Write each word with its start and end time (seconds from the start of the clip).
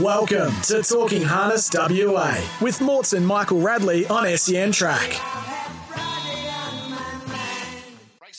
Welcome 0.00 0.58
to 0.62 0.82
Talking 0.82 1.20
Harness 1.20 1.70
WA 1.70 2.42
with 2.62 2.80
Morts 2.80 3.12
and 3.12 3.26
Michael 3.26 3.60
Radley 3.60 4.06
on 4.06 4.24
SEN 4.38 4.72
Track. 4.72 5.51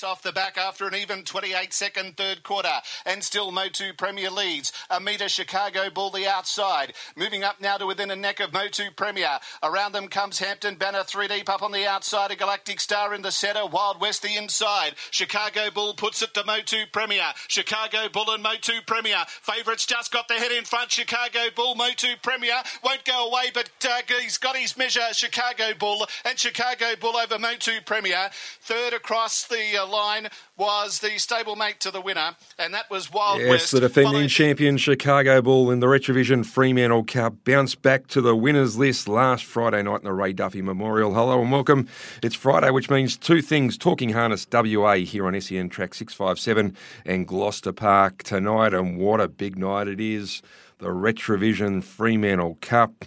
Off 0.04 0.22
the 0.22 0.32
back 0.32 0.58
after 0.58 0.88
an 0.88 0.96
even 0.96 1.24
28 1.24 1.74
second 1.74 2.18
third 2.18 2.44
quarter. 2.44 2.82
And 3.06 3.24
still 3.24 3.52
Motu 3.52 3.94
Premier 3.94 4.30
leads. 4.30 4.72
A 4.90 5.00
metre 5.00 5.30
Chicago 5.30 5.90
Bull 5.90 6.10
the 6.10 6.28
outside. 6.28 6.94
Moving 7.16 7.44
up 7.44 7.62
now 7.62 7.78
to 7.78 7.86
within 7.86 8.12
a 8.12 8.16
neck 8.16 8.40
of 8.40 8.54
Motu 8.54 8.92
Premier. 8.96 9.40
Around 9.62 9.94
them 9.94 10.08
comes 10.08 10.40
Hampton 10.40 10.76
Banner 10.76 11.04
3 11.04 11.28
deep 11.28 11.50
up 11.50 11.62
on 11.62 11.72
the 11.72 11.88
outside. 11.88 12.32
A 12.32 12.36
Galactic 12.36 12.80
Star 12.80 13.14
in 13.14 13.22
the 13.22 13.32
centre. 13.32 13.66
Wild 13.66 14.02
West 14.02 14.22
the 14.22 14.36
inside. 14.36 14.96
Chicago 15.12 15.70
Bull 15.74 15.94
puts 15.94 16.22
it 16.22 16.34
to 16.34 16.46
Motu 16.46 16.86
Premier. 16.92 17.34
Chicago 17.48 18.10
Bull 18.12 18.32
and 18.32 18.44
Motu 18.44 18.74
Premier. 18.86 19.24
Favourites 19.28 19.86
just 19.86 20.12
got 20.12 20.28
the 20.28 20.36
head 20.36 20.52
in 20.52 20.66
front. 20.66 20.92
Chicago 20.92 21.40
Bull, 21.56 21.76
Motu 21.76 22.16
Premier. 22.22 22.56
Won't 22.84 23.06
go 23.06 23.28
away, 23.28 23.52
but 23.54 23.70
uh, 23.86 24.02
he's 24.22 24.38
got 24.38 24.56
his 24.56 24.78
measure. 24.78 25.02
Chicago 25.14 25.74
Bull 25.78 26.06
and 26.26 26.38
Chicago 26.38 26.86
Bull 27.00 27.18
over 27.18 27.40
Motu 27.40 27.80
Premier. 27.86 28.30
Third 28.62 28.94
across 28.94 29.46
the 29.48 29.78
uh, 29.78 29.88
line 29.94 30.28
was 30.58 31.00
the 31.00 31.10
stablemate 31.10 31.78
to 31.80 31.92
the 31.92 32.02
winner, 32.02 32.36
and 32.58 32.74
that 32.74 32.90
was 32.90 33.14
Wild 33.14 33.40
yes, 33.40 33.50
West. 33.50 33.72
the 33.72 33.80
defending 33.80 34.14
followed- 34.14 34.30
champion 34.30 34.78
Chicago 34.78 35.42
Bull 35.42 35.70
in 35.72 35.80
the 35.80 35.86
Retrovision 35.88 36.46
Fremantle 36.46 37.04
Cup 37.04 37.36
bounced 37.46 37.82
back 37.84 38.08
to 38.08 38.20
the 38.20 38.36
winners 38.36 38.76
list 38.76 39.08
last 39.08 39.46
Friday 39.46 39.84
night 39.84 40.00
in 40.00 40.06
the 40.06 40.12
Ray 40.12 40.34
Duffy 40.34 40.62
Memorial. 40.62 41.14
Hello 41.14 41.40
and 41.42 41.52
welcome. 41.52 41.88
It's 42.24 42.36
Friday, 42.36 42.72
which 42.72 42.90
means 42.90 43.16
two 43.16 43.42
things: 43.42 43.78
Talking 43.78 44.10
Harness 44.10 44.46
WA 44.52 44.96
here 44.96 45.28
on 45.28 45.40
SEN 45.40 45.70
Track 45.70 45.94
Six 45.94 46.14
Five 46.14 46.40
Seven 46.40 46.76
and 47.06 47.28
Gloucester 47.28 47.72
Park 47.72 48.24
tonight, 48.24 48.74
and 48.74 48.98
what 48.98 49.22
a 49.22 49.28
big 49.28 49.58
night 49.58 49.88
it 49.88 50.02
is! 50.02 50.42
The 50.80 50.88
Retrovision 50.88 51.84
Fremantle 51.84 52.58
Cup, 52.60 53.06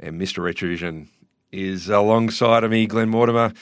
and 0.00 0.20
Mr. 0.20 0.42
Retrovision 0.42 1.08
is 1.52 1.88
alongside 1.88 2.64
of 2.64 2.70
me, 2.70 2.86
Glen 2.86 3.10
Mortimer. 3.10 3.52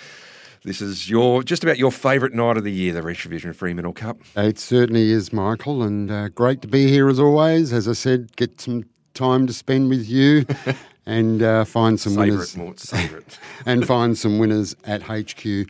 This 0.64 0.80
is 0.80 1.10
your 1.10 1.42
just 1.42 1.64
about 1.64 1.76
your 1.78 1.90
favourite 1.90 2.34
night 2.34 2.56
of 2.56 2.62
the 2.62 2.70
year, 2.72 2.92
the 2.92 3.00
Retrovision 3.00 3.54
Fremantle 3.54 3.92
Cup. 3.92 4.18
It 4.36 4.58
certainly 4.60 5.10
is, 5.10 5.32
Michael, 5.32 5.82
and 5.82 6.10
uh, 6.10 6.28
great 6.28 6.62
to 6.62 6.68
be 6.68 6.86
here 6.88 7.08
as 7.08 7.18
always. 7.18 7.72
As 7.72 7.88
I 7.88 7.94
said, 7.94 8.36
get 8.36 8.60
some 8.60 8.84
time 9.14 9.46
to 9.48 9.52
spend 9.52 9.90
with 9.90 10.08
you 10.08 10.46
and 11.06 11.42
uh, 11.42 11.64
find 11.64 11.98
some 11.98 12.12
Savour 12.12 12.26
winners. 12.26 12.54
it, 12.54 12.58
Mort, 12.58 12.78
savour 12.78 13.18
it. 13.18 13.38
and 13.66 13.84
find 13.86 14.16
some 14.16 14.38
winners 14.38 14.76
at 14.84 15.02
HQ. 15.02 15.68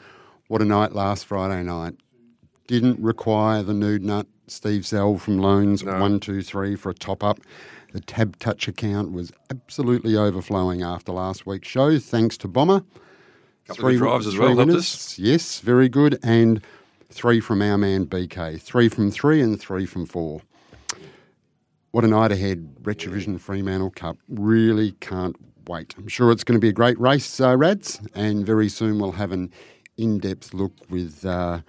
What 0.49 0.61
a 0.61 0.67
night 0.67 0.93
last 0.93 1.25
Friday 1.25 1.62
night. 1.62 1.94
Didn't 2.67 3.00
require 3.00 3.62
the 3.62 3.72
nude 3.75 4.05
nut 4.05 4.27
Steve 4.47 4.84
Zell 4.84 5.17
from 5.17 5.38
Loans 5.38 5.83
No. 5.83 5.99
one 6.00 6.21
two 6.21 6.43
three 6.43 6.77
for 6.77 6.91
a 6.91 6.94
top 6.94 7.25
up. 7.25 7.41
The 7.94 8.00
Tab 8.00 8.38
Touch 8.38 8.69
account 8.69 9.12
was 9.12 9.33
absolutely 9.50 10.17
overflowing 10.17 10.83
after 10.83 11.12
last 11.12 11.47
week's 11.47 11.69
show, 11.69 11.99
thanks 11.99 12.37
to 12.38 12.49
Bomber. 12.49 12.83
Couple 13.77 13.91
of 13.91 13.97
drives 13.99 14.27
as 14.27 14.34
three 14.34 14.41
well 14.41 14.56
helped 14.56 14.69
winners. 14.69 14.94
us. 14.94 15.19
Yes, 15.19 15.60
very 15.60 15.88
good. 15.88 16.19
And 16.22 16.62
three 17.10 17.41
from 17.41 17.62
our 17.62 17.78
man 17.78 18.06
BK. 18.06 18.60
Three 18.60 18.88
from 18.88 19.10
three 19.10 19.41
and 19.41 19.60
three 19.60 19.87
from 19.87 20.06
four. 20.06 20.43
What 21.93 22.05
a 22.05 22.09
night 22.09 22.32
ahead, 22.32 22.77
Retrovision 22.82 23.38
Fremantle 23.38 23.91
Cup. 23.91 24.16
Really 24.28 24.93
can't 25.00 25.37
wait. 25.69 25.94
I'm 25.99 26.09
sure 26.09 26.32
it's 26.32 26.43
going 26.43 26.59
to 26.59 26.61
be 26.61 26.71
a 26.71 26.72
great 26.72 26.99
race, 26.99 27.38
uh, 27.38 27.55
Rads, 27.56 28.00
and 28.15 28.47
very 28.47 28.69
soon 28.71 28.99
we'll 28.99 29.12
have 29.12 29.31
an 29.31 29.53
in-depth 29.99 30.55
look 30.55 30.72
with 30.88 31.25
uh, 31.27 31.61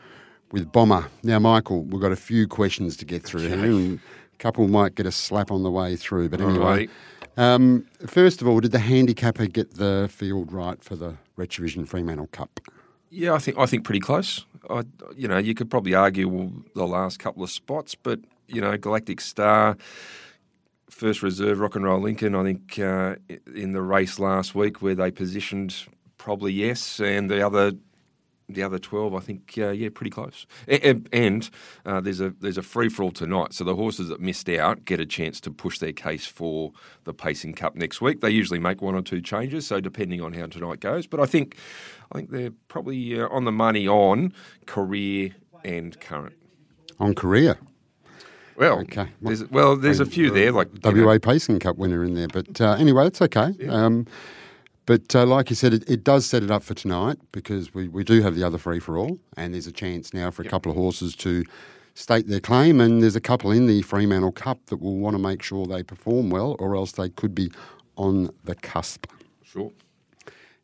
with 0.53 0.71
Bomber. 0.71 1.07
Now, 1.23 1.39
Michael, 1.39 1.83
we've 1.83 2.01
got 2.01 2.11
a 2.13 2.15
few 2.17 2.47
questions 2.47 2.95
to 2.97 3.05
get 3.05 3.23
through 3.23 3.41
here, 3.49 3.65
and 3.65 3.99
a 4.33 4.37
couple 4.37 4.67
might 4.69 4.95
get 4.95 5.05
a 5.05 5.11
slap 5.11 5.51
on 5.51 5.63
the 5.63 5.71
way 5.71 5.95
through. 5.97 6.29
But 6.29 6.39
anyway, 6.39 6.87
um, 7.35 7.85
first 8.07 8.41
of 8.41 8.47
all, 8.47 8.59
did 8.61 8.71
the 8.71 8.79
handicapper 8.79 9.47
get 9.47 9.73
the 9.75 10.07
field 10.11 10.53
right 10.53 10.81
for 10.81 10.95
the 10.95 11.17
Retrovision 11.37 11.87
Fremantle 11.87 12.27
Cup? 12.27 12.59
Yeah, 13.09 13.33
I 13.33 13.37
think 13.37 13.57
I 13.57 13.65
think 13.65 13.83
pretty 13.83 13.99
close. 13.99 14.45
I, 14.69 14.83
you 15.15 15.27
know, 15.27 15.37
you 15.37 15.53
could 15.53 15.69
probably 15.69 15.93
argue 15.93 16.27
well, 16.27 16.51
the 16.73 16.87
last 16.87 17.19
couple 17.19 17.43
of 17.43 17.51
spots, 17.51 17.95
but 17.95 18.19
you 18.47 18.61
know, 18.61 18.75
Galactic 18.77 19.21
Star, 19.21 19.77
first 20.89 21.21
reserve, 21.21 21.59
Rock 21.59 21.75
and 21.75 21.85
Roll 21.85 21.99
Lincoln. 21.99 22.35
I 22.35 22.43
think 22.43 22.79
uh, 22.79 23.15
in 23.53 23.73
the 23.73 23.81
race 23.81 24.19
last 24.19 24.55
week 24.55 24.81
where 24.81 24.95
they 24.95 25.11
positioned 25.11 25.75
probably 26.17 26.53
yes, 26.53 26.99
and 26.99 27.29
the 27.29 27.45
other. 27.45 27.73
The 28.53 28.63
other 28.63 28.79
twelve, 28.79 29.13
I 29.15 29.19
think, 29.19 29.53
uh, 29.57 29.69
yeah, 29.69 29.89
pretty 29.93 30.09
close. 30.11 30.45
A- 30.67 30.89
a- 30.91 31.01
And 31.11 31.49
uh, 31.85 32.01
there's 32.01 32.21
a 32.21 32.33
there's 32.39 32.57
a 32.57 32.61
free 32.63 32.89
for 32.89 33.03
all 33.03 33.11
tonight, 33.11 33.53
so 33.53 33.63
the 33.63 33.75
horses 33.75 34.09
that 34.09 34.19
missed 34.19 34.47
out 34.49 34.85
get 34.85 34.99
a 34.99 35.05
chance 35.05 35.39
to 35.41 35.51
push 35.51 35.79
their 35.79 35.93
case 35.93 36.25
for 36.25 36.71
the 37.03 37.13
Pacing 37.13 37.53
Cup 37.53 37.75
next 37.75 38.01
week. 38.01 38.21
They 38.21 38.29
usually 38.29 38.59
make 38.59 38.81
one 38.81 38.95
or 38.95 39.01
two 39.01 39.21
changes, 39.21 39.67
so 39.67 39.79
depending 39.79 40.21
on 40.21 40.33
how 40.33 40.45
tonight 40.47 40.79
goes. 40.79 41.07
But 41.07 41.19
I 41.19 41.25
think 41.25 41.57
I 42.11 42.17
think 42.17 42.29
they're 42.31 42.51
probably 42.67 43.19
uh, 43.19 43.27
on 43.29 43.45
the 43.45 43.51
money 43.51 43.87
on 43.87 44.33
career 44.65 45.31
and 45.65 45.99
current. 45.99 46.35
On 46.99 47.13
Korea. 47.13 47.57
Well, 48.55 48.81
Okay. 48.81 49.07
there's, 49.19 49.49
well, 49.49 49.75
there's 49.75 49.99
a 49.99 50.05
few 50.05 50.29
there, 50.29 50.51
like 50.51 50.67
you 50.85 50.91
know, 50.93 51.05
WA 51.07 51.17
Pacing 51.17 51.57
Cup 51.59 51.77
winner 51.77 52.03
in 52.03 52.13
there. 52.13 52.27
But 52.27 52.61
uh, 52.61 52.73
anyway, 52.77 53.07
it's 53.07 53.19
okay. 53.21 53.51
Um, 53.67 54.05
but 54.85 55.15
uh, 55.15 55.25
like 55.25 55.49
you 55.49 55.55
said, 55.55 55.73
it, 55.73 55.89
it 55.89 56.03
does 56.03 56.25
set 56.25 56.43
it 56.43 56.51
up 56.51 56.63
for 56.63 56.73
tonight 56.73 57.17
because 57.31 57.73
we, 57.73 57.87
we 57.87 58.03
do 58.03 58.21
have 58.21 58.35
the 58.35 58.43
other 58.43 58.57
free 58.57 58.79
for 58.79 58.97
all, 58.97 59.19
and 59.37 59.53
there's 59.53 59.67
a 59.67 59.71
chance 59.71 60.13
now 60.13 60.31
for 60.31 60.41
a 60.41 60.45
couple 60.45 60.71
of 60.71 60.77
horses 60.77 61.15
to 61.17 61.43
state 61.93 62.27
their 62.27 62.39
claim. 62.39 62.81
And 62.81 63.01
there's 63.01 63.15
a 63.15 63.21
couple 63.21 63.51
in 63.51 63.67
the 63.67 63.81
Fremantle 63.83 64.31
Cup 64.31 64.65
that 64.67 64.77
will 64.77 64.97
want 64.97 65.15
to 65.15 65.21
make 65.21 65.41
sure 65.41 65.65
they 65.65 65.83
perform 65.83 66.29
well, 66.29 66.55
or 66.59 66.75
else 66.75 66.93
they 66.93 67.09
could 67.09 67.33
be 67.33 67.51
on 67.95 68.29
the 68.43 68.55
cusp. 68.55 69.07
sure. 69.43 69.71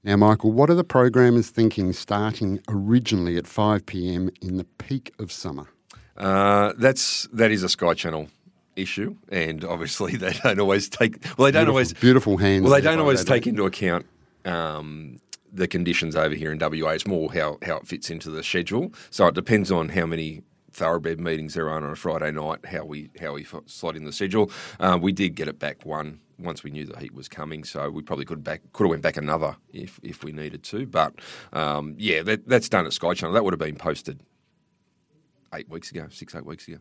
Now, 0.03 0.15
Michael, 0.15 0.53
what 0.53 0.69
are 0.69 0.75
the 0.75 0.85
programmers 0.85 1.49
thinking 1.49 1.91
starting 1.91 2.61
originally 2.69 3.35
at 3.37 3.45
5 3.47 3.85
p.m. 3.85 4.29
in 4.41 4.55
the 4.55 4.63
peak 4.63 5.13
of 5.19 5.29
summer? 5.31 5.67
Uh, 6.15 6.73
that's 6.77 7.27
that 7.31 7.51
is 7.51 7.63
a 7.63 7.69
Sky 7.69 7.93
Channel 7.93 8.29
issue, 8.79 9.15
and 9.29 9.63
obviously 9.63 10.15
they 10.17 10.33
don't 10.43 10.59
always 10.59 10.89
take. 10.89 11.23
Well, 11.37 11.45
they 11.45 11.51
don't 11.51 11.65
Beautiful- 11.65 11.69
always 11.71 11.93
beautiful 11.93 12.37
hands 12.37 12.63
Well, 12.63 12.73
they 12.73 12.81
don't 12.81 12.99
always 12.99 13.23
take 13.23 13.47
into 13.47 13.65
account. 13.65 14.05
Um, 14.45 15.19
the 15.51 15.67
conditions 15.67 16.15
over 16.15 16.35
here 16.35 16.51
in 16.51 16.59
WA. 16.59 16.89
It's 16.91 17.07
more 17.07 17.31
how, 17.33 17.57
how 17.63 17.77
it 17.77 17.87
fits 17.87 18.09
into 18.09 18.29
the 18.29 18.43
schedule. 18.43 18.93
So 19.09 19.25
it 19.27 19.35
depends 19.35 19.71
on 19.71 19.89
how 19.89 20.05
many 20.05 20.43
thoroughbred 20.71 21.19
meetings 21.19 21.55
there 21.55 21.69
are 21.69 21.77
on 21.77 21.83
a 21.83 21.95
Friday 21.95 22.31
night, 22.31 22.65
how 22.65 22.85
we 22.85 23.09
how 23.19 23.33
we 23.33 23.45
slot 23.65 23.95
in 23.95 24.05
the 24.05 24.11
schedule. 24.11 24.51
Uh, 24.79 24.97
we 25.01 25.11
did 25.11 25.35
get 25.35 25.47
it 25.47 25.59
back 25.59 25.85
one 25.85 26.19
once 26.37 26.63
we 26.63 26.71
knew 26.71 26.85
the 26.85 26.97
heat 26.99 27.13
was 27.13 27.27
coming, 27.27 27.63
so 27.63 27.89
we 27.89 28.01
probably 28.01 28.25
could 28.25 28.43
back 28.43 28.61
could 28.73 28.83
have 28.85 28.89
went 28.91 29.01
back 29.01 29.17
another 29.17 29.57
if 29.73 29.99
if 30.03 30.23
we 30.23 30.31
needed 30.31 30.63
to. 30.63 30.85
But 30.85 31.15
um, 31.53 31.95
yeah, 31.97 32.21
that, 32.23 32.47
that's 32.47 32.69
done 32.69 32.85
at 32.85 32.93
Sky 32.93 33.13
Channel. 33.13 33.33
That 33.33 33.43
would 33.43 33.53
have 33.53 33.59
been 33.59 33.75
posted 33.75 34.21
eight 35.53 35.69
weeks 35.69 35.91
ago, 35.91 36.07
six 36.11 36.35
eight 36.35 36.45
weeks 36.45 36.67
ago. 36.67 36.77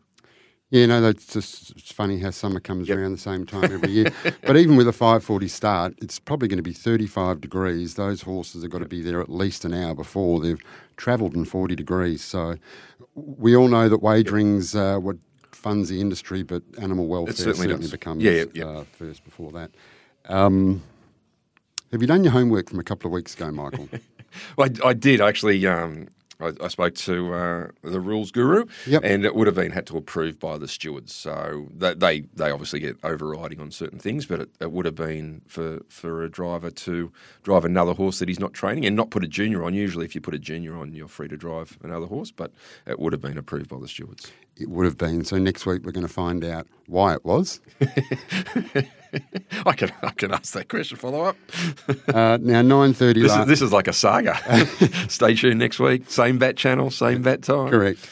Yeah, 0.70 0.84
no, 0.84 1.00
that's 1.00 1.26
just 1.26 1.70
it's 1.70 1.92
funny 1.92 2.18
how 2.18 2.30
summer 2.30 2.60
comes 2.60 2.90
around 2.90 3.12
the 3.12 3.18
same 3.18 3.46
time 3.46 3.64
every 3.64 3.90
year. 3.90 4.12
but 4.42 4.56
even 4.58 4.76
with 4.76 4.86
a 4.86 4.92
5:40 4.92 5.48
start, 5.48 5.94
it's 6.02 6.18
probably 6.18 6.46
going 6.46 6.58
to 6.58 6.62
be 6.62 6.74
35 6.74 7.40
degrees. 7.40 7.94
Those 7.94 8.22
horses 8.22 8.62
have 8.62 8.70
got 8.70 8.80
to 8.80 8.88
be 8.88 9.00
there 9.00 9.20
at 9.20 9.30
least 9.30 9.64
an 9.64 9.72
hour 9.72 9.94
before 9.94 10.40
they've 10.40 10.60
travelled 10.98 11.34
in 11.34 11.46
40 11.46 11.74
degrees. 11.74 12.22
So 12.22 12.56
we 13.14 13.56
all 13.56 13.68
know 13.68 13.88
that 13.88 14.02
wagering's 14.02 14.74
uh, 14.74 14.98
what 14.98 15.16
funds 15.52 15.88
the 15.88 16.02
industry, 16.02 16.42
but 16.42 16.62
animal 16.80 17.06
welfare 17.06 17.34
certainly 17.34 17.68
certainly, 17.68 17.90
becomes 17.90 18.22
yeah, 18.22 18.44
yeah. 18.52 18.66
Uh, 18.66 18.84
first 18.84 19.24
before 19.24 19.50
that. 19.52 19.70
Um, 20.26 20.82
have 21.92 22.02
you 22.02 22.06
done 22.06 22.24
your 22.24 22.34
homework 22.34 22.68
from 22.68 22.78
a 22.78 22.84
couple 22.84 23.08
of 23.08 23.12
weeks 23.12 23.34
ago, 23.34 23.50
Michael? 23.50 23.88
Well, 24.58 24.68
I, 24.84 24.88
I 24.88 24.92
did 24.92 25.22
actually. 25.22 25.66
Um, 25.66 26.08
I, 26.40 26.52
I 26.62 26.68
spoke 26.68 26.94
to 26.94 27.34
uh, 27.34 27.68
the 27.82 28.00
rules 28.00 28.30
guru, 28.30 28.64
Yep. 28.86 29.02
and 29.04 29.24
it 29.24 29.34
would 29.34 29.46
have 29.48 29.56
been 29.56 29.72
had 29.72 29.86
to 29.88 29.96
approve 29.96 30.38
by 30.38 30.56
the 30.58 30.68
stewards. 30.68 31.12
So 31.14 31.66
they 31.76 31.94
they, 31.94 32.20
they 32.34 32.50
obviously 32.50 32.80
get 32.80 32.96
overriding 33.02 33.60
on 33.60 33.70
certain 33.70 33.98
things, 33.98 34.26
but 34.26 34.40
it, 34.40 34.50
it 34.60 34.70
would 34.72 34.84
have 34.86 34.94
been 34.94 35.42
for 35.46 35.80
for 35.88 36.22
a 36.22 36.30
driver 36.30 36.70
to 36.70 37.12
drive 37.42 37.64
another 37.64 37.92
horse 37.94 38.18
that 38.20 38.28
he's 38.28 38.38
not 38.40 38.52
training 38.54 38.86
and 38.86 38.94
not 38.94 39.10
put 39.10 39.24
a 39.24 39.28
junior 39.28 39.64
on. 39.64 39.74
Usually, 39.74 40.04
if 40.04 40.14
you 40.14 40.20
put 40.20 40.34
a 40.34 40.38
junior 40.38 40.76
on, 40.76 40.92
you're 40.92 41.08
free 41.08 41.28
to 41.28 41.36
drive 41.36 41.76
another 41.82 42.06
horse, 42.06 42.30
but 42.30 42.52
it 42.86 42.98
would 42.98 43.12
have 43.12 43.22
been 43.22 43.38
approved 43.38 43.68
by 43.68 43.78
the 43.80 43.88
stewards. 43.88 44.30
It 44.56 44.68
would 44.70 44.84
have 44.86 44.98
been. 44.98 45.24
So 45.24 45.38
next 45.38 45.66
week 45.66 45.84
we're 45.84 45.92
going 45.92 46.06
to 46.06 46.12
find 46.12 46.44
out 46.44 46.66
why 46.86 47.14
it 47.14 47.24
was. 47.24 47.60
I 49.66 49.72
can 49.72 49.92
I 50.02 50.10
can 50.10 50.32
ask 50.32 50.52
that 50.54 50.68
question 50.68 50.96
follow 50.96 51.22
up. 51.22 51.36
Uh, 52.08 52.38
now 52.40 52.62
nine 52.62 52.92
thirty. 52.94 53.20
This 53.22 53.36
is 53.36 53.46
this 53.46 53.62
is 53.62 53.72
like 53.72 53.86
a 53.86 53.92
saga. 53.92 54.34
Stay 55.08 55.34
tuned 55.34 55.58
next 55.58 55.78
week. 55.78 56.10
Same 56.10 56.38
bat 56.38 56.56
channel, 56.56 56.90
same 56.90 57.22
bat 57.22 57.42
time. 57.42 57.68
correct. 57.70 58.08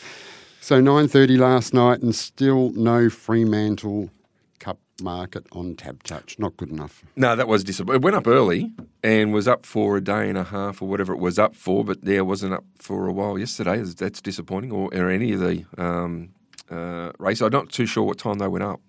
So 0.60 0.80
nine 0.80 1.08
thirty 1.08 1.36
last 1.36 1.72
night, 1.74 2.00
and 2.00 2.14
still 2.14 2.70
no 2.72 3.08
Fremantle 3.08 4.10
Cup 4.58 4.78
market 5.00 5.46
on 5.52 5.76
Tab 5.76 6.02
Touch. 6.02 6.38
Not 6.38 6.56
good 6.56 6.70
enough. 6.70 7.04
No, 7.16 7.36
that 7.36 7.48
was 7.48 7.64
disappointing. 7.64 8.00
It 8.00 8.04
went 8.04 8.16
up 8.16 8.26
early 8.26 8.72
and 9.02 9.32
was 9.32 9.48
up 9.48 9.64
for 9.64 9.96
a 9.96 10.00
day 10.00 10.28
and 10.28 10.36
a 10.38 10.44
half 10.44 10.82
or 10.82 10.88
whatever 10.88 11.12
it 11.12 11.18
was 11.18 11.38
up 11.38 11.54
for, 11.56 11.84
but 11.84 12.04
there 12.04 12.24
wasn't 12.24 12.52
up 12.54 12.64
for 12.78 13.06
a 13.06 13.12
while 13.12 13.38
yesterday. 13.38 13.78
That's 13.78 14.20
disappointing, 14.20 14.72
or, 14.72 14.90
or 14.94 15.10
any 15.10 15.32
of 15.32 15.40
the 15.40 15.64
um, 15.78 16.30
uh, 16.70 17.12
race. 17.18 17.40
I'm 17.40 17.50
not 17.50 17.70
too 17.70 17.86
sure 17.86 18.04
what 18.04 18.18
time 18.18 18.38
they 18.38 18.48
went 18.48 18.64
up. 18.64 18.80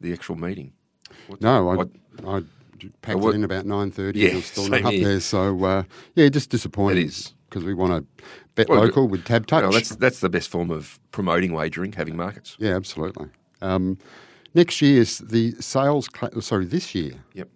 The 0.00 0.12
actual 0.12 0.36
meeting. 0.36 0.72
What- 1.32 1.40
No, 1.42 1.68
I, 1.70 1.74
what- 1.76 1.90
I 2.26 2.42
packed 3.00 3.18
what- 3.18 3.30
it 3.30 3.36
in 3.36 3.44
about 3.44 3.66
nine 3.66 3.90
thirty. 3.90 4.20
Yeah, 4.20 4.30
and 4.30 4.42
still 4.44 4.68
not 4.68 4.84
up 4.84 4.92
here. 4.92 5.08
there. 5.08 5.20
So 5.20 5.64
uh, 5.64 5.82
yeah, 6.14 6.28
just 6.28 6.50
disappointing. 6.50 6.98
It 7.04 7.06
is. 7.08 7.34
because 7.48 7.64
we 7.64 7.74
want 7.74 7.92
to 8.18 8.24
bet 8.54 8.68
Well, 8.68 8.80
local 8.80 9.08
with 9.08 9.24
Tab 9.24 9.46
Touch. 9.46 9.62
No, 9.62 9.70
that's 9.72 9.96
that's 9.96 10.20
the 10.20 10.28
best 10.28 10.48
form 10.50 10.70
of 10.70 10.98
promoting 11.10 11.52
wagering, 11.52 11.92
having 11.92 12.16
markets. 12.16 12.56
yeah, 12.58 12.74
absolutely. 12.76 13.26
Um, 13.60 13.98
next 14.54 14.82
year's 14.82 15.18
the 15.18 15.52
sales. 15.60 16.08
Cla- 16.08 16.40
sorry, 16.42 16.64
this 16.66 16.94
year 16.94 17.12
Yep. 17.34 17.48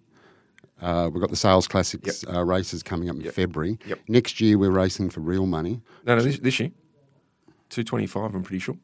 uh, 0.81 1.11
we've 1.12 1.20
got 1.20 1.31
the 1.31 1.37
sales 1.37 1.67
classics 1.69 2.25
uh, 2.32 2.44
races 2.44 2.82
coming 2.82 3.08
up 3.11 3.17
in 3.17 3.23
Yep. 3.23 3.34
February. 3.34 3.78
Yep. 3.87 4.00
Next 4.08 4.40
year 4.40 4.56
we're 4.58 4.70
racing 4.70 5.11
for 5.11 5.20
real 5.20 5.46
money. 5.46 5.81
No, 6.05 6.17
no, 6.17 6.23
this, 6.23 6.38
this 6.38 6.61
year, 6.61 6.70
two 7.69 7.82
twenty 7.84 8.06
five. 8.06 8.34
I'm 8.34 8.43
pretty 8.43 8.61
sure. 8.61 8.76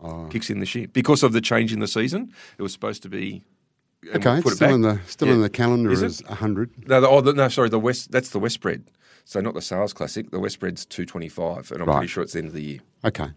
Oh. 0.00 0.26
Kicks 0.30 0.50
in 0.50 0.58
this 0.60 0.74
year 0.74 0.88
because 0.88 1.22
of 1.22 1.32
the 1.32 1.40
change 1.40 1.72
in 1.72 1.78
the 1.80 1.86
season. 1.86 2.32
It 2.58 2.62
was 2.62 2.72
supposed 2.72 3.02
to 3.04 3.08
be. 3.08 3.44
Okay, 4.14 4.32
we'll 4.34 4.42
put 4.42 4.52
it's 4.52 4.52
it 4.52 4.56
still 4.56 4.68
back. 4.68 4.74
in 4.74 4.80
the 4.82 5.00
still 5.06 5.28
Yeah. 5.28 5.34
in 5.34 5.40
the 5.42 5.50
calendar 5.50 5.90
Is 5.90 6.02
it? 6.02 6.06
as 6.06 6.20
hundred. 6.38 6.70
No, 6.88 7.00
the, 7.00 7.08
oh, 7.08 7.20
the, 7.20 7.32
no, 7.32 7.48
sorry, 7.48 7.68
the 7.68 7.78
West. 7.78 8.10
That's 8.12 8.30
the 8.30 8.38
West 8.38 8.54
spread. 8.56 8.84
So 9.24 9.40
not 9.40 9.54
the 9.54 9.62
sales 9.62 9.92
classic. 9.94 10.30
The 10.30 10.38
West 10.40 10.54
spread's 10.54 10.84
two 10.84 11.06
twenty 11.06 11.28
five, 11.28 11.70
and 11.72 11.80
I'm 11.82 11.88
Right. 11.88 11.96
pretty 11.98 12.08
sure 12.08 12.22
it's 12.22 12.34
the 12.34 12.40
end 12.40 12.48
of 12.48 12.54
the 12.54 12.62
year. 12.62 12.80
Okay. 13.04 13.28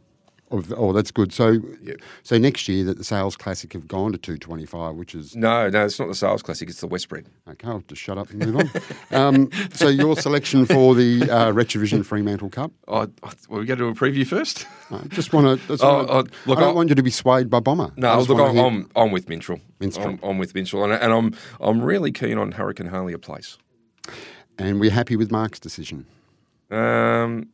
Oh, 0.49 0.63
oh, 0.77 0.93
that's 0.93 1.11
good. 1.11 1.33
So, 1.33 1.57
Yep. 1.83 1.97
so 2.23 2.37
next 2.37 2.69
year 2.69 2.85
that 2.85 2.97
the 2.97 3.03
sales 3.03 3.35
classic 3.35 3.73
have 3.73 3.85
gone 3.85 4.13
to 4.13 4.17
two 4.17 4.37
twenty 4.37 4.65
five, 4.65 4.95
which 4.95 5.13
is 5.13 5.35
No, 5.35 5.67
no, 5.69 5.83
it's 5.85 5.99
not 5.99 6.07
the 6.07 6.15
sales 6.15 6.41
classic. 6.41 6.69
It's 6.69 6.79
the 6.79 6.87
West 6.87 7.03
spread. 7.03 7.25
okay. 7.49 7.67
I'll 7.67 7.83
just 7.87 8.01
shut 8.01 8.17
up 8.17 8.29
and 8.29 8.39
move 8.45 8.55
on. 8.55 8.69
um, 9.11 9.49
so, 9.73 9.89
your 9.89 10.15
selection 10.15 10.65
for 10.65 10.95
the 10.95 11.23
uh, 11.23 11.51
Retrovision 11.51 12.05
Fremantle 12.05 12.49
Cup? 12.49 12.71
Oh, 12.87 13.01
I- 13.23 13.33
well, 13.49 13.59
we 13.59 13.65
go 13.65 13.75
to 13.75 13.87
a 13.87 13.93
preview 13.93 14.25
first. 14.25 14.65
I 14.89 14.99
just 15.09 15.33
want 15.33 15.59
to. 15.67 15.73
Oh, 15.81 16.05
oh, 16.07 16.17
look, 16.45 16.57
I 16.59 16.61
don't 16.61 16.63
I'll- 16.69 16.75
want 16.75 16.87
you 16.89 16.95
to 16.95 17.03
be 17.03 17.11
swayed 17.11 17.49
by 17.49 17.59
Bomber. 17.59 17.91
No, 17.97 18.17
look, 18.21 18.39
I'm, 18.39 18.57
I'm, 18.57 18.89
I'm 18.95 19.11
with 19.11 19.27
Minstrel. 19.27 19.59
Minstrel. 19.81 20.07
I'm, 20.07 20.19
I'm 20.23 20.37
with 20.37 20.55
Minstrel, 20.55 20.85
and, 20.85 20.93
and 20.93 21.11
I'm 21.11 21.35
I'm 21.59 21.81
really 21.81 22.13
keen 22.13 22.37
on 22.37 22.53
Hurricane 22.53 22.87
Harley 22.87 23.11
a 23.11 23.19
Place. 23.19 23.57
and 24.57 24.79
we're 24.79 24.91
happy 24.91 25.17
with 25.17 25.29
Mark's 25.29 25.59
decision. 25.59 26.05
Um, 26.71 27.49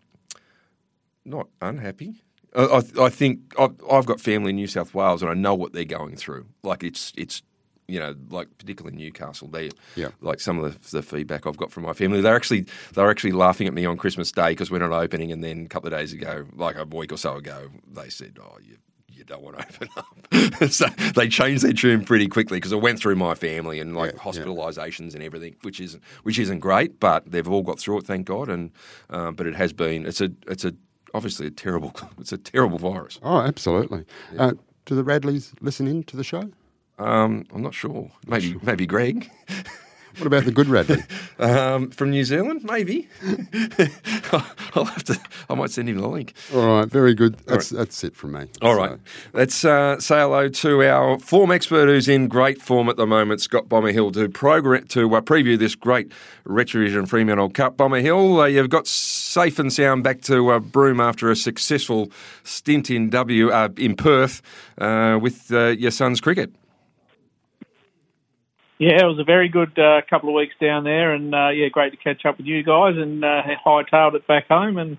not 1.25 1.47
unhappy. 1.59 2.21
I, 2.55 2.81
I, 3.01 3.09
think 3.09 3.39
I've, 3.57 3.73
I've 3.91 4.05
got 4.05 4.19
family 4.21 4.51
in 4.51 4.55
New 4.57 4.67
South 4.67 4.93
Wales, 4.93 5.21
and 5.21 5.31
I 5.31 5.33
know 5.33 5.53
what 5.55 5.73
they're 5.73 5.85
going 5.85 6.15
through. 6.15 6.45
Like 6.63 6.83
it's 6.83 7.11
it's 7.17 7.41
you 7.87 7.99
know 7.99 8.15
like 8.29 8.47
particularly 8.57 8.95
Newcastle. 8.95 9.47
They 9.47 9.71
Yeah. 9.95 10.09
like 10.21 10.39
some 10.39 10.59
of 10.59 10.79
the, 10.91 10.97
the 10.97 11.01
feedback 11.01 11.45
I've 11.47 11.57
got 11.57 11.71
from 11.71 11.83
my 11.83 11.93
family. 11.93 12.21
They're 12.21 12.35
actually 12.35 12.65
they're 12.93 13.09
actually 13.09 13.31
laughing 13.33 13.67
at 13.67 13.73
me 13.73 13.85
on 13.85 13.97
Christmas 13.97 14.31
Day 14.31 14.49
because 14.51 14.69
we're 14.71 14.79
not 14.79 14.91
opening, 14.91 15.31
and 15.31 15.43
then 15.43 15.65
a 15.65 15.67
couple 15.67 15.87
of 15.91 15.99
days 15.99 16.13
ago, 16.13 16.45
like 16.55 16.75
a 16.77 16.85
week 16.85 17.11
or 17.11 17.17
so 17.17 17.35
ago, 17.35 17.69
they 17.91 18.09
said, 18.09 18.37
"Oh, 18.41 18.57
you." 18.61 18.77
You 19.15 19.23
don't 19.23 19.43
want 19.43 19.59
to 19.59 19.65
open 19.75 19.89
up, 19.95 20.69
so 20.71 20.87
they 21.15 21.29
changed 21.29 21.63
their 21.63 21.71
tune 21.71 22.03
pretty 22.03 22.27
quickly 22.27 22.57
because 22.57 22.71
it 22.71 22.81
went 22.81 22.97
through 22.97 23.15
my 23.15 23.35
family 23.35 23.79
and 23.79 23.95
like 23.95 24.11
Yeah, 24.13 24.17
yeah. 24.25 24.31
hospitalisations 24.31 25.13
and 25.13 25.21
everything, 25.21 25.55
which 25.61 25.79
isn't 25.79 26.01
which 26.23 26.39
isn't 26.39 26.59
great, 26.61 26.99
but 26.99 27.31
they've 27.31 27.47
all 27.47 27.61
got 27.61 27.77
through 27.79 27.99
it, 27.99 28.05
thank 28.07 28.25
God. 28.25 28.49
And 28.49 28.71
uh, 29.11 29.29
but 29.31 29.45
it 29.45 29.55
has 29.55 29.71
been 29.71 30.07
it's 30.07 30.19
a 30.19 30.31
it's 30.47 30.65
a 30.65 30.73
obviously 31.13 31.47
a 31.47 31.51
terrible 31.51 31.93
it's 32.19 32.31
a 32.31 32.37
terrible 32.37 32.77
virus. 32.77 33.19
Oh, 33.23 33.39
absolutely. 33.39 34.05
Uh, 34.37 34.53
do 34.85 34.95
the 34.95 35.03
Radleys 35.03 35.53
listen 35.61 35.87
in 35.87 36.03
to 36.05 36.17
the 36.17 36.23
show? 36.23 36.49
Um, 36.99 37.45
I'm 37.53 37.61
not 37.61 37.73
sure. 37.73 38.11
Maybe 38.27 38.57
maybe 38.61 38.85
Greg 38.85 39.29
What 40.17 40.27
about 40.27 40.45
the 40.45 40.51
good 40.51 40.67
Radley? 40.67 41.03
um, 41.39 41.89
from 41.91 42.11
New 42.11 42.23
Zealand. 42.23 42.63
Maybe 42.63 43.07
I'll 44.75 44.85
have 44.85 45.03
to. 45.05 45.19
I 45.49 45.55
might 45.55 45.71
send 45.71 45.89
him 45.89 45.97
the 45.97 46.07
link. 46.07 46.33
All 46.53 46.77
right, 46.77 46.87
very 46.87 47.13
good. 47.13 47.37
That's 47.45 47.69
that's 47.69 48.03
it 48.03 48.15
from 48.15 48.33
me. 48.33 48.47
All 48.61 48.75
right. 48.75 48.97
Let's 49.33 49.65
uh, 49.65 49.99
say 49.99 50.19
hello 50.19 50.49
to 50.49 50.83
our 50.83 51.19
form 51.19 51.51
expert 51.51 51.87
who's 51.87 52.07
in 52.07 52.27
great 52.27 52.61
form 52.61 52.89
at 52.89 52.97
the 52.97 53.07
moment, 53.07 53.41
Scott 53.41 53.67
Bomber 53.67 53.91
Hill, 53.91 54.11
to, 54.11 54.29
progr- 54.29 54.87
to 54.89 55.15
uh, 55.15 55.21
preview 55.21 55.57
this 55.57 55.75
great 55.75 56.11
Retrovision 56.45 57.07
Fremantle 57.07 57.49
Cup. 57.49 57.77
Bomber 57.77 57.99
Hill, 57.99 58.41
uh, 58.41 58.45
you've 58.45 58.69
got 58.69 58.87
safe 58.87 59.59
and 59.59 59.71
sound 59.71 60.03
back 60.03 60.21
to 60.21 60.51
uh, 60.51 60.59
Broome 60.59 60.99
after 60.99 61.31
a 61.31 61.35
successful 61.35 62.11
stint 62.43 62.89
in 62.89 63.09
W 63.09 63.51
uh, 63.51 63.69
in 63.77 63.95
Perth 63.95 64.41
uh, 64.77 65.17
with 65.21 65.51
uh, 65.51 65.67
your 65.67 65.91
son's 65.91 66.21
cricket. 66.21 66.53
Yeah, 68.83 69.03
it 69.03 69.07
was 69.07 69.17
a 69.17 69.23
very 69.23 69.47
good 69.47 69.79
uh, 69.79 70.01
couple 70.09 70.27
of 70.27 70.35
weeks 70.35 70.55
down 70.59 70.83
there, 70.83 71.13
and 71.13 71.33
uh, 71.33 71.51
yeah, 71.51 71.69
great 71.69 71.91
to 71.91 71.97
catch 71.97 72.25
up 72.25 72.37
with 72.37 72.45
you 72.45 72.63
guys. 72.63 72.97
And 72.97 73.23
uh, 73.23 73.41
hightailed 73.65 74.15
it 74.15 74.27
back 74.27 74.49
home 74.49 74.77
and 74.77 74.97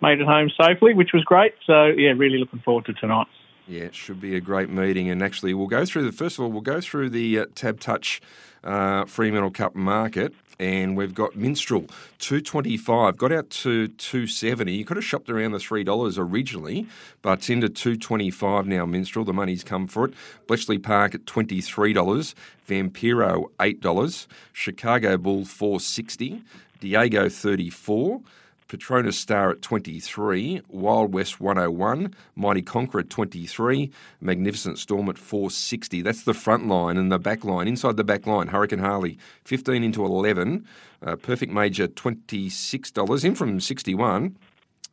made 0.00 0.20
it 0.20 0.26
home 0.28 0.48
safely, 0.60 0.94
which 0.94 1.10
was 1.12 1.24
great. 1.24 1.52
So 1.66 1.86
yeah, 1.86 2.10
really 2.10 2.38
looking 2.38 2.60
forward 2.60 2.84
to 2.84 2.92
tonight. 2.92 3.26
Yeah, 3.66 3.86
it 3.86 3.96
should 3.96 4.20
be 4.20 4.36
a 4.36 4.40
great 4.40 4.70
meeting. 4.70 5.10
And 5.10 5.24
actually, 5.24 5.54
we'll 5.54 5.66
go 5.66 5.84
through 5.84 6.04
the 6.04 6.12
first 6.12 6.38
of 6.38 6.44
all, 6.44 6.52
we'll 6.52 6.60
go 6.60 6.80
through 6.80 7.10
the 7.10 7.40
uh, 7.40 7.46
Tab 7.56 7.80
Touch 7.80 8.20
uh, 8.62 9.06
Fremantle 9.06 9.50
Cup 9.50 9.74
market 9.74 10.32
and 10.58 10.96
we've 10.96 11.14
got 11.14 11.36
Minstrel, 11.36 11.86
225 12.18 13.16
got 13.16 13.32
out 13.32 13.50
to 13.50 13.88
270 13.88 14.72
You 14.72 14.84
could 14.84 14.96
have 14.96 15.04
shopped 15.04 15.28
around 15.28 15.52
the 15.52 15.58
$3 15.58 16.18
originally, 16.18 16.86
but 17.22 17.38
it's 17.38 17.50
into 17.50 17.68
225 17.68 18.66
now, 18.66 18.86
Minstrel. 18.86 19.24
The 19.24 19.32
money's 19.32 19.64
come 19.64 19.86
for 19.86 20.06
it. 20.06 20.14
Bletchley 20.46 20.78
Park 20.78 21.14
at 21.14 21.24
$23, 21.24 22.34
Vampiro 22.66 23.50
$8, 23.58 24.26
Chicago 24.52 25.16
Bull 25.16 25.44
460 25.44 26.42
Diego 26.80 27.28
34 27.28 28.20
Patronus 28.68 29.18
Star 29.18 29.50
at 29.50 29.62
23, 29.62 30.62
Wild 30.68 31.12
West 31.12 31.40
101, 31.40 32.14
Mighty 32.34 32.62
Conqueror 32.62 33.02
23, 33.02 33.90
Magnificent 34.20 34.78
Storm 34.78 35.08
at 35.08 35.18
460. 35.18 36.02
That's 36.02 36.22
the 36.22 36.34
front 36.34 36.66
line 36.66 36.96
and 36.96 37.12
the 37.12 37.18
back 37.18 37.44
line. 37.44 37.68
Inside 37.68 37.96
the 37.96 38.04
back 38.04 38.26
line, 38.26 38.48
Hurricane 38.48 38.80
Harley 38.80 39.18
15 39.44 39.84
into 39.84 40.04
11, 40.04 40.66
uh, 41.02 41.16
Perfect 41.16 41.52
Major 41.52 41.88
$26, 41.88 43.24
in 43.24 43.34
from 43.34 43.60
61. 43.60 44.36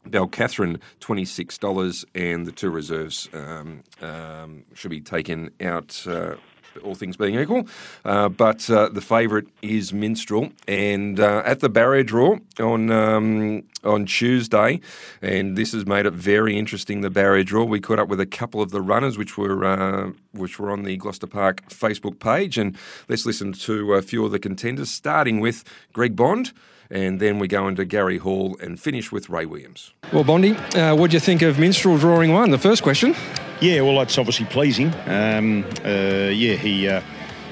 Belle 0.05 0.27
Catherine, 0.27 0.79
$26, 0.99 2.05
and 2.13 2.45
the 2.45 2.51
two 2.51 2.69
reserves 2.69 3.29
um, 3.33 3.83
um, 4.01 4.63
should 4.73 4.91
be 4.91 5.01
taken 5.01 5.49
out. 5.61 6.05
Uh, 6.05 6.35
all 6.83 6.95
things 6.95 7.17
being 7.17 7.39
equal. 7.39 7.67
Uh, 8.05 8.29
but 8.29 8.69
uh, 8.69 8.89
the 8.89 9.01
favourite 9.01 9.47
is 9.61 9.93
Minstrel. 9.93 10.51
And 10.67 11.19
uh, 11.19 11.43
at 11.45 11.59
the 11.59 11.69
barrier 11.69 12.03
draw 12.03 12.37
on, 12.59 12.91
um, 12.91 13.63
on 13.83 14.05
Tuesday, 14.05 14.81
and 15.21 15.57
this 15.57 15.73
has 15.73 15.85
made 15.85 16.05
it 16.05 16.13
very 16.13 16.57
interesting, 16.57 17.01
the 17.01 17.09
barrier 17.09 17.43
draw, 17.43 17.63
we 17.63 17.79
caught 17.79 17.99
up 17.99 18.07
with 18.07 18.19
a 18.19 18.25
couple 18.25 18.61
of 18.61 18.71
the 18.71 18.81
runners 18.81 19.17
which 19.17 19.37
were, 19.37 19.63
uh, 19.63 20.11
which 20.31 20.59
were 20.59 20.71
on 20.71 20.83
the 20.83 20.97
Gloucester 20.97 21.27
Park 21.27 21.67
Facebook 21.69 22.19
page. 22.19 22.57
And 22.57 22.77
let's 23.07 23.25
listen 23.25 23.53
to 23.53 23.93
a 23.93 24.01
few 24.01 24.25
of 24.25 24.31
the 24.31 24.39
contenders, 24.39 24.89
starting 24.89 25.39
with 25.39 25.63
Greg 25.93 26.15
Bond. 26.15 26.53
And 26.93 27.19
then 27.19 27.39
we 27.39 27.47
go 27.47 27.67
into 27.67 27.85
Gary 27.85 28.19
Hall 28.19 28.55
and 28.61 28.79
finish 28.79 29.11
with 29.11 29.27
Ray 29.27 29.47
Williams. 29.47 29.93
Well, 30.13 30.23
Bondi, 30.23 30.51
uh, 30.51 30.95
what 30.95 31.09
do 31.09 31.15
you 31.15 31.19
think 31.19 31.41
of 31.41 31.57
Minstrel 31.57 31.97
drawing 31.97 32.33
one? 32.33 32.51
The 32.51 32.59
first 32.59 32.83
question. 32.83 33.15
Yeah, 33.61 33.81
well, 33.81 33.97
that's 33.97 34.15
obviously 34.19 34.45
pleasing. 34.45 34.93
Um, 35.07 35.65
uh, 35.83 36.29
yeah, 36.29 36.53
he 36.53 36.87
uh, 36.87 37.01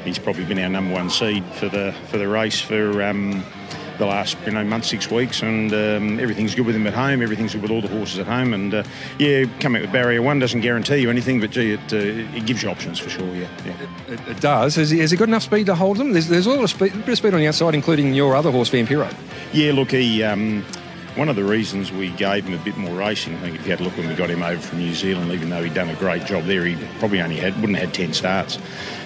he's 0.04 0.20
probably 0.20 0.46
been 0.46 0.60
our 0.60 0.70
number 0.70 0.94
one 0.94 1.10
seed 1.10 1.44
for 1.56 1.70
the 1.70 1.92
for 2.10 2.20
the 2.20 2.28
race 2.28 2.62
for 2.62 3.02
um, 3.02 3.44
the 4.02 4.08
last 4.08 4.36
you 4.46 4.52
know 4.52 4.64
month, 4.64 4.86
six 4.86 5.10
weeks, 5.12 5.44
and 5.44 5.72
um, 5.72 6.20
everything's 6.20 6.56
good 6.56 6.66
with 6.66 6.76
him 6.76 6.88
at 6.88 6.94
home. 6.94 7.22
Everything's 7.22 7.54
good 7.54 7.62
with 7.62 7.72
all 7.72 7.82
the 7.82 7.88
horses 7.88 8.18
at 8.18 8.26
home, 8.26 8.54
and 8.54 8.74
uh, 8.74 8.84
yeah, 9.20 9.46
coming 9.60 9.82
out 9.82 9.84
with 9.84 9.94
barrier 9.94 10.22
one 10.24 10.40
doesn't 10.40 10.62
guarantee 10.62 10.98
you 10.98 11.10
anything, 11.10 11.40
but 11.40 11.52
gee, 11.52 11.74
it, 11.74 11.94
uh, 11.94 11.98
it 12.36 12.46
gives 12.48 12.64
you 12.64 12.70
options 12.70 12.98
for 12.98 13.10
sure. 13.10 13.28
Yeah, 13.36 13.48
yeah. 13.64 13.76
It, 14.08 14.20
it 14.28 14.42
does. 14.42 14.76
Has 14.76 14.90
he, 14.90 15.00
has 15.00 15.12
he 15.12 15.18
got 15.18 15.28
enough 15.28 15.44
speed 15.44 15.68
to 15.68 15.76
hold 15.76 15.98
them? 15.98 16.14
There's, 16.14 16.28
there's 16.28 16.48
a 16.48 16.50
lot 16.50 16.64
of 16.64 16.70
speed, 16.72 16.94
bit 16.94 17.10
of 17.10 17.18
speed 17.18 17.34
on 17.36 17.40
the 17.40 17.48
outside, 17.48 17.76
including 17.76 18.14
your 18.16 18.36
other 18.36 18.52
horse, 18.52 18.70
Vampiro. 18.70 19.14
Yeah, 19.54 19.72
look, 19.74 19.92
he. 19.92 20.24
Um, 20.24 20.66
one 21.16 21.28
of 21.28 21.36
the 21.36 21.44
reasons 21.44 21.92
we 21.92 22.10
gave 22.12 22.46
him 22.46 22.54
a 22.54 22.64
bit 22.64 22.78
more 22.78 22.96
racing, 22.96 23.36
I 23.36 23.40
think 23.40 23.56
if 23.56 23.66
you 23.66 23.72
had 23.72 23.82
a 23.82 23.84
look 23.84 23.98
when 23.98 24.08
we 24.08 24.16
got 24.16 24.30
him 24.30 24.42
over 24.42 24.62
from 24.62 24.80
New 24.80 24.94
Zealand, 24.94 25.32
even 25.32 25.50
though 25.50 25.62
he'd 25.62 25.74
done 25.74 25.90
a 25.90 25.96
great 25.96 26.26
job 26.26 26.46
there, 26.46 26.66
he 26.66 26.76
probably 27.00 27.22
only 27.22 27.36
had 27.36 27.56
wouldn't 27.56 27.78
have 27.78 27.90
had 27.90 27.94
ten 27.94 28.14
starts. 28.14 28.58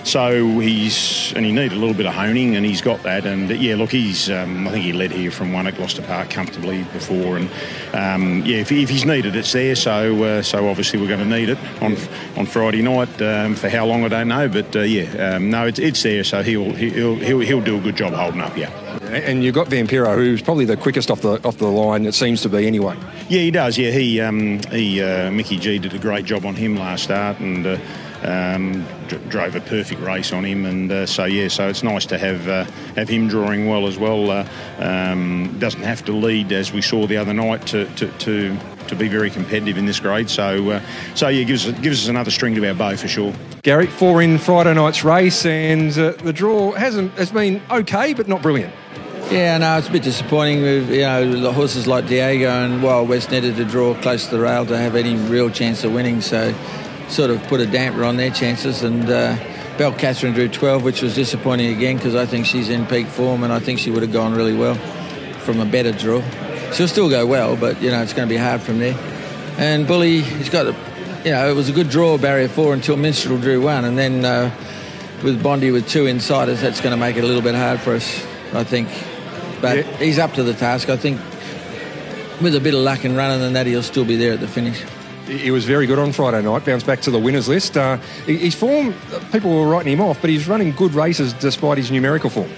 So 0.04 0.60
he's 0.60 1.34
and 1.36 1.44
he 1.44 1.52
needed 1.52 1.74
a 1.74 1.80
little 1.80 1.96
bit 1.96 2.06
of 2.06 2.14
honing, 2.14 2.56
and 2.56 2.64
he's 2.64 2.82
got 2.82 3.02
that. 3.04 3.26
And 3.26 3.50
yeah, 3.50 3.76
look, 3.76 3.90
he's 3.90 4.30
um, 4.30 4.68
I 4.68 4.72
think 4.72 4.86
he 4.86 4.94
led 4.94 5.12
here 5.12 5.32
from 5.32 5.52
one 5.52 5.66
at 5.66 5.76
Gloucester 5.76 6.04
Park 6.04 6.30
comfortably 6.30 6.84
before, 6.94 7.38
and 7.38 7.50
um, 7.94 8.46
yeah, 8.46 8.58
if, 8.58 8.72
if, 8.72 8.90
he's 8.90 9.06
needed, 9.06 9.36
it's 9.36 9.52
there. 9.52 9.76
So 9.76 10.24
uh, 10.24 10.42
so 10.44 10.70
obviously 10.70 11.02
we're 11.02 11.08
going 11.08 11.28
to 11.28 11.38
need 11.38 11.50
it 11.50 11.58
on 11.82 11.98
on 12.38 12.46
Friday 12.46 12.84
night. 12.84 13.20
Um, 13.20 13.56
for 13.56 13.68
how 13.68 13.88
long 13.88 14.04
I 14.04 14.10
don't 14.10 14.28
know, 14.28 14.48
but 14.48 14.76
uh, 14.76 14.82
yeah, 14.82 15.36
um, 15.36 15.50
no, 15.50 15.66
it's, 15.66 15.80
it's 15.80 16.04
there. 16.04 16.24
So 16.24 16.44
he'll 16.44 16.72
he'll 16.74 17.16
he'll 17.16 17.40
he'll 17.40 17.62
do 17.62 17.78
a 17.78 17.82
good 17.82 17.96
job 17.96 18.14
holding 18.14 18.42
up. 18.42 18.56
Yeah. 18.56 18.85
And 19.04 19.44
you've 19.44 19.56
got 19.56 19.68
Vampiro, 19.68 20.16
who's 20.16 20.42
probably 20.42 20.66
the 20.66 20.78
quickest 20.78 21.10
off 21.10 21.22
the 21.22 21.46
off 21.48 21.58
the 21.58 21.68
line. 21.68 22.06
It 22.06 22.14
seems 22.14 22.42
to 22.42 22.50
be 22.50 22.68
anyway. 22.68 22.98
Yeah, 23.30 23.42
he 23.42 23.52
does. 23.52 23.78
Yeah, 23.78 23.92
he 23.92 24.20
um, 24.22 24.60
he 24.72 25.02
uh, 25.02 25.32
Mickey 25.32 25.58
G 25.58 25.80
did 25.80 25.94
a 25.94 26.00
great 26.00 26.26
job 26.26 26.46
on 26.46 26.56
him 26.56 26.76
last 26.76 27.04
start, 27.04 27.40
and 27.40 27.66
uh, 27.66 27.78
um, 28.24 28.86
d- 29.08 29.20
drove 29.30 29.56
a 29.56 29.62
perfect 29.62 30.02
race 30.02 30.34
on 30.34 30.44
him, 30.44 30.66
and 30.66 30.92
uh, 30.92 31.06
so 31.06 31.26
yeah, 31.26 31.48
so 31.48 31.68
it's 31.68 31.84
nice 31.84 32.06
to 32.08 32.18
have 32.18 32.48
uh, 32.48 32.64
have 32.96 33.10
him 33.10 33.28
drawing 33.28 33.68
well 33.68 33.88
as 33.88 33.98
well. 33.98 34.32
Uh, 34.32 34.48
um, 34.80 35.56
doesn't 35.60 35.84
have 35.84 36.04
to 36.06 36.12
lead 36.12 36.52
as 36.52 36.74
we 36.74 36.82
saw 36.82 37.06
the 37.08 37.18
other 37.18 37.34
night 37.34 37.66
to 37.68 37.86
to, 37.96 38.08
to, 38.18 38.58
to 38.88 38.96
be 38.96 39.08
very 39.08 39.30
competitive 39.30 39.78
in 39.78 39.86
this 39.86 40.00
grade. 40.00 40.30
So 40.30 40.70
uh, 40.72 40.82
so 41.14 41.28
yeah, 41.28 41.44
gives 41.44 41.72
gives 41.82 42.04
us 42.04 42.10
another 42.10 42.32
string 42.32 42.56
to 42.56 42.68
our 42.68 42.74
bow 42.74 42.96
for 42.96 43.08
sure. 43.08 43.34
Gary, 43.62 43.88
four 43.88 44.22
in 44.22 44.38
Friday 44.38 44.74
night's 44.74 45.04
race, 45.04 45.46
and 45.46 45.98
uh, 45.98 46.12
the 46.12 46.34
draw 46.34 46.72
hasn't 46.74 47.12
has 47.14 47.32
been 47.32 47.62
okay, 47.72 48.14
but 48.14 48.28
not 48.28 48.42
brilliant. 48.42 48.74
Yeah, 49.32 49.58
no, 49.58 49.78
it's 49.80 49.88
a 49.88 49.92
bit 49.92 50.04
disappointing 50.04 50.62
with 50.62 50.90
you 50.92 51.02
know 51.02 51.42
the 51.42 51.52
horses 51.52 51.88
like 51.88 52.08
Diego 52.08 52.48
and 52.48 52.84
Wild 52.84 53.10
West 53.10 53.32
needed 53.32 53.56
to 53.56 53.66
draw 53.66 54.00
close 54.00 54.26
to 54.26 54.38
the 54.38 54.40
rail 54.40 54.68
to 54.68 54.78
have 54.78 54.96
any 54.96 55.16
real 55.16 55.50
chance 55.50 55.84
of 55.84 55.94
winning. 55.94 56.22
So 56.22 56.54
sort 57.10 57.32
of 57.32 57.42
put 57.48 57.60
a 57.60 57.66
damper 57.66 58.04
on 58.04 58.18
their 58.18 58.30
chances. 58.30 58.84
And 58.84 59.10
uh, 59.10 59.36
Belle 59.78 59.94
Catherine 59.94 60.34
drew 60.34 60.48
12, 60.48 60.84
which 60.84 61.02
was 61.02 61.16
disappointing 61.16 61.76
again 61.76 61.98
because 61.98 62.16
I 62.16 62.28
think 62.28 62.46
she's 62.46 62.70
in 62.70 62.86
peak 62.86 63.08
form 63.08 63.44
and 63.44 63.52
I 63.52 63.60
think 63.60 63.80
she 63.80 63.92
would 63.92 64.04
have 64.04 64.14
gone 64.14 64.34
really 64.36 64.56
well 64.56 64.76
from 65.40 65.60
a 65.60 65.66
better 65.66 65.92
draw. 65.92 66.22
She'll 66.72 66.88
still 66.88 67.10
go 67.10 67.26
well, 67.26 67.56
but 67.56 67.82
you 67.82 67.90
know 67.90 68.02
it's 68.04 68.14
going 68.14 68.28
to 68.28 68.34
be 68.34 68.38
hard 68.38 68.62
from 68.62 68.78
there. 68.78 68.96
And 69.58 69.88
Bully, 69.88 70.22
he's 70.22 70.50
got, 70.50 70.68
a, 70.68 70.76
you 71.24 71.32
know, 71.32 71.50
it 71.50 71.56
was 71.56 71.70
a 71.70 71.74
good 71.74 71.90
draw 71.90 72.18
barrier 72.18 72.48
four 72.48 72.74
until 72.74 72.96
Minstrel 72.96 73.40
drew 73.40 73.62
one, 73.62 73.86
and 73.86 73.98
then 73.98 74.24
uh, 74.24 74.52
with 75.24 75.42
Bondi 75.42 75.72
with 75.72 75.90
two 75.90 76.06
insiders, 76.06 76.62
that's 76.62 76.80
going 76.80 76.92
to 76.92 76.98
make 76.98 77.16
it 77.16 77.24
a 77.24 77.28
little 77.28 77.42
bit 77.42 77.56
hard 77.56 77.80
for 77.80 77.94
us, 77.96 78.24
I 78.54 78.64
think. 78.64 78.90
But 79.66 79.78
yeah. 79.78 79.98
he's 79.98 80.20
up 80.20 80.34
to 80.34 80.44
the 80.44 80.54
task. 80.54 80.90
I 80.90 80.98
think 80.98 81.20
with 82.42 82.56
a 82.56 82.60
bit 82.60 82.74
of 82.74 82.82
luck 82.82 83.04
and 83.04 83.18
running 83.18 83.40
than 83.40 83.54
that, 83.54 83.66
he'll 83.66 83.82
still 83.84 84.06
be 84.06 84.16
there 84.16 84.34
at 84.34 84.40
the 84.40 84.48
finish. 84.48 84.84
He 85.26 85.50
was 85.50 85.66
very 85.66 85.88
good 85.88 85.98
on 85.98 86.12
Friday 86.12 86.44
night, 86.44 86.66
bounced 86.66 86.86
back 86.86 87.02
to 87.02 87.12
the 87.12 87.18
winners 87.18 87.48
list. 87.48 87.76
Uh, 87.76 87.98
his 88.28 88.54
form, 88.54 88.94
people 89.32 89.60
were 89.60 89.68
writing 89.68 89.94
him 89.94 90.02
off, 90.02 90.22
but 90.22 90.30
he's 90.30 90.48
running 90.48 90.72
good 90.72 90.94
races 90.94 91.34
despite 91.34 91.80
his 91.80 91.90
numerical 91.90 92.30
form. 92.30 92.50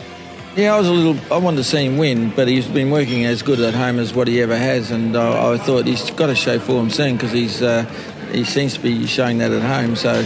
Yeah, 0.57 0.73
I 0.73 0.79
was 0.79 0.87
a 0.87 0.91
little. 0.91 1.33
I 1.33 1.37
wanted 1.37 1.57
to 1.57 1.63
see 1.63 1.85
him 1.85 1.97
win, 1.97 2.31
but 2.31 2.47
he's 2.47 2.67
been 2.67 2.89
working 2.89 3.23
as 3.25 3.41
good 3.41 3.59
at 3.59 3.73
home 3.73 3.99
as 3.99 4.13
what 4.13 4.27
he 4.27 4.41
ever 4.41 4.57
has, 4.57 4.91
and 4.91 5.15
uh, 5.15 5.51
I 5.51 5.57
thought 5.59 5.85
he's 5.85 6.09
got 6.11 6.27
to 6.27 6.35
show 6.35 6.59
form 6.59 6.89
soon 6.89 7.15
because 7.15 7.31
he's 7.31 7.61
uh, 7.61 7.83
he 8.31 8.43
seems 8.43 8.73
to 8.73 8.79
be 8.81 9.05
showing 9.05 9.37
that 9.37 9.51
at 9.51 9.61
home. 9.61 9.95
So 9.95 10.25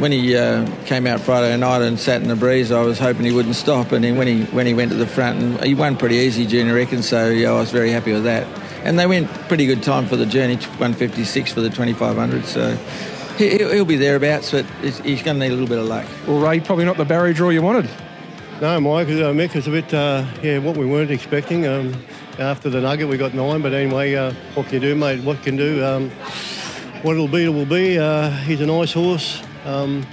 when 0.00 0.12
he 0.12 0.34
uh, 0.34 0.66
came 0.86 1.06
out 1.06 1.20
Friday 1.20 1.56
night 1.56 1.82
and 1.82 2.00
sat 2.00 2.22
in 2.22 2.28
the 2.28 2.36
breeze, 2.36 2.72
I 2.72 2.82
was 2.82 2.98
hoping 2.98 3.24
he 3.24 3.32
wouldn't 3.32 3.56
stop, 3.56 3.92
and 3.92 4.02
then 4.02 4.16
when 4.16 4.26
he 4.26 4.44
when 4.46 4.66
he 4.66 4.74
went 4.74 4.90
to 4.90 4.96
the 4.96 5.06
front, 5.06 5.40
and 5.40 5.64
he 5.64 5.74
won 5.74 5.96
pretty 5.96 6.16
easy, 6.16 6.46
Junior 6.46 6.74
reckon. 6.74 7.02
So 7.02 7.28
yeah, 7.28 7.50
I 7.50 7.60
was 7.60 7.70
very 7.70 7.90
happy 7.90 8.12
with 8.12 8.24
that 8.24 8.46
and 8.84 8.98
they 8.98 9.06
went 9.06 9.28
pretty 9.48 9.66
good 9.66 9.82
time 9.82 10.06
for 10.06 10.16
the 10.16 10.26
journey, 10.26 10.56
156 10.56 11.52
for 11.52 11.60
the 11.60 11.68
2500. 11.68 12.44
So 12.44 12.74
he'll 13.36 13.84
be 13.84 13.96
thereabouts, 13.96 14.50
but 14.52 14.64
he's 14.82 15.22
going 15.22 15.38
to 15.38 15.40
need 15.40 15.48
a 15.48 15.54
little 15.54 15.68
bit 15.68 15.78
of 15.78 15.86
luck. 15.86 16.06
Well, 16.26 16.40
Ray, 16.40 16.60
probably 16.60 16.84
not 16.84 16.96
the 16.96 17.04
barrier 17.04 17.34
draw 17.34 17.50
you 17.50 17.62
wanted. 17.62 17.90
No, 18.60 18.78
Mike, 18.80 19.08
uh, 19.08 19.32
Mick 19.32 19.56
is 19.56 19.66
a 19.66 19.70
bit, 19.70 19.92
uh, 19.94 20.24
yeah, 20.42 20.58
what 20.58 20.76
we 20.76 20.84
weren't 20.84 21.10
expecting. 21.10 21.66
Um, 21.66 21.94
after 22.38 22.68
the 22.68 22.80
nugget, 22.80 23.08
we 23.08 23.16
got 23.16 23.34
nine, 23.34 23.62
but 23.62 23.72
anyway, 23.72 24.14
uh, 24.14 24.32
what 24.54 24.66
can 24.66 24.74
you 24.74 24.80
do, 24.80 24.94
mate? 24.94 25.22
What 25.24 25.42
can 25.42 25.56
do? 25.56 25.84
Um, 25.84 26.10
what 27.02 27.12
it'll 27.12 27.28
be, 27.28 27.44
it 27.44 27.48
will 27.48 27.66
be. 27.66 27.98
Uh, 27.98 28.30
he's 28.30 28.60
a 28.60 28.66
nice 28.66 28.92
horse. 28.92 29.42
Um, 29.64 30.06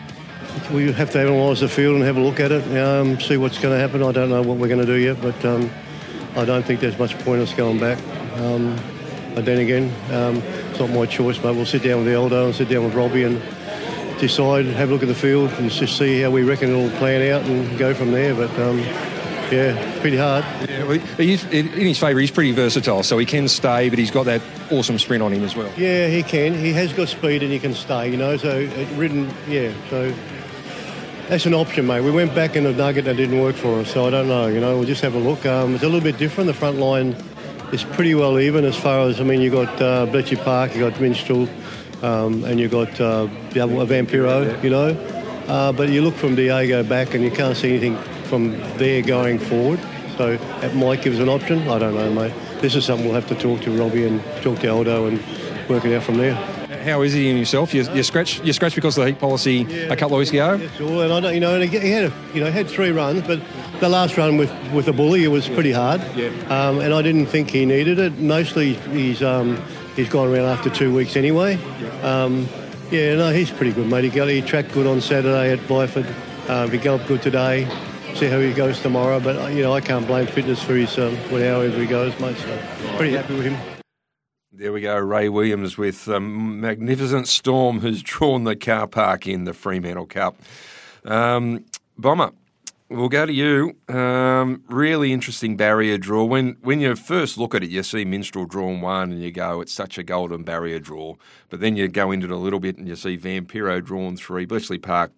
we 0.72 0.92
have 0.92 1.12
to 1.12 1.22
analyse 1.22 1.62
the 1.62 1.70
field 1.70 1.96
and 1.96 2.04
have 2.04 2.18
a 2.18 2.20
look 2.20 2.39
at 2.39 2.51
it, 2.51 2.77
um, 2.77 3.20
see 3.20 3.38
what's 3.38 3.58
going 3.60 3.74
to 3.74 3.80
happen. 3.80 4.04
I 4.04 4.12
don't 4.12 4.30
know 4.30 4.42
what 4.42 4.58
we're 4.58 4.68
going 4.68 4.82
to 4.82 4.86
do 4.86 4.98
yet, 4.98 5.22
but 5.22 5.46
um, 5.46 5.70
I 6.36 6.46
don't 6.46 6.63
think 6.63 6.80
there's 6.80 7.00
much 7.00 7.18
point 7.20 7.42
us 7.42 7.54
going 7.54 7.80
back. 7.80 7.98
Um, 8.38 8.75
but 9.34 9.46
then 9.46 9.60
again, 9.60 9.94
um, 10.12 10.38
it's 10.38 10.80
not 10.80 10.89
my 10.89 11.06
choice, 11.06 11.38
but 11.38 11.56
we'll 11.56 11.66
sit 11.66 11.84
down 11.84 12.04
with 12.04 12.08
the 12.08 12.13
Eldo 12.13 12.46
and 12.46 12.56
sit 12.56 12.70
down 12.70 12.84
with 12.84 12.96
Robbie 12.96 13.24
and 13.24 13.42
decide, 14.20 14.66
have 14.66 14.89
a 14.89 14.94
look 14.94 15.04
at 15.04 15.08
the 15.08 15.16
field 15.16 15.51
and 15.54 15.70
just 15.70 15.98
see 15.98 16.22
how 16.22 16.32
we 16.32 16.44
reckon 16.44 16.70
it'll 16.70 16.98
plan 16.98 17.22
out 17.32 17.48
and 17.48 17.77
go 17.77 17.94
from 17.94 18.12
there. 18.12 18.34
But 18.36 18.51
um, 18.60 18.80
yeah, 19.51 20.00
pretty 20.01 20.18
hard. 20.18 20.44
In 20.88 21.88
his 21.88 22.00
favour, 22.00 22.20
he's 22.20 22.32
pretty 22.32 22.51
versatile, 22.51 23.03
so 23.03 23.17
he 23.17 23.25
can 23.25 23.48
stay, 23.48 23.89
but 23.89 24.00
he's 24.00 24.12
got 24.12 24.25
that 24.25 24.41
awesome 24.72 24.98
sprint 24.98 25.22
on 25.22 25.34
him 25.34 25.44
as 25.44 25.56
well. 25.56 25.72
Yeah, 25.77 26.08
he 26.08 26.24
can. 26.24 26.53
He 26.53 26.74
has 26.74 26.94
got 26.94 27.10
speed 27.10 27.44
and 27.44 27.51
he 27.51 27.60
can 27.60 27.74
stay, 27.74 28.10
you 28.10 28.17
know, 28.17 28.38
so 28.38 28.58
it 28.60 28.88
ridden, 28.98 29.29
yeah, 29.48 29.74
so 29.89 30.13
that's 31.27 31.46
an 31.46 31.53
option, 31.53 31.88
mate. 31.88 32.01
We 32.01 32.12
went 32.12 32.34
back 32.34 32.56
in 32.56 32.63
the 32.63 32.72
nugget 32.72 33.06
that 33.06 33.17
didn't 33.17 33.39
work 33.39 33.56
for 33.56 33.79
us, 33.79 33.91
so 33.91 34.08
I 34.08 34.10
don't 34.10 34.27
know, 34.27 34.48
you 34.48 34.62
know, 34.62 34.77
we'll 34.77 34.88
just 34.88 35.01
have 35.01 35.15
a 35.15 35.20
look. 35.20 35.46
Um, 35.46 35.75
it's 35.75 35.84
a 35.84 35.88
little 35.88 36.01
bit 36.01 36.17
different. 36.17 36.48
The 36.48 36.53
front 36.53 36.77
line 36.77 37.15
is 37.74 37.84
pretty 37.84 38.15
well 38.15 38.39
even 38.39 38.63
as 38.63 38.77
far 38.77 39.10
as 39.10 39.20
I 39.20 39.24
mean. 39.24 39.41
you've 39.41 39.53
got 39.53 39.82
uh, 39.82 40.06
Bletchley 40.06 40.38
Park, 40.38 40.74
you've 40.74 40.89
got 40.89 41.01
Minstrel, 41.01 41.50
um, 42.01 42.46
and 42.46 42.60
you've 42.60 42.72
got 42.72 42.89
uh, 43.01 43.27
Vampiro. 43.51 44.63
You 44.63 44.70
know, 44.70 44.89
uh, 45.48 45.74
but 45.74 45.89
you 45.89 46.01
look 46.01 46.15
from 46.15 46.36
Diego 46.36 46.84
back, 46.84 47.13
and 47.13 47.24
you 47.24 47.32
can't 47.32 47.58
see 47.58 47.70
anything 47.70 47.98
from 48.29 48.58
there 48.77 49.01
going 49.01 49.39
forward. 49.39 49.79
So 50.18 50.38
that 50.38 50.76
might 50.76 51.02
give 51.02 51.14
us 51.14 51.20
an 51.20 51.30
option. 51.30 51.68
I 51.68 51.80
don't 51.80 51.96
know, 51.96 52.12
mate. 52.12 52.34
This 52.62 52.76
is 52.76 52.86
something 52.86 53.06
we'll 53.06 53.16
have 53.16 53.28
to 53.28 53.36
talk 53.36 53.62
to 53.62 53.72
Robbie 53.72 54.08
and 54.08 54.24
talk 54.42 54.60
to 54.60 54.68
Aldo 54.68 55.06
and 55.08 55.20
work 55.70 55.86
it 55.86 55.96
out 55.96 56.04
from 56.04 56.18
there 56.18 56.36
how 56.88 57.02
is 57.02 57.14
he 57.14 57.30
in 57.30 57.36
himself? 57.36 57.74
You, 57.74 57.84
you 57.94 58.04
scratch 58.04 58.42
you 58.44 58.54
scratch 58.54 58.76
because 58.76 58.98
of 58.98 59.04
the 59.04 59.12
heat 59.12 59.20
policy 59.20 59.66
yeah, 59.70 59.94
a 59.94 59.96
couple 59.96 60.16
of 60.16 60.20
weeks 60.20 60.32
ago. 60.32 60.56
Yeah, 60.56 60.70
sure. 60.72 61.04
And 61.04 61.14
I 61.14 61.20
don't, 61.20 61.34
you 61.34 61.40
know, 61.40 61.60
and 61.60 61.70
he 61.70 61.92
had 61.92 62.06
a, 62.06 62.14
you 62.34 62.42
know 62.42 62.50
had 62.50 62.68
three 62.68 62.92
runs, 62.92 63.28
but 63.28 63.42
the 63.80 63.90
last 63.90 64.18
run 64.18 64.38
with 64.38 64.52
with 64.72 64.86
the 64.86 64.94
bully 64.94 65.24
it 65.24 65.28
was 65.28 65.48
yeah. 65.48 65.54
pretty 65.54 65.72
hard. 65.72 66.02
Yeah. 66.16 66.30
Um, 66.50 66.80
and 66.80 66.94
I 66.94 67.02
didn't 67.02 67.28
think 67.28 67.50
he 67.50 67.66
needed 67.66 68.00
it. 68.00 68.18
Mostly 68.18 68.74
he's 68.74 69.22
um, 69.22 69.62
he's 69.96 70.10
gone 70.10 70.30
around 70.30 70.46
after 70.46 70.70
two 70.70 70.94
weeks 70.94 71.16
anyway. 71.16 71.60
Yeah. 71.82 72.24
Um, 72.24 72.48
yeah, 72.90 73.16
no, 73.16 73.34
he's 73.34 73.52
pretty 73.52 73.74
good, 73.74 73.88
mate. 73.88 74.06
He, 74.06 74.10
got, 74.10 74.30
he 74.30 74.42
tracked 74.42 74.72
good 74.72 74.88
on 74.88 75.02
Saturday 75.02 75.52
at 75.52 75.60
Byford. 75.60 76.08
Um, 76.50 76.72
he 76.72 76.78
galloped 76.78 77.08
good 77.08 77.22
today. 77.22 77.68
See 78.18 78.26
how 78.26 78.40
he 78.40 78.52
goes 78.52 78.82
tomorrow, 78.82 79.20
but 79.20 79.54
you 79.54 79.62
know 79.62 79.74
I 79.74 79.80
can't 79.80 80.08
blame 80.08 80.26
fitness 80.26 80.64
for 80.64 80.76
his 80.76 80.98
um, 80.98 81.16
however 81.16 81.80
he 81.80 81.86
goes, 81.86 82.20
mate. 82.20 82.36
So 82.38 82.60
pretty 82.98 83.16
happy 83.16 83.36
with 83.36 83.46
him. 83.46 83.78
There 84.52 84.74
we 84.74 84.82
go, 84.82 84.98
Ray 84.98 85.30
Williams 85.30 85.78
with 85.78 86.08
um, 86.08 86.60
Magnificent 86.60 87.28
Storm, 87.28 87.80
who's 87.80 88.02
drawn 88.02 88.44
the 88.44 88.56
car 88.56 88.88
park 88.88 89.28
in 89.28 89.44
the 89.44 89.54
Fremantle 89.54 90.08
Cup. 90.08 90.36
Um, 91.06 91.66
Bomber, 91.96 92.32
we'll 92.90 93.08
go 93.08 93.28
to 93.28 93.32
you. 93.32 93.76
Um, 93.88 94.64
really 94.68 95.14
interesting 95.14 95.56
barrier 95.56 96.00
draw. 96.00 96.24
When 96.24 96.58
when 96.62 96.80
you 96.80 96.96
first 96.96 97.38
look 97.38 97.54
at 97.54 97.62
it, 97.62 97.70
you 97.70 97.84
see 97.84 98.04
Minstrel 98.04 98.48
drawn 98.48 98.82
one, 98.82 99.12
and 99.12 99.22
you 99.22 99.32
go, 99.32 99.62
"It's 99.62 99.74
such 99.74 100.00
a 100.00 100.04
golden 100.04 100.42
barrier 100.42 100.80
draw." 100.80 101.18
But 101.50 101.60
then 101.60 101.76
you 101.76 101.88
go 101.88 102.12
into 102.12 102.26
it 102.26 102.32
a 102.32 102.38
little 102.38 102.60
bit, 102.60 102.80
and 102.80 102.88
you 102.88 102.96
see 102.96 103.16
Vampiro 103.16 103.80
drawn 103.80 104.18
three, 104.18 104.46
Bletchley 104.46 104.80
Park, 104.80 105.12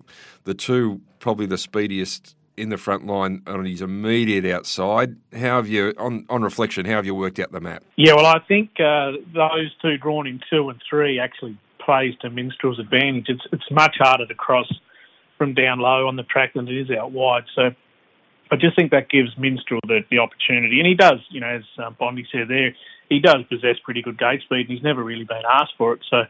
the 0.44 0.54
two 0.54 1.00
probably 1.20 1.46
the 1.46 1.58
speediest 1.58 2.36
in 2.60 2.70
the 2.70 2.78
front 2.78 3.08
line 3.08 3.42
on 3.48 3.66
his 3.66 3.82
immediate 3.82 4.46
outside. 4.46 5.16
How 5.34 5.58
have 5.58 5.68
you, 5.68 5.94
on, 5.98 6.26
on 6.30 6.44
reflection, 6.44 6.86
how 6.86 6.96
have 6.98 7.06
you 7.06 7.16
worked 7.16 7.40
out 7.40 7.52
the 7.52 7.62
map? 7.62 7.84
Yeah, 7.96 8.14
well, 8.16 8.26
I 8.26 8.40
think 8.48 8.72
uh, 8.80 9.14
those 9.34 9.72
two 9.82 9.98
drawn 9.98 10.28
in 10.28 10.42
two 10.50 10.70
and 10.70 10.82
three 10.90 11.20
actually 11.20 11.58
plays 11.80 12.14
to 12.22 12.30
Minstrel's 12.30 12.80
advantage. 12.80 13.26
It's 13.30 13.42
it's 13.52 13.72
much 13.72 13.96
harder 14.00 14.28
to 14.28 14.36
cross 14.36 14.72
from 15.38 15.54
down 15.54 15.80
low 15.80 16.08
on 16.08 16.18
the 16.18 16.24
track 16.24 16.54
than 16.54 16.68
it 16.68 16.76
is 16.76 16.92
out 16.92 17.12
wide. 17.12 17.46
So 17.56 17.72
I 18.52 18.56
just 18.56 18.76
think 18.76 18.92
that 18.92 19.10
gives 19.10 19.38
Minstrel 19.38 19.80
the, 19.88 20.02
the 20.12 20.20
opportunity. 20.20 20.80
And 20.80 20.88
he 20.88 20.96
does, 20.96 21.20
you 21.30 21.40
know, 21.40 21.48
as 21.48 21.64
uh, 21.78 21.90
Bondi 21.92 22.28
said 22.32 22.48
there, 22.48 22.76
he 23.08 23.20
does 23.20 23.44
possess 23.50 23.78
pretty 23.84 24.02
good 24.02 24.20
gate 24.20 24.42
speed 24.42 24.68
and 24.68 24.70
he's 24.70 24.84
never 24.84 25.04
really 25.04 25.24
been 25.24 25.44
asked 25.50 25.74
for 25.78 25.94
it. 25.94 26.02
So 26.10 26.24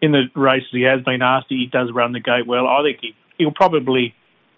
in 0.00 0.12
the 0.12 0.24
races 0.34 0.68
he 0.70 0.82
has 0.82 1.02
been 1.02 1.22
asked, 1.22 1.46
he 1.48 1.66
does 1.66 1.90
run 1.92 2.12
the 2.12 2.20
gate 2.20 2.46
well. 2.46 2.66
I 2.66 2.82
think 2.82 2.98
he, 3.00 3.14
he'll 3.38 3.52
probably, 3.52 4.14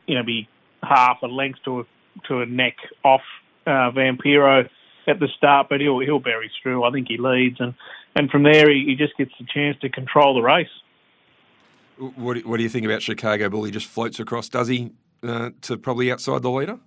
you 0.06 0.14
know, 0.16 0.22
be 0.22 0.48
half 0.84 1.18
a 1.22 1.26
length 1.26 1.60
to 1.64 1.80
a, 1.80 1.84
to 2.28 2.40
a 2.40 2.46
neck 2.46 2.76
off 3.04 3.22
uh, 3.66 3.90
Vampiro 3.90 4.68
at 5.06 5.20
the 5.20 5.28
start, 5.36 5.68
but 5.68 5.80
he'll 5.80 6.00
he'll 6.00 6.20
bury 6.20 6.50
through. 6.62 6.84
I 6.84 6.90
think 6.90 7.08
he 7.08 7.16
leads, 7.18 7.60
and, 7.60 7.74
and 8.14 8.30
from 8.30 8.42
there 8.42 8.70
he, 8.70 8.84
he 8.86 8.94
just 8.96 9.16
gets 9.16 9.32
the 9.38 9.46
chance 9.52 9.76
to 9.80 9.88
control 9.88 10.34
the 10.34 10.42
race. 10.42 10.68
What, 11.98 12.44
what 12.44 12.56
do 12.56 12.62
you 12.62 12.68
think 12.68 12.86
about 12.86 13.02
Chicago 13.02 13.48
Bull? 13.48 13.64
He 13.64 13.70
just 13.70 13.86
floats 13.86 14.18
across, 14.18 14.48
does 14.48 14.66
he, 14.66 14.90
uh, 15.22 15.50
to 15.62 15.76
probably 15.76 16.10
outside 16.10 16.42
the 16.42 16.50
leader? 16.50 16.78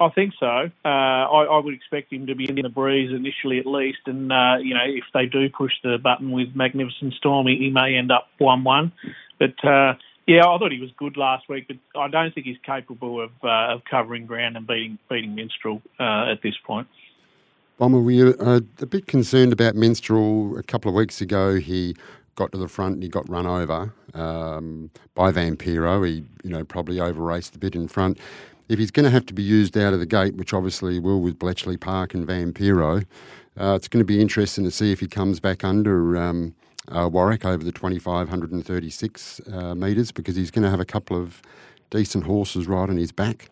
I 0.00 0.08
think 0.10 0.34
so. 0.40 0.70
Uh, 0.84 0.88
I, 0.88 1.44
I, 1.44 1.58
would 1.60 1.72
expect 1.72 2.12
him 2.12 2.26
to 2.26 2.34
be 2.34 2.48
in 2.48 2.56
the 2.56 2.68
breeze 2.68 3.12
initially, 3.12 3.60
at 3.60 3.66
least. 3.66 4.00
And 4.06 4.32
uh, 4.32 4.56
you 4.60 4.74
know, 4.74 4.84
if 4.84 5.04
they 5.14 5.26
do 5.26 5.48
push 5.48 5.72
the 5.84 5.98
button 6.02 6.32
with 6.32 6.48
Magnificent 6.54 7.14
Storm, 7.14 7.46
he, 7.46 7.56
he 7.56 7.70
may 7.70 7.94
end 7.94 8.10
up 8.10 8.28
one-one. 8.38 8.92
But 9.38 9.64
uh, 9.64 9.94
yeah, 10.26 10.40
I 10.40 10.58
thought 10.58 10.72
he 10.72 10.80
was 10.80 10.90
good 10.96 11.16
last 11.16 11.48
week, 11.48 11.66
but 11.68 11.76
I 11.98 12.08
don't 12.08 12.34
think 12.34 12.46
he's 12.46 12.58
capable 12.64 13.20
of 13.20 13.30
uh, 13.42 13.74
of 13.74 13.82
covering 13.90 14.26
ground 14.26 14.56
and 14.56 14.66
beating 14.66 14.98
beating 15.08 15.34
Minstrel 15.34 15.82
uh, 15.98 16.30
at 16.30 16.42
this 16.42 16.54
point. 16.64 16.88
Bomber, 17.78 18.00
were 18.00 18.10
you 18.10 18.34
uh, 18.38 18.60
a 18.80 18.86
bit 18.86 19.06
concerned 19.06 19.52
about 19.52 19.74
Minstrel 19.74 20.56
a 20.56 20.62
couple 20.62 20.88
of 20.88 20.94
weeks 20.94 21.20
ago? 21.20 21.56
He 21.56 21.96
got 22.36 22.52
to 22.52 22.58
the 22.58 22.68
front 22.68 22.94
and 22.94 23.02
he 23.02 23.08
got 23.08 23.28
run 23.28 23.46
over 23.46 23.92
um, 24.14 24.90
by 25.14 25.32
Vampiro. 25.32 26.06
He, 26.06 26.24
you 26.44 26.50
know, 26.50 26.64
probably 26.64 27.00
over 27.00 27.22
raced 27.22 27.56
a 27.56 27.58
bit 27.58 27.74
in 27.74 27.88
front 27.88 28.18
if 28.68 28.78
he's 28.78 28.90
going 28.90 29.04
to 29.04 29.10
have 29.10 29.26
to 29.26 29.34
be 29.34 29.42
used 29.42 29.76
out 29.76 29.92
of 29.92 30.00
the 30.00 30.06
gate, 30.06 30.36
which 30.36 30.54
obviously 30.54 30.98
will 30.98 31.20
with 31.20 31.38
Bletchley 31.38 31.76
Park 31.76 32.14
and 32.14 32.26
Vampiro, 32.26 33.04
uh, 33.58 33.74
it's 33.76 33.88
going 33.88 34.00
to 34.00 34.06
be 34.06 34.20
interesting 34.20 34.64
to 34.64 34.70
see 34.70 34.90
if 34.90 35.00
he 35.00 35.06
comes 35.06 35.38
back 35.38 35.62
under 35.64 36.16
um, 36.16 36.54
uh, 36.88 37.08
Warwick 37.10 37.44
over 37.44 37.64
the 37.64 37.72
2,536 37.72 39.40
uh, 39.52 39.74
metres 39.74 40.12
because 40.12 40.36
he's 40.36 40.50
going 40.50 40.64
to 40.64 40.70
have 40.70 40.80
a 40.80 40.84
couple 40.84 41.16
of 41.16 41.42
decent 41.90 42.24
horses 42.24 42.66
right 42.66 42.88
on 42.88 42.96
his 42.96 43.12
back. 43.12 43.50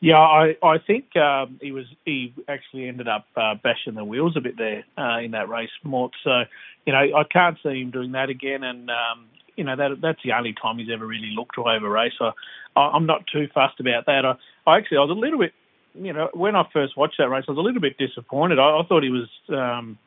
Yeah, 0.00 0.18
I, 0.18 0.56
I 0.62 0.78
think 0.78 1.16
um, 1.16 1.58
he 1.60 1.72
was 1.72 1.86
he 2.04 2.32
actually 2.46 2.86
ended 2.86 3.08
up 3.08 3.26
uh, 3.36 3.56
bashing 3.56 3.94
the 3.94 4.04
wheels 4.04 4.36
a 4.36 4.40
bit 4.40 4.56
there 4.56 4.84
uh, 4.96 5.18
in 5.18 5.32
that 5.32 5.48
race, 5.48 5.70
Mort. 5.82 6.12
So, 6.22 6.44
you 6.86 6.92
know, 6.92 6.98
I 6.98 7.24
can't 7.24 7.58
see 7.64 7.80
him 7.80 7.90
doing 7.90 8.12
that 8.12 8.28
again. 8.28 8.62
And 8.62 8.88
um, 8.90 9.26
you 9.58 9.64
know 9.64 9.74
that 9.74 10.00
that's 10.00 10.22
the 10.22 10.32
only 10.32 10.54
time 10.54 10.78
he's 10.78 10.88
ever 10.90 11.04
really 11.04 11.32
looked 11.34 11.56
to 11.56 11.62
over 11.62 11.90
race. 11.90 12.12
I, 12.20 12.30
I'm 12.76 13.06
not 13.06 13.26
too 13.26 13.48
fussed 13.52 13.80
about 13.80 14.06
that. 14.06 14.24
I, 14.24 14.36
I 14.70 14.78
actually 14.78 14.98
I 14.98 15.00
was 15.00 15.10
a 15.10 15.14
little 15.14 15.40
bit, 15.40 15.52
you 15.94 16.12
know, 16.12 16.30
when 16.32 16.54
I 16.54 16.64
first 16.72 16.96
watched 16.96 17.16
that 17.18 17.28
race, 17.28 17.44
I 17.48 17.50
was 17.50 17.58
a 17.58 17.62
little 17.62 17.80
bit 17.80 17.98
disappointed. 17.98 18.60
I, 18.60 18.78
I 18.78 18.82
thought 18.88 19.02
he 19.02 19.10
was 19.10 19.28
um, 19.48 19.98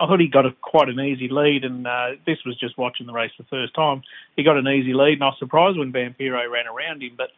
I 0.00 0.06
thought 0.06 0.20
he 0.20 0.28
got 0.28 0.46
a, 0.46 0.52
quite 0.62 0.88
an 0.88 1.00
easy 1.00 1.28
lead, 1.28 1.64
and 1.64 1.86
uh, 1.86 2.10
this 2.26 2.38
was 2.46 2.56
just 2.58 2.78
watching 2.78 3.06
the 3.06 3.12
race 3.12 3.32
the 3.38 3.44
first 3.44 3.74
time. 3.74 4.02
He 4.36 4.44
got 4.44 4.56
an 4.56 4.68
easy 4.68 4.94
lead, 4.94 5.14
and 5.14 5.24
I 5.24 5.26
was 5.26 5.38
surprised 5.38 5.78
when 5.78 5.92
Vampiro 5.92 6.50
ran 6.50 6.66
around 6.66 7.02
him, 7.02 7.14
but 7.16 7.30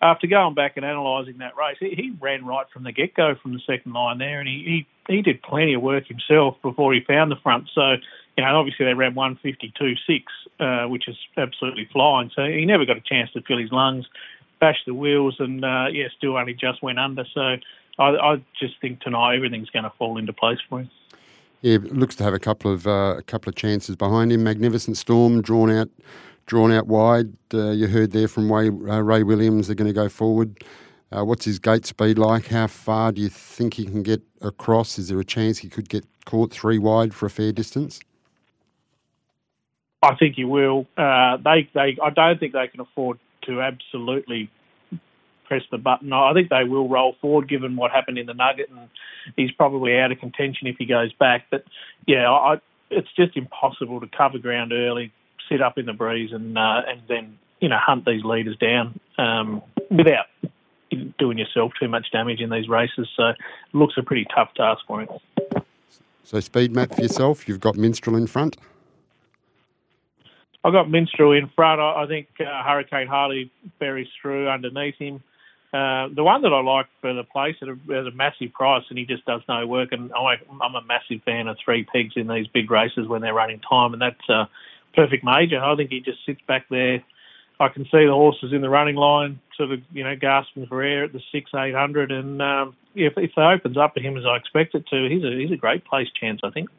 after 0.00 0.26
going 0.26 0.54
back 0.54 0.76
and 0.76 0.84
analysing 0.84 1.38
that 1.38 1.56
race, 1.56 1.76
he, 1.80 1.90
he 1.90 2.12
ran 2.20 2.46
right 2.46 2.66
from 2.72 2.84
the 2.84 2.92
get 2.92 3.14
go 3.14 3.34
from 3.42 3.52
the 3.52 3.60
second 3.66 3.92
line 3.92 4.18
there, 4.18 4.40
and 4.40 4.48
he, 4.48 4.86
he 5.08 5.14
he 5.14 5.22
did 5.22 5.42
plenty 5.42 5.74
of 5.74 5.82
work 5.82 6.06
himself 6.06 6.56
before 6.62 6.92
he 6.92 7.00
found 7.00 7.30
the 7.30 7.36
front. 7.36 7.68
So 7.74 7.96
you 8.36 8.44
know, 8.44 8.56
obviously 8.56 8.86
they 8.86 8.94
ran 8.94 9.14
152.6, 9.14 10.22
uh, 10.60 10.88
which 10.88 11.08
is 11.08 11.16
absolutely 11.36 11.88
flying. 11.92 12.30
So 12.36 12.44
he 12.44 12.64
never 12.64 12.84
got 12.84 12.96
a 12.96 13.00
chance 13.00 13.32
to 13.32 13.42
fill 13.42 13.58
his 13.58 13.72
lungs, 13.72 14.06
bash 14.60 14.78
the 14.86 14.94
wheels, 14.94 15.36
and 15.40 15.64
uh, 15.64 15.86
yeah, 15.90 16.06
still 16.16 16.36
only 16.36 16.54
just 16.54 16.80
went 16.80 17.00
under. 17.00 17.24
So 17.34 17.56
I, 17.98 18.08
I 18.08 18.42
just 18.60 18.80
think 18.80 19.00
tonight 19.00 19.34
everything's 19.34 19.70
going 19.70 19.82
to 19.84 19.92
fall 19.98 20.18
into 20.18 20.32
place 20.32 20.58
for 20.68 20.80
him. 20.80 20.90
Yeah, 21.60 21.78
looks 21.82 22.14
to 22.16 22.24
have 22.24 22.34
a 22.34 22.38
couple 22.38 22.72
of 22.72 22.86
uh, 22.86 23.16
a 23.18 23.22
couple 23.22 23.48
of 23.48 23.56
chances 23.56 23.96
behind 23.96 24.32
him. 24.32 24.44
Magnificent 24.44 24.96
Storm 24.96 25.42
drawn 25.42 25.70
out, 25.70 25.88
drawn 26.46 26.70
out 26.70 26.86
wide. 26.86 27.32
Uh, 27.52 27.70
you 27.70 27.88
heard 27.88 28.12
there 28.12 28.28
from 28.28 28.52
Ray, 28.52 28.68
uh, 28.68 29.00
Ray 29.00 29.24
Williams. 29.24 29.66
They're 29.66 29.74
going 29.74 29.88
to 29.88 29.94
go 29.94 30.08
forward. 30.08 30.62
Uh, 31.10 31.24
what's 31.24 31.44
his 31.44 31.58
gate 31.58 31.86
speed 31.86 32.18
like? 32.18 32.46
How 32.48 32.66
far 32.66 33.12
do 33.12 33.20
you 33.22 33.28
think 33.28 33.74
he 33.74 33.84
can 33.86 34.02
get 34.02 34.22
across? 34.40 34.98
Is 34.98 35.08
there 35.08 35.18
a 35.18 35.24
chance 35.24 35.58
he 35.58 35.68
could 35.68 35.88
get 35.88 36.04
caught 36.26 36.52
three 36.52 36.78
wide 36.78 37.14
for 37.14 37.26
a 37.26 37.30
fair 37.30 37.50
distance? 37.50 38.00
I 40.02 40.14
think 40.14 40.36
he 40.36 40.44
will. 40.44 40.86
Uh, 40.96 41.38
they, 41.38 41.68
they, 41.74 41.96
I 42.02 42.10
don't 42.10 42.38
think 42.38 42.52
they 42.52 42.68
can 42.68 42.80
afford 42.80 43.18
to 43.46 43.60
absolutely 43.62 44.50
press 45.48 45.62
the 45.70 45.78
button. 45.78 46.12
I 46.12 46.32
think 46.34 46.50
they 46.50 46.64
will 46.64 46.88
roll 46.88 47.16
forward, 47.20 47.48
given 47.48 47.74
what 47.74 47.90
happened 47.90 48.18
in 48.18 48.26
the 48.26 48.34
Nugget, 48.34 48.70
and 48.70 48.88
he's 49.34 49.50
probably 49.50 49.98
out 49.98 50.12
of 50.12 50.18
contention 50.20 50.66
if 50.66 50.76
he 50.78 50.84
goes 50.84 51.12
back. 51.14 51.46
But 51.50 51.64
yeah, 52.06 52.30
I, 52.30 52.60
it's 52.90 53.08
just 53.16 53.36
impossible 53.36 54.00
to 54.00 54.06
cover 54.06 54.38
ground 54.38 54.72
early, 54.72 55.12
sit 55.48 55.62
up 55.62 55.78
in 55.78 55.86
the 55.86 55.94
breeze, 55.94 56.30
and 56.32 56.56
uh, 56.56 56.82
and 56.86 57.00
then 57.08 57.38
you 57.60 57.68
know 57.68 57.78
hunt 57.80 58.04
these 58.04 58.22
leaders 58.22 58.56
down 58.58 59.00
um, 59.16 59.62
without 59.90 60.26
doing 61.18 61.38
yourself 61.38 61.72
too 61.80 61.88
much 61.88 62.06
damage 62.12 62.40
in 62.40 62.50
these 62.50 62.68
races. 62.68 63.08
So 63.16 63.28
it 63.28 63.36
looks 63.72 63.94
a 63.96 64.02
pretty 64.02 64.26
tough 64.34 64.50
task 64.54 64.82
for 64.86 65.02
him. 65.02 65.08
So 66.24 66.40
speed 66.40 66.74
map 66.74 66.94
for 66.94 67.00
yourself. 67.00 67.48
You've 67.48 67.60
got 67.60 67.76
Minstrel 67.76 68.16
in 68.16 68.26
front. 68.26 68.58
I've 70.64 70.72
got 70.72 70.90
Minstrel 70.90 71.32
in 71.32 71.48
front. 71.54 71.80
I, 71.80 72.04
I 72.04 72.06
think 72.06 72.28
uh, 72.40 72.62
Hurricane 72.64 73.06
Harley 73.06 73.50
buries 73.78 74.08
through 74.20 74.48
underneath 74.48 74.96
him. 74.98 75.22
Uh, 75.72 76.08
the 76.14 76.24
one 76.24 76.40
that 76.42 76.52
I 76.52 76.62
like 76.62 76.86
for 77.02 77.12
the 77.12 77.24
place 77.24 77.56
at 77.60 77.68
a, 77.68 77.76
at 77.92 78.06
a 78.06 78.10
massive 78.12 78.52
price, 78.54 78.84
and 78.88 78.98
he 78.98 79.04
just 79.04 79.26
does 79.26 79.42
no 79.48 79.66
work. 79.66 79.92
And 79.92 80.10
I, 80.14 80.36
I'm 80.62 80.74
a 80.74 80.82
massive 80.82 81.22
fan 81.24 81.46
of 81.46 81.58
three 81.62 81.84
pegs 81.84 82.14
in 82.16 82.26
these 82.26 82.46
big 82.46 82.70
races 82.70 83.06
when 83.06 83.20
they're 83.20 83.34
running 83.34 83.60
time, 83.60 83.92
and 83.92 84.00
that's 84.00 84.30
uh, 84.30 84.46
perfect 84.94 85.24
major. 85.24 85.62
I 85.62 85.76
think 85.76 85.90
he 85.90 86.00
just 86.00 86.24
sits 86.24 86.40
back 86.48 86.66
there. 86.70 87.04
I 87.60 87.68
can 87.68 87.84
see 87.84 88.06
the 88.06 88.12
horses 88.12 88.52
in 88.52 88.62
the 88.62 88.70
running 88.70 88.96
line, 88.96 89.40
sort 89.56 89.72
of 89.72 89.80
you 89.92 90.04
know 90.04 90.16
gasping 90.16 90.66
for 90.66 90.82
air 90.82 91.04
at 91.04 91.12
the 91.12 91.20
six 91.32 91.50
eight 91.54 91.74
hundred, 91.74 92.12
and 92.12 92.40
um, 92.40 92.76
if, 92.94 93.12
if 93.18 93.32
it 93.36 93.38
opens 93.38 93.76
up 93.76 93.94
to 93.94 94.00
him 94.00 94.16
as 94.16 94.24
I 94.24 94.36
expect 94.36 94.74
it 94.74 94.86
to, 94.86 95.08
he's 95.08 95.24
a 95.24 95.30
he's 95.36 95.50
a 95.50 95.56
great 95.56 95.84
place 95.84 96.08
chance, 96.18 96.40
I 96.42 96.50
think. 96.50 96.70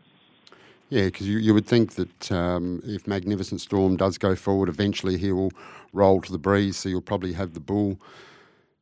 Yeah, 0.89 1.05
because 1.05 1.27
you, 1.27 1.37
you 1.37 1.53
would 1.53 1.67
think 1.67 1.93
that 1.93 2.31
um, 2.31 2.81
if 2.83 3.05
Magnificent 3.05 3.61
Storm 3.61 3.95
does 3.95 4.17
go 4.17 4.35
forward, 4.35 4.69
eventually 4.69 5.17
he 5.17 5.31
will 5.31 5.51
roll 5.93 6.19
to 6.21 6.31
the 6.31 6.39
breeze. 6.39 6.77
So 6.77 6.89
you'll 6.89 7.01
probably 7.01 7.33
have 7.33 7.53
the 7.53 7.59
bull 7.59 7.99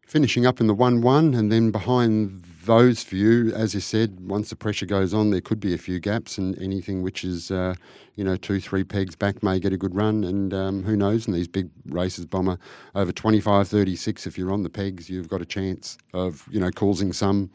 finishing 0.08 0.46
up 0.46 0.60
in 0.60 0.68
the 0.68 0.74
1 0.74 1.02
1. 1.02 1.36
And 1.36 1.52
then 1.52 1.70
behind 1.70 2.44
those 2.66 3.04
few, 3.04 3.54
as 3.54 3.76
you 3.76 3.80
said, 3.80 4.20
once 4.22 4.50
the 4.50 4.56
pressure 4.56 4.86
goes 4.86 5.14
on, 5.14 5.30
there 5.30 5.42
could 5.42 5.60
be 5.60 5.74
a 5.74 5.78
few 5.78 6.00
gaps. 6.00 6.38
And 6.38 6.60
anything 6.60 7.04
which 7.04 7.24
is, 7.24 7.52
uh, 7.52 7.76
you 8.16 8.24
know, 8.24 8.38
two, 8.38 8.60
three 8.60 8.84
pegs 8.84 9.16
back 9.16 9.44
may 9.44 9.60
get 9.60 9.74
a 9.74 9.78
good 9.78 9.94
run. 9.94 10.24
And 10.24 10.54
um, 10.54 10.84
who 10.84 10.96
knows, 10.96 11.28
in 11.28 11.34
these 11.34 11.48
big 11.48 11.70
races, 11.86 12.26
Bomber, 12.26 12.58
over 12.96 13.12
25 13.12 13.68
36, 13.68 14.26
if 14.26 14.38
you're 14.38 14.52
on 14.52 14.64
the 14.64 14.70
pegs, 14.70 15.10
you've 15.10 15.30
got 15.30 15.42
a 15.42 15.46
chance 15.46 15.98
of, 16.14 16.48
you 16.50 16.60
know, 16.60 16.72
causing 16.72 17.14
some 17.14 17.52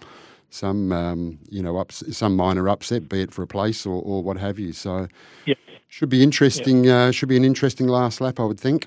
some 0.51 0.93
um, 0.93 1.39
you 1.49 1.63
know 1.63 1.79
ups, 1.79 2.05
some 2.15 2.37
minor 2.37 2.69
upset, 2.69 3.09
be 3.09 3.23
it 3.23 3.33
for 3.33 3.43
a 3.43 3.47
place 3.47 3.87
or, 3.87 4.03
or 4.03 4.23
what 4.23 4.37
have 4.37 4.59
you. 4.59 4.75
So 4.75 5.09
yep. 5.47 5.57
should 5.89 6.11
be 6.11 6.23
interesting. 6.23 6.85
Yep. 6.85 6.95
Uh, 6.95 7.11
should 7.11 7.31
be 7.31 7.39
an 7.39 7.45
interesting 7.45 7.89
last 7.89 8.21
lap, 8.21 8.39
I 8.39 8.45
would 8.45 8.61
think. 8.61 8.87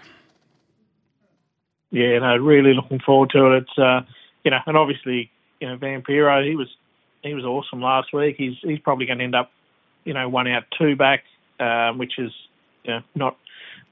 Yeah, 1.95 2.19
no, 2.19 2.35
really 2.35 2.73
looking 2.73 2.99
forward 2.99 3.29
to 3.29 3.53
it. 3.53 3.63
It's 3.63 3.79
uh, 3.79 4.01
you 4.43 4.51
know, 4.51 4.59
and 4.65 4.75
obviously 4.75 5.31
you 5.61 5.69
know 5.69 5.77
Vampiro, 5.77 6.45
he 6.45 6.57
was 6.57 6.67
he 7.23 7.33
was 7.33 7.45
awesome 7.45 7.81
last 7.81 8.11
week. 8.11 8.35
He's 8.37 8.57
he's 8.61 8.79
probably 8.79 9.05
going 9.05 9.19
to 9.19 9.23
end 9.23 9.33
up 9.33 9.53
you 10.03 10.13
know 10.13 10.27
one 10.27 10.45
out 10.45 10.65
two 10.77 10.97
back, 10.97 11.23
um, 11.57 11.97
which 11.97 12.19
is 12.19 12.33
you 12.83 12.91
know 12.91 13.01
not 13.15 13.37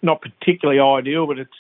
not 0.01 0.21
particularly 0.21 0.81
ideal, 0.81 1.27
but 1.27 1.39
it's 1.39 1.51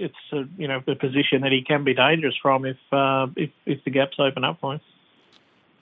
it's 0.00 0.16
a, 0.32 0.48
you 0.56 0.66
know 0.66 0.82
the 0.84 0.96
position 0.96 1.42
that 1.42 1.52
he 1.52 1.62
can 1.62 1.84
be 1.84 1.94
dangerous 1.94 2.34
from 2.42 2.64
if 2.64 2.76
uh, 2.90 3.28
if 3.36 3.50
if 3.64 3.84
the 3.84 3.90
gaps 3.92 4.16
open 4.18 4.42
up 4.42 4.58
for 4.60 4.74
him. 4.74 4.80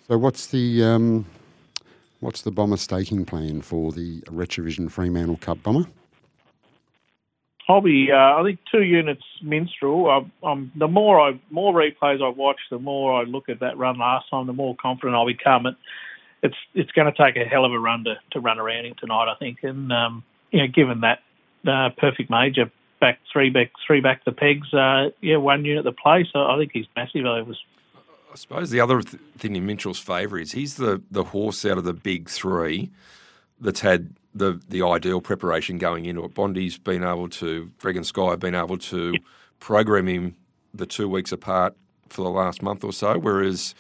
So 0.09 0.19
what's 0.19 0.49
the 0.49 0.85
um, 0.85 1.25
what's 2.21 2.43
the 2.43 2.51
bomber 2.51 2.77
staking 2.77 3.25
plan 3.25 3.63
for 3.63 3.93
the 3.93 4.21
Retrovision 4.27 4.91
Fremantle 4.91 5.39
Cup 5.39 5.63
bomber? 5.63 5.87
Be. 7.83 8.11
Uh, 8.13 8.17
I 8.17 8.43
think 8.45 8.61
two 8.71 8.83
units 8.83 9.25
minstrel. 9.43 10.09
I, 10.09 10.47
I'm, 10.47 10.71
the 10.77 10.89
more 10.89 11.21
I 11.21 11.41
more 11.51 11.73
replays 11.73 12.23
I 12.23 12.29
watch, 12.29 12.61
the 12.71 12.79
more 12.79 13.13
I 13.21 13.25
look 13.25 13.49
at 13.49 13.61
that 13.61 13.77
run 13.77 13.99
last 13.99 14.31
time, 14.31 14.47
the 14.47 14.53
more 14.53 14.77
confident 14.81 15.17
I'll 15.17 15.27
become. 15.27 15.67
It, 15.67 15.75
it's 16.43 16.57
it's 16.75 16.93
going 16.93 17.13
to 17.13 17.25
take 17.25 17.37
a 17.37 17.45
hell 17.45 17.65
of 17.65 17.73
a 17.73 17.79
run 17.79 18.05
to, 18.05 18.15
to 18.33 18.41
run 18.41 18.59
around 18.59 18.87
him 18.87 18.95
tonight, 18.99 19.31
I 19.31 19.35
think. 19.39 19.59
And 19.63 19.93
um, 19.93 20.23
you 20.53 20.61
know, 20.61 20.69
given 20.69 21.01
that 21.01 21.21
uh, 21.67 21.91
perfect 21.99 22.31
major 22.31 22.71
back 23.01 23.19
three 23.33 23.51
back 23.51 23.73
three 23.87 24.01
back 24.01 24.25
the 24.25 24.33
pegs, 24.33 24.73
uh, 24.73 25.11
yeah, 25.21 25.37
one 25.37 25.65
unit 25.65 25.85
the 25.85 25.93
place. 25.93 26.27
So 26.33 26.47
I 26.47 26.57
think 26.59 26.71
he's 26.73 26.87
massive 26.95 27.27
over 27.27 27.53
I 28.37 28.39
suppose 28.39 28.69
the 28.69 28.81
other 28.81 29.01
th- 29.01 29.23
thing 29.39 29.57
in 29.57 29.65
Minstrel's 29.65 29.99
favour 29.99 30.39
is 30.39 30.53
he's 30.53 30.75
the, 30.75 31.01
the 31.11 31.25
horse 31.25 31.65
out 31.65 31.79
of 31.79 31.85
the 31.85 31.95
big 31.95 32.29
three 32.29 32.91
that's 33.61 33.81
had 33.81 34.15
the 34.35 34.61
the 34.69 34.83
ideal 34.83 35.21
preparation 35.21 35.79
going 35.79 36.05
into 36.05 36.25
it. 36.25 36.35
Bondi's 36.35 36.79
been 36.79 37.03
able 37.03 37.29
to, 37.31 37.71
Greg 37.79 37.97
and 37.97 38.07
Skye 38.07 38.31
have 38.31 38.41
been 38.41 38.55
able 38.55 38.79
to 38.79 39.15
program 39.61 40.07
him 40.07 40.37
the 40.75 40.87
two 40.87 41.09
weeks 41.09 41.33
apart 41.33 41.75
for 42.09 42.23
the 42.23 42.31
last 42.31 42.63
month 42.63 42.85
or 42.85 42.93
so, 42.93 43.19
whereas 43.19 43.75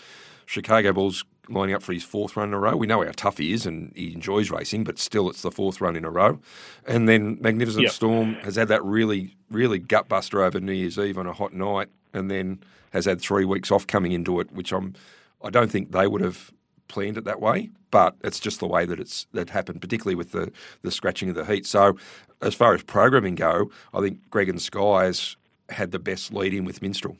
Chicago 0.46 0.92
Bull's 0.92 1.24
lining 1.48 1.74
up 1.74 1.82
for 1.82 1.92
his 1.92 2.02
fourth 2.02 2.36
run 2.36 2.48
in 2.48 2.54
a 2.54 2.58
row. 2.58 2.76
We 2.76 2.86
know 2.86 3.04
how 3.04 3.12
tough 3.14 3.38
he 3.38 3.52
is 3.52 3.66
and 3.66 3.92
he 3.94 4.12
enjoys 4.12 4.50
racing, 4.50 4.84
but 4.84 4.98
still 4.98 5.30
it's 5.30 5.42
the 5.42 5.50
fourth 5.50 5.80
run 5.80 5.96
in 5.96 6.04
a 6.04 6.10
row. 6.10 6.40
And 6.86 7.08
then 7.08 7.38
Magnificent 7.40 7.84
yep. 7.84 7.92
Storm 7.92 8.34
has 8.36 8.56
had 8.56 8.68
that 8.68 8.84
really, 8.84 9.36
really 9.50 9.78
gutbuster 9.78 10.44
over 10.44 10.58
New 10.58 10.72
Year's 10.72 10.98
Eve 10.98 11.18
on 11.18 11.26
a 11.26 11.32
hot 11.32 11.52
night 11.52 11.88
and 12.12 12.30
then 12.30 12.60
has 12.92 13.04
had 13.04 13.20
three 13.20 13.44
weeks 13.44 13.70
off 13.70 13.86
coming 13.86 14.12
into 14.12 14.40
it, 14.40 14.50
which 14.52 14.72
I'm 14.72 14.94
I 15.42 15.50
don't 15.50 15.70
think 15.70 15.92
they 15.92 16.06
would 16.06 16.22
have 16.22 16.50
planned 16.88 17.16
it 17.16 17.25
that 17.25 17.40
way, 17.40 17.70
but 17.90 18.16
it's 18.22 18.40
just 18.40 18.61
the 18.61 18.66
way 18.66 18.85
that 18.87 19.01
it's 19.01 19.27
that 19.33 19.51
happened, 19.51 19.81
particularly 19.81 20.14
with 20.14 20.33
the 20.33 20.53
the 20.83 20.90
scratching 20.90 21.29
of 21.29 21.35
the 21.35 21.44
heat. 21.44 21.66
So, 21.66 21.96
as 22.42 22.55
far 22.55 22.75
as 22.75 22.83
programming 22.83 23.35
go, 23.35 23.70
I 23.94 24.01
think 24.01 24.18
Greg 24.31 24.49
and 24.49 24.61
Skye's 24.61 25.37
had 25.70 25.90
the 25.90 25.99
best 25.99 26.33
lead 26.33 26.55
in 26.55 26.64
with 26.64 26.83
Minstrel. 26.83 27.16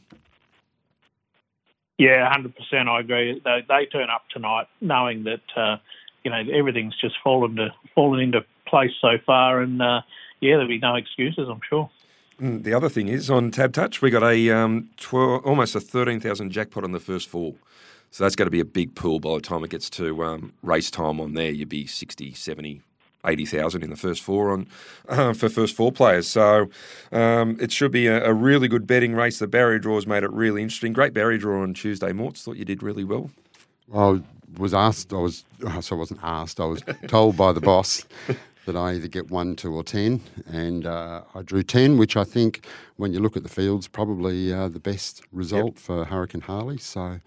Yeah, 1.99 2.29
hundred 2.31 2.55
percent. 2.55 2.89
I 2.89 3.01
agree. 3.01 3.41
They, 3.45 3.65
they 3.69 3.87
turn 3.87 4.11
up 4.11 4.25
tonight 4.31 4.67
knowing 4.81 5.25
that 5.25 5.41
uh, 5.57 5.79
you 6.25 6.31
know 6.31 6.43
everything's 6.53 6.97
just 7.01 7.15
fallen 7.25 7.57
to 7.57 7.73
fallen 7.95 8.21
into 8.21 8.45
place 8.67 8.93
so 9.01 9.19
far, 9.25 9.61
and 9.61 9.81
uh, 9.81 10.03
yeah, 10.41 10.53
there'll 10.53 10.69
be 10.69 10.79
no 10.79 10.95
excuses. 10.97 11.49
I'm 11.51 11.61
sure. 11.69 11.91
Mm, 12.41 12.65
The 12.65 12.75
other 12.75 12.91
thing 12.91 13.09
is 13.09 13.31
on 13.31 13.51
Tab 13.51 13.73
Touch, 13.73 14.03
we 14.03 14.11
got 14.11 14.23
a 14.23 14.51
um, 14.51 14.91
12, 14.99 15.47
almost 15.47 15.75
a 15.75 15.81
thirteen 15.81 16.21
thousand 16.21 16.51
jackpot 16.51 16.85
on 16.85 16.93
the 16.93 17.01
first 17.01 17.29
four. 17.29 17.55
So 18.11 18.25
that's 18.25 18.37
going 18.37 18.47
to 18.47 18.51
be 18.51 18.61
a 18.61 18.65
big 18.65 18.95
pool 18.95 19.21
by 19.21 19.35
the 19.35 19.41
time 19.41 19.63
it 19.65 19.71
gets 19.71 19.91
to 19.91 20.25
um, 20.25 20.53
race 20.63 20.91
time 20.91 21.21
on 21.21 21.35
there. 21.35 21.51
You'd 21.51 21.69
be 21.69 21.87
60, 21.87 22.33
70, 22.33 22.81
80,000 23.27 23.83
in 23.83 23.91
the 23.91 23.97
first 23.97 24.23
four 24.23 24.53
on 24.53 24.67
uh, 25.09 25.33
for 25.33 25.49
first 25.49 25.75
four 25.75 25.93
players. 25.93 26.27
So 26.29 26.71
um, 27.13 27.59
it 27.61 27.73
should 27.73 27.93
be 27.93 28.07
a, 28.07 28.25
a 28.25 28.33
really 28.33 28.69
good 28.69 28.87
betting 28.87 29.15
race. 29.15 29.39
The 29.39 29.47
barrier 29.47 29.79
draws 29.79 30.07
made 30.07 30.23
it 30.23 30.31
really 30.31 30.63
interesting. 30.63 30.93
Great 30.93 31.13
barrier 31.13 31.39
draw 31.39 31.63
on 31.63 31.75
Tuesday, 31.75 32.13
Morts. 32.13 32.43
Thought 32.43 32.57
you 32.57 32.65
did 32.65 32.83
really 32.83 33.05
well. 33.05 33.31
I 33.95 34.23
was 34.59 34.75
asked, 34.75 35.13
I 35.13 35.17
was, 35.17 35.45
so 35.81 35.97
I 35.97 35.99
wasn't 35.99 36.21
asked, 36.23 36.61
I 36.61 36.67
was 36.67 36.83
told 37.09 37.37
by 37.37 37.53
the 37.53 37.61
boss 37.61 38.05
that 38.67 38.77
I 38.77 38.95
either 38.95 39.09
get 39.09 39.31
one, 39.31 39.57
two, 39.57 39.75
or 39.75 39.85
10. 39.85 40.21
And 40.47 40.87
uh, 40.87 41.23
I 41.35 41.43
drew 41.43 41.63
10, 41.63 41.99
which 41.99 42.17
I 42.17 42.25
think, 42.25 42.67
when 42.97 43.13
you 43.13 43.21
look 43.21 43.37
at 43.37 43.43
the 43.43 43.49
fields, 43.49 43.89
probably 43.89 44.53
uh, 44.53 44.69
the 44.69 44.81
best 44.81 45.23
result 45.33 45.79
for 45.79 46.05
Hurricane 46.05 46.41
Harley. 46.41 46.79
So 46.79 47.21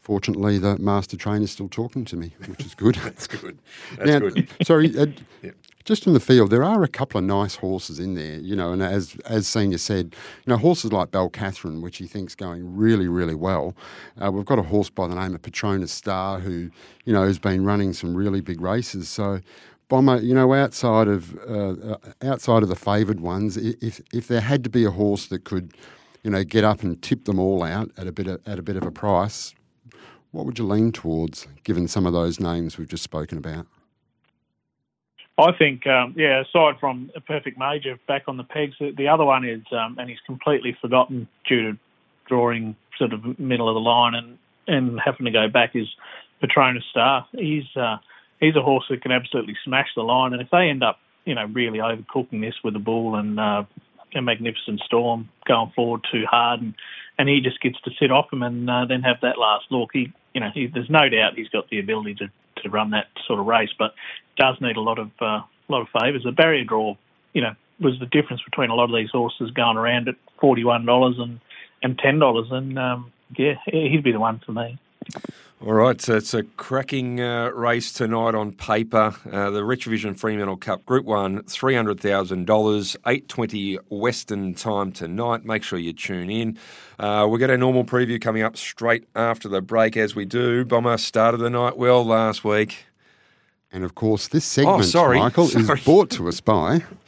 fortunately, 0.00 0.58
the 0.58 0.78
master 0.78 1.16
trainer's 1.16 1.50
still 1.50 1.68
talking 1.68 2.04
to 2.06 2.16
me, 2.16 2.32
which 2.46 2.64
is 2.64 2.74
good. 2.74 2.94
That's 3.04 3.26
good. 3.26 3.58
That's 3.96 4.10
now, 4.10 4.18
good. 4.20 4.48
sorry, 4.62 4.96
uh, 4.98 5.06
Yeah. 5.42 5.50
just 5.84 6.06
in 6.06 6.12
the 6.14 6.20
field, 6.20 6.50
there 6.50 6.64
are 6.64 6.82
a 6.82 6.88
couple 6.88 7.18
of 7.18 7.24
nice 7.24 7.56
horses 7.56 7.98
in 7.98 8.14
there, 8.14 8.38
you 8.38 8.56
know, 8.56 8.72
and 8.72 8.82
as 8.82 9.16
as 9.26 9.46
Senior 9.46 9.78
said, 9.78 10.14
you 10.44 10.50
know, 10.50 10.56
horses 10.56 10.92
like 10.92 11.10
Belle 11.10 11.28
Catherine, 11.30 11.82
which 11.82 11.98
he 11.98 12.06
thinks 12.06 12.34
going 12.34 12.76
really, 12.76 13.08
really 13.08 13.34
well. 13.34 13.74
Uh, 14.22 14.30
we've 14.32 14.44
got 14.46 14.58
a 14.58 14.62
horse 14.62 14.90
by 14.90 15.06
the 15.08 15.14
name 15.14 15.34
of 15.34 15.42
Patronus 15.42 15.92
Star 15.92 16.38
who, 16.40 16.70
you 17.04 17.12
know, 17.12 17.24
has 17.26 17.38
been 17.38 17.64
running 17.64 17.92
some 17.92 18.14
really 18.14 18.40
big 18.40 18.60
races. 18.60 19.08
So, 19.08 19.40
Bomber, 19.88 20.20
you 20.20 20.34
know, 20.34 20.54
outside 20.54 21.08
of 21.08 21.36
uh, 21.48 21.94
uh, 21.94 21.96
outside 22.22 22.62
of 22.62 22.68
the 22.68 22.76
favoured 22.76 23.20
ones, 23.20 23.56
if 23.56 24.00
if 24.12 24.28
there 24.28 24.40
had 24.40 24.62
to 24.64 24.70
be 24.70 24.84
a 24.84 24.90
horse 24.90 25.26
that 25.26 25.44
could, 25.44 25.74
you 26.22 26.30
know, 26.30 26.44
get 26.44 26.62
up 26.64 26.82
and 26.82 27.00
tip 27.02 27.24
them 27.24 27.38
all 27.40 27.62
out 27.64 27.90
at 27.98 28.06
a 28.06 28.12
bit 28.12 28.26
of, 28.28 28.40
at 28.46 28.58
a 28.58 28.62
bit 28.62 28.76
of 28.76 28.84
a 28.84 28.90
price, 28.92 29.52
what 30.32 30.46
would 30.46 30.58
you 30.58 30.66
lean 30.66 30.92
towards, 30.92 31.46
given 31.64 31.88
some 31.88 32.06
of 32.06 32.12
those 32.12 32.38
names 32.40 32.78
we've 32.78 32.88
just 32.88 33.02
spoken 33.02 33.38
about? 33.38 33.66
I 35.38 35.52
think, 35.52 35.86
um, 35.86 36.14
yeah, 36.16 36.42
aside 36.42 36.78
from 36.78 37.10
a 37.16 37.20
perfect 37.20 37.58
major 37.58 37.98
back 38.06 38.24
on 38.28 38.36
the 38.36 38.44
pegs, 38.44 38.74
the, 38.78 38.92
the 38.96 39.08
other 39.08 39.24
one 39.24 39.48
is, 39.48 39.62
um, 39.72 39.96
and 39.98 40.10
he's 40.10 40.20
completely 40.26 40.76
forgotten 40.80 41.28
due 41.48 41.72
to 41.72 41.78
drawing 42.28 42.76
sort 42.98 43.12
of 43.12 43.38
middle 43.38 43.68
of 43.68 43.74
the 43.74 43.80
line 43.80 44.14
and, 44.14 44.38
and 44.66 45.00
having 45.00 45.24
to 45.24 45.32
go 45.32 45.48
back, 45.48 45.74
is 45.74 45.88
Patronus 46.40 46.84
Star. 46.90 47.26
He's 47.32 47.64
uh, 47.74 47.96
he's 48.38 48.54
a 48.54 48.62
horse 48.62 48.84
that 48.90 49.02
can 49.02 49.12
absolutely 49.12 49.56
smash 49.64 49.88
the 49.96 50.02
line, 50.02 50.32
and 50.32 50.42
if 50.42 50.50
they 50.50 50.68
end 50.68 50.82
up, 50.82 50.98
you 51.24 51.34
know, 51.34 51.46
really 51.46 51.78
overcooking 51.78 52.40
this 52.40 52.54
with 52.62 52.76
a 52.76 52.78
bull 52.78 53.14
and 53.14 53.40
uh, 53.40 53.64
a 54.14 54.22
magnificent 54.22 54.80
storm 54.80 55.28
going 55.46 55.72
forward 55.74 56.04
too 56.12 56.24
hard, 56.28 56.60
and, 56.60 56.74
and 57.18 57.28
he 57.28 57.40
just 57.40 57.60
gets 57.60 57.80
to 57.82 57.90
sit 57.98 58.10
off 58.10 58.32
him 58.32 58.42
and 58.42 58.68
uh, 58.68 58.84
then 58.84 59.02
have 59.02 59.20
that 59.22 59.38
last 59.38 59.64
look. 59.70 59.90
He, 59.92 60.12
you 60.34 60.40
know, 60.40 60.50
he, 60.52 60.66
there's 60.66 60.90
no 60.90 61.08
doubt 61.08 61.34
he's 61.36 61.48
got 61.48 61.68
the 61.70 61.78
ability 61.78 62.14
to, 62.16 62.30
to 62.62 62.70
run 62.70 62.90
that 62.90 63.06
sort 63.26 63.40
of 63.40 63.46
race, 63.46 63.70
but 63.78 63.94
does 64.36 64.56
need 64.60 64.76
a 64.76 64.80
lot 64.80 64.98
of 64.98 65.10
uh, 65.20 65.40
lot 65.68 65.82
of 65.82 65.88
favours. 66.00 66.22
The 66.24 66.32
barrier 66.32 66.64
draw, 66.64 66.96
you 67.32 67.42
know, 67.42 67.54
was 67.78 67.98
the 67.98 68.06
difference 68.06 68.42
between 68.42 68.70
a 68.70 68.74
lot 68.74 68.90
of 68.90 68.96
these 68.96 69.10
horses 69.10 69.50
going 69.50 69.76
around 69.76 70.08
at 70.08 70.16
forty 70.40 70.64
one 70.64 70.84
dollars 70.84 71.16
and 71.18 71.40
and 71.82 71.98
ten 71.98 72.18
dollars, 72.18 72.48
and 72.50 72.78
um, 72.78 73.12
yeah, 73.36 73.54
he'd 73.66 74.04
be 74.04 74.12
the 74.12 74.20
one 74.20 74.40
for 74.44 74.52
me. 74.52 74.78
All 75.62 75.74
right, 75.74 76.00
so 76.00 76.16
it's 76.16 76.32
a 76.32 76.42
cracking 76.42 77.20
uh, 77.20 77.50
race 77.50 77.92
tonight 77.92 78.34
on 78.34 78.52
paper. 78.52 79.14
Uh, 79.30 79.50
the 79.50 79.60
Retrovision 79.60 80.16
Fremantle 80.18 80.56
Cup 80.56 80.86
Group 80.86 81.04
One, 81.04 81.42
three 81.42 81.74
hundred 81.74 82.00
thousand 82.00 82.46
dollars, 82.46 82.96
eight 83.06 83.28
twenty 83.28 83.74
Western 83.90 84.54
time 84.54 84.90
tonight. 84.90 85.44
Make 85.44 85.62
sure 85.62 85.78
you 85.78 85.92
tune 85.92 86.30
in. 86.30 86.58
Uh, 86.98 87.26
we've 87.30 87.40
got 87.40 87.50
our 87.50 87.58
normal 87.58 87.84
preview 87.84 88.18
coming 88.18 88.42
up 88.42 88.56
straight 88.56 89.06
after 89.14 89.48
the 89.50 89.60
break, 89.60 89.98
as 89.98 90.14
we 90.14 90.24
do. 90.24 90.64
Bomber 90.64 90.96
started 90.96 91.38
the 91.38 91.50
night 91.50 91.76
well 91.76 92.02
last 92.04 92.42
week. 92.42 92.86
And 93.72 93.84
of 93.84 93.94
course, 93.94 94.28
this 94.28 94.44
segment, 94.46 94.78
Oh, 94.78 94.82
sorry. 94.82 95.18
Michael, 95.18 95.46
Sorry. 95.46 95.78
is 95.78 95.84
brought 95.84 96.10
to 96.12 96.26
us 96.26 96.40
by 96.40 96.78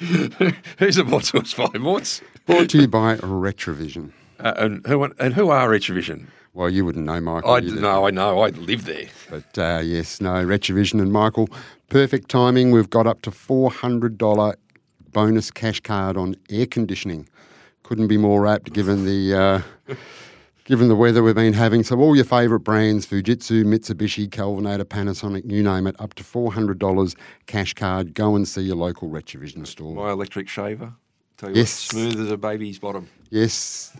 Who's 0.78 0.96
it 0.98 1.06
brought 1.08 1.24
to 1.24 1.38
us 1.38 1.54
by, 1.54 1.66
Morts? 1.78 2.20
brought 2.46 2.68
to 2.68 2.82
you 2.82 2.86
by 2.86 3.16
Retrovision. 3.16 4.12
Uh, 4.38 4.52
and 4.58 4.86
who 4.86 5.02
and 5.04 5.34
who 5.34 5.48
are 5.48 5.68
Retrovision? 5.70 6.26
Well, 6.54 6.68
you 6.68 6.84
wouldn't 6.84 7.06
know, 7.06 7.18
Michael. 7.20 7.50
I 7.50 7.60
know, 7.60 8.06
I 8.06 8.10
know, 8.10 8.40
I 8.40 8.48
live 8.50 8.84
there. 8.84 9.06
But 9.30 9.58
uh, 9.58 9.80
yes, 9.82 10.20
no, 10.20 10.32
Retrovision 10.44 11.00
and 11.00 11.10
Michael, 11.10 11.48
perfect 11.88 12.28
timing. 12.28 12.70
We've 12.72 12.90
got 12.90 13.06
up 13.06 13.22
to 13.22 13.30
$400 13.30 14.54
bonus 15.12 15.50
cash 15.50 15.80
card 15.80 16.16
on 16.18 16.36
air 16.50 16.66
conditioning. 16.66 17.26
Couldn't 17.84 18.08
be 18.08 18.18
more 18.18 18.46
apt 18.46 18.72
given 18.72 19.04
the. 19.04 19.34
Uh, 19.88 19.94
Given 20.64 20.86
the 20.86 20.94
weather 20.94 21.24
we've 21.24 21.34
been 21.34 21.54
having, 21.54 21.82
so 21.82 21.98
all 21.98 22.14
your 22.14 22.24
favourite 22.24 22.62
brands, 22.62 23.04
Fujitsu, 23.04 23.64
Mitsubishi, 23.64 24.28
Kelvinator, 24.28 24.84
Panasonic, 24.84 25.50
you 25.50 25.60
name 25.60 25.88
it, 25.88 25.96
up 25.98 26.14
to 26.14 26.22
$400 26.22 27.16
cash 27.46 27.74
card. 27.74 28.14
Go 28.14 28.36
and 28.36 28.46
see 28.46 28.62
your 28.62 28.76
local 28.76 29.08
Retrovision 29.10 29.66
store. 29.66 29.92
My 29.92 30.12
electric 30.12 30.48
shaver. 30.48 30.92
Tell 31.36 31.50
you 31.50 31.56
Yes. 31.56 31.92
what, 31.92 32.00
smooth 32.00 32.20
as 32.20 32.30
a 32.30 32.36
baby's 32.36 32.78
bottom. 32.78 33.08
Yes, 33.32 33.96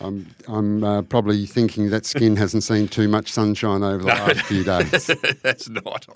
I'm, 0.00 0.26
I'm 0.48 0.84
uh, 0.84 1.02
probably 1.02 1.46
thinking 1.46 1.88
that 1.90 2.04
skin 2.04 2.36
hasn't 2.36 2.62
seen 2.62 2.88
too 2.88 3.08
much 3.08 3.32
sunshine 3.32 3.82
over 3.82 4.02
the 4.02 4.08
last 4.08 4.40
few 4.42 4.64
days. 4.64 5.06
That's 5.42 5.68
not. 5.70 6.06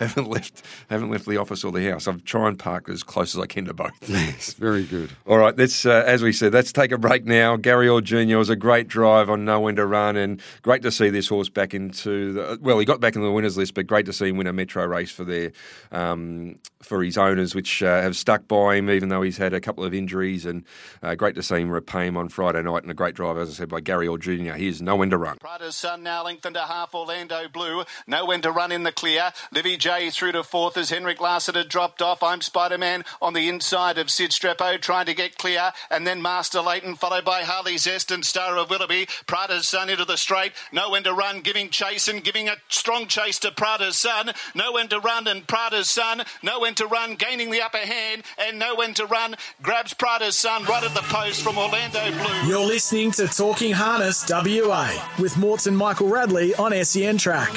I 0.00 0.04
haven't 0.04 0.28
left. 0.28 0.62
Haven't 0.88 1.10
left 1.10 1.26
the 1.26 1.36
office 1.36 1.64
or 1.64 1.72
the 1.72 1.84
house. 1.90 2.06
I've 2.06 2.22
tried 2.24 2.48
and 2.48 2.58
park 2.58 2.88
as 2.88 3.02
close 3.02 3.34
as 3.34 3.42
I 3.42 3.46
can 3.46 3.64
to 3.64 3.74
both. 3.74 3.90
Yes, 4.16 4.54
very 4.54 4.84
good. 4.84 5.10
All 5.26 5.38
right, 5.38 5.56
let's 5.56 5.84
uh, 5.84 6.04
as 6.06 6.22
we 6.22 6.32
said, 6.32 6.52
let's 6.52 6.72
take 6.72 6.90
a 6.92 6.98
break 6.98 7.26
now. 7.26 7.56
Gary 7.56 7.88
Orr 7.88 8.00
Jr. 8.00 8.38
was 8.38 8.48
a 8.48 8.56
great 8.56 8.88
drive 8.88 9.28
on 9.28 9.44
No 9.44 9.60
When 9.60 9.76
to 9.76 9.86
Run, 9.86 10.16
and 10.16 10.40
great 10.62 10.82
to 10.82 10.90
see 10.90 11.10
this 11.10 11.28
horse 11.28 11.48
back 11.48 11.74
into 11.74 12.32
the. 12.32 12.58
Well, 12.60 12.78
he 12.78 12.84
got 12.84 13.00
back 13.00 13.14
into 13.14 13.26
the 13.26 13.32
winners 13.32 13.56
list, 13.56 13.74
but 13.74 13.86
great 13.86 14.06
to 14.06 14.12
see 14.12 14.28
him 14.28 14.36
win 14.36 14.46
a 14.46 14.52
Metro 14.52 14.84
race 14.86 15.10
for 15.10 15.24
their 15.24 15.52
um, 15.92 16.58
for 16.82 17.02
his 17.02 17.18
owners, 17.18 17.54
which 17.54 17.82
uh, 17.82 18.00
have 18.00 18.16
stuck 18.16 18.46
by 18.48 18.76
him, 18.76 18.90
even 18.90 19.08
though 19.08 19.22
he's 19.22 19.38
had 19.38 19.52
a 19.52 19.60
couple 19.60 19.84
of 19.84 19.92
injuries, 19.92 20.46
and 20.46 20.64
uh, 21.02 21.14
great 21.14 21.34
to 21.34 21.42
see 21.42 21.56
him 21.56 21.68
repay 21.68 21.95
him 22.04 22.16
on 22.16 22.28
Friday 22.28 22.62
night, 22.62 22.82
and 22.82 22.90
a 22.90 22.94
great 22.94 23.14
drive, 23.14 23.38
as 23.38 23.48
I 23.48 23.52
said, 23.52 23.68
by 23.68 23.80
Gary 23.80 24.06
Orr 24.06 24.18
Jr. 24.18 24.52
Here's 24.52 24.82
Know 24.82 24.96
When 24.96 25.10
to 25.10 25.16
Run. 25.16 25.38
Prada's 25.38 25.76
son 25.76 26.02
now 26.02 26.24
lengthened 26.24 26.54
to 26.54 26.62
half 26.62 26.94
Orlando 26.94 27.48
Blue. 27.52 27.84
Know 28.06 28.26
when 28.26 28.42
to 28.42 28.50
run 28.50 28.70
in 28.70 28.82
the 28.82 28.92
clear. 28.92 29.32
Livy 29.52 29.76
J 29.76 30.10
through 30.10 30.32
to 30.32 30.42
fourth 30.42 30.76
as 30.76 30.90
Henrik 30.90 31.18
had 31.20 31.68
dropped 31.68 32.02
off. 32.02 32.22
I'm 32.22 32.40
Spider 32.40 32.78
Man 32.78 33.04
on 33.22 33.32
the 33.32 33.48
inside 33.48 33.98
of 33.98 34.10
Sid 34.10 34.30
Strepo 34.30 34.80
trying 34.80 35.06
to 35.06 35.14
get 35.14 35.38
clear. 35.38 35.72
And 35.90 36.06
then 36.06 36.20
Master 36.20 36.60
Leighton 36.60 36.96
followed 36.96 37.24
by 37.24 37.42
Harley 37.42 37.78
Zest 37.78 38.10
and 38.10 38.24
Star 38.24 38.58
of 38.58 38.68
Willoughby. 38.68 39.08
Prada's 39.26 39.66
son 39.66 39.88
into 39.88 40.04
the 40.04 40.16
straight. 40.16 40.52
Know 40.72 40.90
when 40.90 41.04
to 41.04 41.14
run, 41.14 41.40
giving 41.40 41.70
chase 41.70 42.08
and 42.08 42.22
giving 42.22 42.48
a 42.48 42.56
strong 42.68 43.06
chase 43.06 43.38
to 43.40 43.52
Prada's 43.52 43.96
son. 43.96 44.32
Know 44.54 44.72
when 44.72 44.88
to 44.88 45.00
run 45.00 45.26
and 45.26 45.46
Prada's 45.46 45.88
son. 45.88 46.22
Know 46.42 46.60
when 46.60 46.74
to 46.74 46.86
run, 46.86 47.14
gaining 47.14 47.50
the 47.50 47.62
upper 47.62 47.78
hand. 47.78 48.22
And 48.38 48.58
know 48.58 48.74
when 48.76 48.94
to 48.94 49.06
run, 49.06 49.36
grabs 49.62 49.94
Prada's 49.94 50.36
son 50.36 50.64
right 50.64 50.84
at 50.84 50.94
the 50.94 51.00
post 51.00 51.42
from 51.42 51.56
Orlando 51.56 51.85
Blue. 51.92 52.48
You're 52.48 52.66
listening 52.66 53.10
to 53.12 53.26
Talking 53.28 53.72
Harness 53.72 54.24
WA 54.28 54.90
with 55.18 55.36
Morts 55.36 55.66
and 55.66 55.76
Michael 55.76 56.08
Radley 56.08 56.54
on 56.54 56.72
SEN 56.84 57.18
Track. 57.18 57.54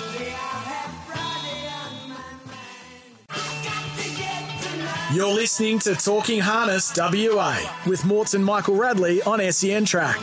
You're 5.12 5.34
listening 5.34 5.80
to 5.80 5.96
Talking 5.96 6.39
Harness 6.39 6.96
WA 6.96 7.58
with 7.88 8.06
Morts 8.06 8.36
and 8.36 8.46
Michael 8.46 8.76
Radley 8.76 9.22
on 9.24 9.39
SEN 9.52 9.86
Track. 9.86 10.20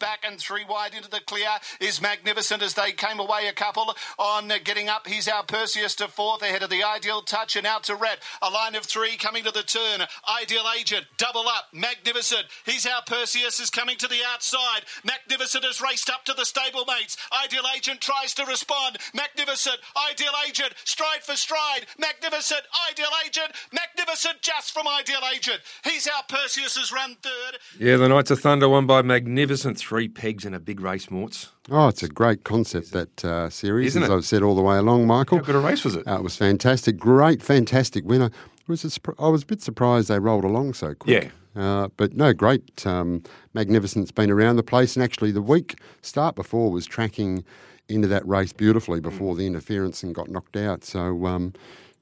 Back 0.00 0.24
and 0.26 0.40
three 0.40 0.64
wide 0.66 0.94
into 0.94 1.10
the 1.10 1.20
clear 1.20 1.60
is 1.78 2.00
magnificent 2.00 2.62
as 2.62 2.72
they 2.72 2.92
came 2.92 3.20
away 3.20 3.48
a 3.48 3.52
couple 3.52 3.94
on 4.18 4.50
getting 4.64 4.88
up. 4.88 5.06
He's 5.06 5.28
our 5.28 5.44
Perseus 5.44 5.94
to 5.96 6.08
fourth 6.08 6.40
ahead 6.40 6.62
of 6.62 6.70
the 6.70 6.82
ideal 6.82 7.20
touch 7.20 7.54
and 7.54 7.66
out 7.66 7.84
to 7.84 7.94
Red. 7.94 8.16
A 8.40 8.48
line 8.48 8.74
of 8.74 8.84
three 8.84 9.18
coming 9.18 9.44
to 9.44 9.50
the 9.50 9.62
turn. 9.62 10.06
Ideal 10.40 10.64
agent, 10.78 11.04
double 11.18 11.46
up, 11.46 11.66
magnificent. 11.74 12.44
He's 12.64 12.86
our 12.86 13.02
Perseus 13.06 13.60
is 13.60 13.68
coming 13.68 13.98
to 13.98 14.08
the 14.08 14.20
outside. 14.26 14.86
Magnificent 15.04 15.64
has 15.64 15.82
raced 15.82 16.08
up 16.08 16.24
to 16.24 16.32
the 16.32 16.44
stablemates. 16.44 17.18
Ideal 17.44 17.64
agent 17.76 18.00
tries 18.00 18.32
to 18.34 18.46
respond. 18.46 18.96
Magnificent, 19.12 19.76
ideal 20.10 20.32
agent, 20.48 20.72
stride 20.84 21.22
for 21.22 21.36
stride. 21.36 21.86
Magnificent, 21.98 22.62
ideal 22.90 23.10
agent, 23.26 23.52
magnificent 23.70 24.40
just 24.40 24.72
from 24.72 24.88
ideal 24.88 25.20
agent. 25.34 25.60
He's 25.84 26.08
our 26.08 26.22
Perseus 26.26 26.78
has 26.78 26.90
run 26.90 27.16
third. 27.22 27.58
Yeah, 27.78 27.96
the 27.96 28.08
Nights 28.08 28.30
of 28.30 28.40
Thunder 28.40 28.68
won 28.68 28.86
by 28.86 29.02
magnificent 29.02 29.78
three 29.90 30.06
pegs 30.06 30.44
and 30.44 30.54
a 30.54 30.60
big 30.60 30.78
race, 30.78 31.10
Morts. 31.10 31.48
Oh, 31.68 31.88
it's 31.88 32.04
a 32.04 32.08
great 32.08 32.44
concept, 32.44 32.92
that 32.92 33.24
uh, 33.24 33.50
series, 33.50 33.88
Isn't 33.88 34.04
as 34.04 34.08
it? 34.08 34.12
I've 34.12 34.24
said 34.24 34.40
all 34.40 34.54
the 34.54 34.62
way 34.62 34.76
along, 34.76 35.08
Michael. 35.08 35.38
How 35.38 35.44
good 35.44 35.56
a 35.56 35.58
race 35.58 35.82
was 35.82 35.96
it? 35.96 36.06
Uh, 36.06 36.14
it 36.18 36.22
was 36.22 36.36
fantastic. 36.36 36.96
Great, 36.96 37.42
fantastic 37.42 38.04
winner. 38.04 38.30
was 38.68 38.84
a, 38.84 39.12
I 39.20 39.26
was 39.26 39.42
a 39.42 39.46
bit 39.46 39.60
surprised 39.60 40.06
they 40.06 40.20
rolled 40.20 40.44
along 40.44 40.74
so 40.74 40.94
quick. 40.94 41.32
Yeah. 41.56 41.60
Uh, 41.60 41.88
but 41.96 42.14
no, 42.14 42.32
great. 42.32 42.86
Um, 42.86 43.24
Magnificent's 43.52 44.12
been 44.12 44.30
around 44.30 44.54
the 44.54 44.62
place, 44.62 44.94
and 44.94 45.02
actually 45.02 45.32
the 45.32 45.42
week 45.42 45.80
start 46.02 46.36
before 46.36 46.70
was 46.70 46.86
tracking 46.86 47.42
into 47.88 48.06
that 48.06 48.24
race 48.28 48.52
beautifully 48.52 49.00
before 49.00 49.34
the 49.34 49.44
interference 49.44 50.04
and 50.04 50.14
got 50.14 50.28
knocked 50.28 50.56
out. 50.56 50.84
So. 50.84 51.26
Um, 51.26 51.52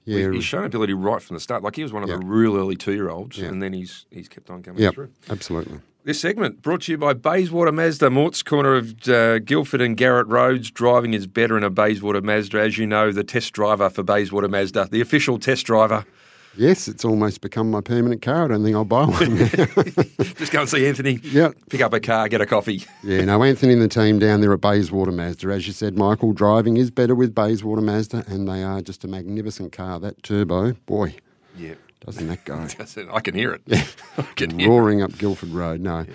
yeah, 0.04 0.30
he's 0.30 0.44
shown 0.44 0.64
ability 0.64 0.94
right 0.94 1.20
from 1.20 1.36
the 1.36 1.40
start. 1.40 1.62
Like 1.62 1.76
he 1.76 1.82
was 1.82 1.92
one 1.92 2.02
of 2.02 2.08
the 2.08 2.16
real 2.16 2.56
early 2.56 2.76
two-year-olds, 2.76 3.38
and 3.40 3.62
then 3.62 3.74
he's 3.74 4.06
he's 4.10 4.26
kept 4.26 4.48
on 4.48 4.62
coming 4.62 4.90
through. 4.90 5.10
Absolutely. 5.28 5.80
This 6.08 6.22
segment 6.22 6.62
brought 6.62 6.80
to 6.84 6.92
you 6.92 6.96
by 6.96 7.12
Bayswater 7.12 7.70
Mazda, 7.70 8.08
Mort's 8.08 8.42
corner 8.42 8.76
of 8.76 9.06
uh, 9.10 9.40
Guildford 9.40 9.82
and 9.82 9.94
Garratt 9.94 10.24
Roads. 10.26 10.70
Driving 10.70 11.12
is 11.12 11.26
better 11.26 11.54
in 11.58 11.62
a 11.62 11.68
Bayswater 11.68 12.22
Mazda. 12.22 12.58
As 12.58 12.78
you 12.78 12.86
know, 12.86 13.12
the 13.12 13.22
test 13.22 13.52
driver 13.52 13.90
for 13.90 14.02
Bayswater 14.02 14.48
Mazda, 14.48 14.88
the 14.90 15.02
official 15.02 15.38
test 15.38 15.66
driver. 15.66 16.06
Yes, 16.56 16.88
it's 16.88 17.04
almost 17.04 17.42
become 17.42 17.70
my 17.70 17.82
permanent 17.82 18.22
car. 18.22 18.46
I 18.46 18.48
don't 18.48 18.64
think 18.64 18.74
I'll 18.74 18.86
buy 18.86 19.04
one. 19.04 19.36
Just 20.36 20.50
go 20.50 20.62
and 20.62 20.70
see 20.70 20.86
Anthony. 20.86 21.20
Yeah. 21.24 21.50
Pick 21.68 21.82
up 21.82 21.92
a 21.92 22.00
car, 22.00 22.26
get 22.30 22.40
a 22.40 22.46
coffee. 22.46 22.84
Yeah, 23.04 23.26
no, 23.26 23.44
Anthony 23.44 23.74
and 23.74 23.82
the 23.82 23.88
team 23.88 24.18
down 24.18 24.40
there 24.40 24.54
at 24.54 24.62
Bayswater 24.62 25.12
Mazda. 25.12 25.48
As 25.48 25.66
you 25.66 25.74
said, 25.74 25.98
Michael, 25.98 26.32
driving 26.32 26.78
is 26.78 26.90
better 26.90 27.14
with 27.14 27.34
Bayswater 27.34 27.82
Mazda, 27.82 28.24
and 28.28 28.48
they 28.48 28.62
are 28.62 28.80
just 28.80 29.04
a 29.04 29.08
magnificent 29.08 29.72
car. 29.72 30.00
That 30.00 30.22
turbo, 30.22 30.72
boy. 30.86 31.16
Yeah. 31.54 31.74
Doesn't 32.00 32.26
that 32.28 32.44
go? 32.44 32.66
I 33.12 33.20
can 33.20 33.34
hear 33.34 33.52
it. 33.54 33.94
Can 34.36 34.58
hear 34.58 34.68
Roaring 34.68 35.02
up 35.02 35.16
Guildford 35.18 35.50
Road. 35.50 35.80
No. 35.80 36.06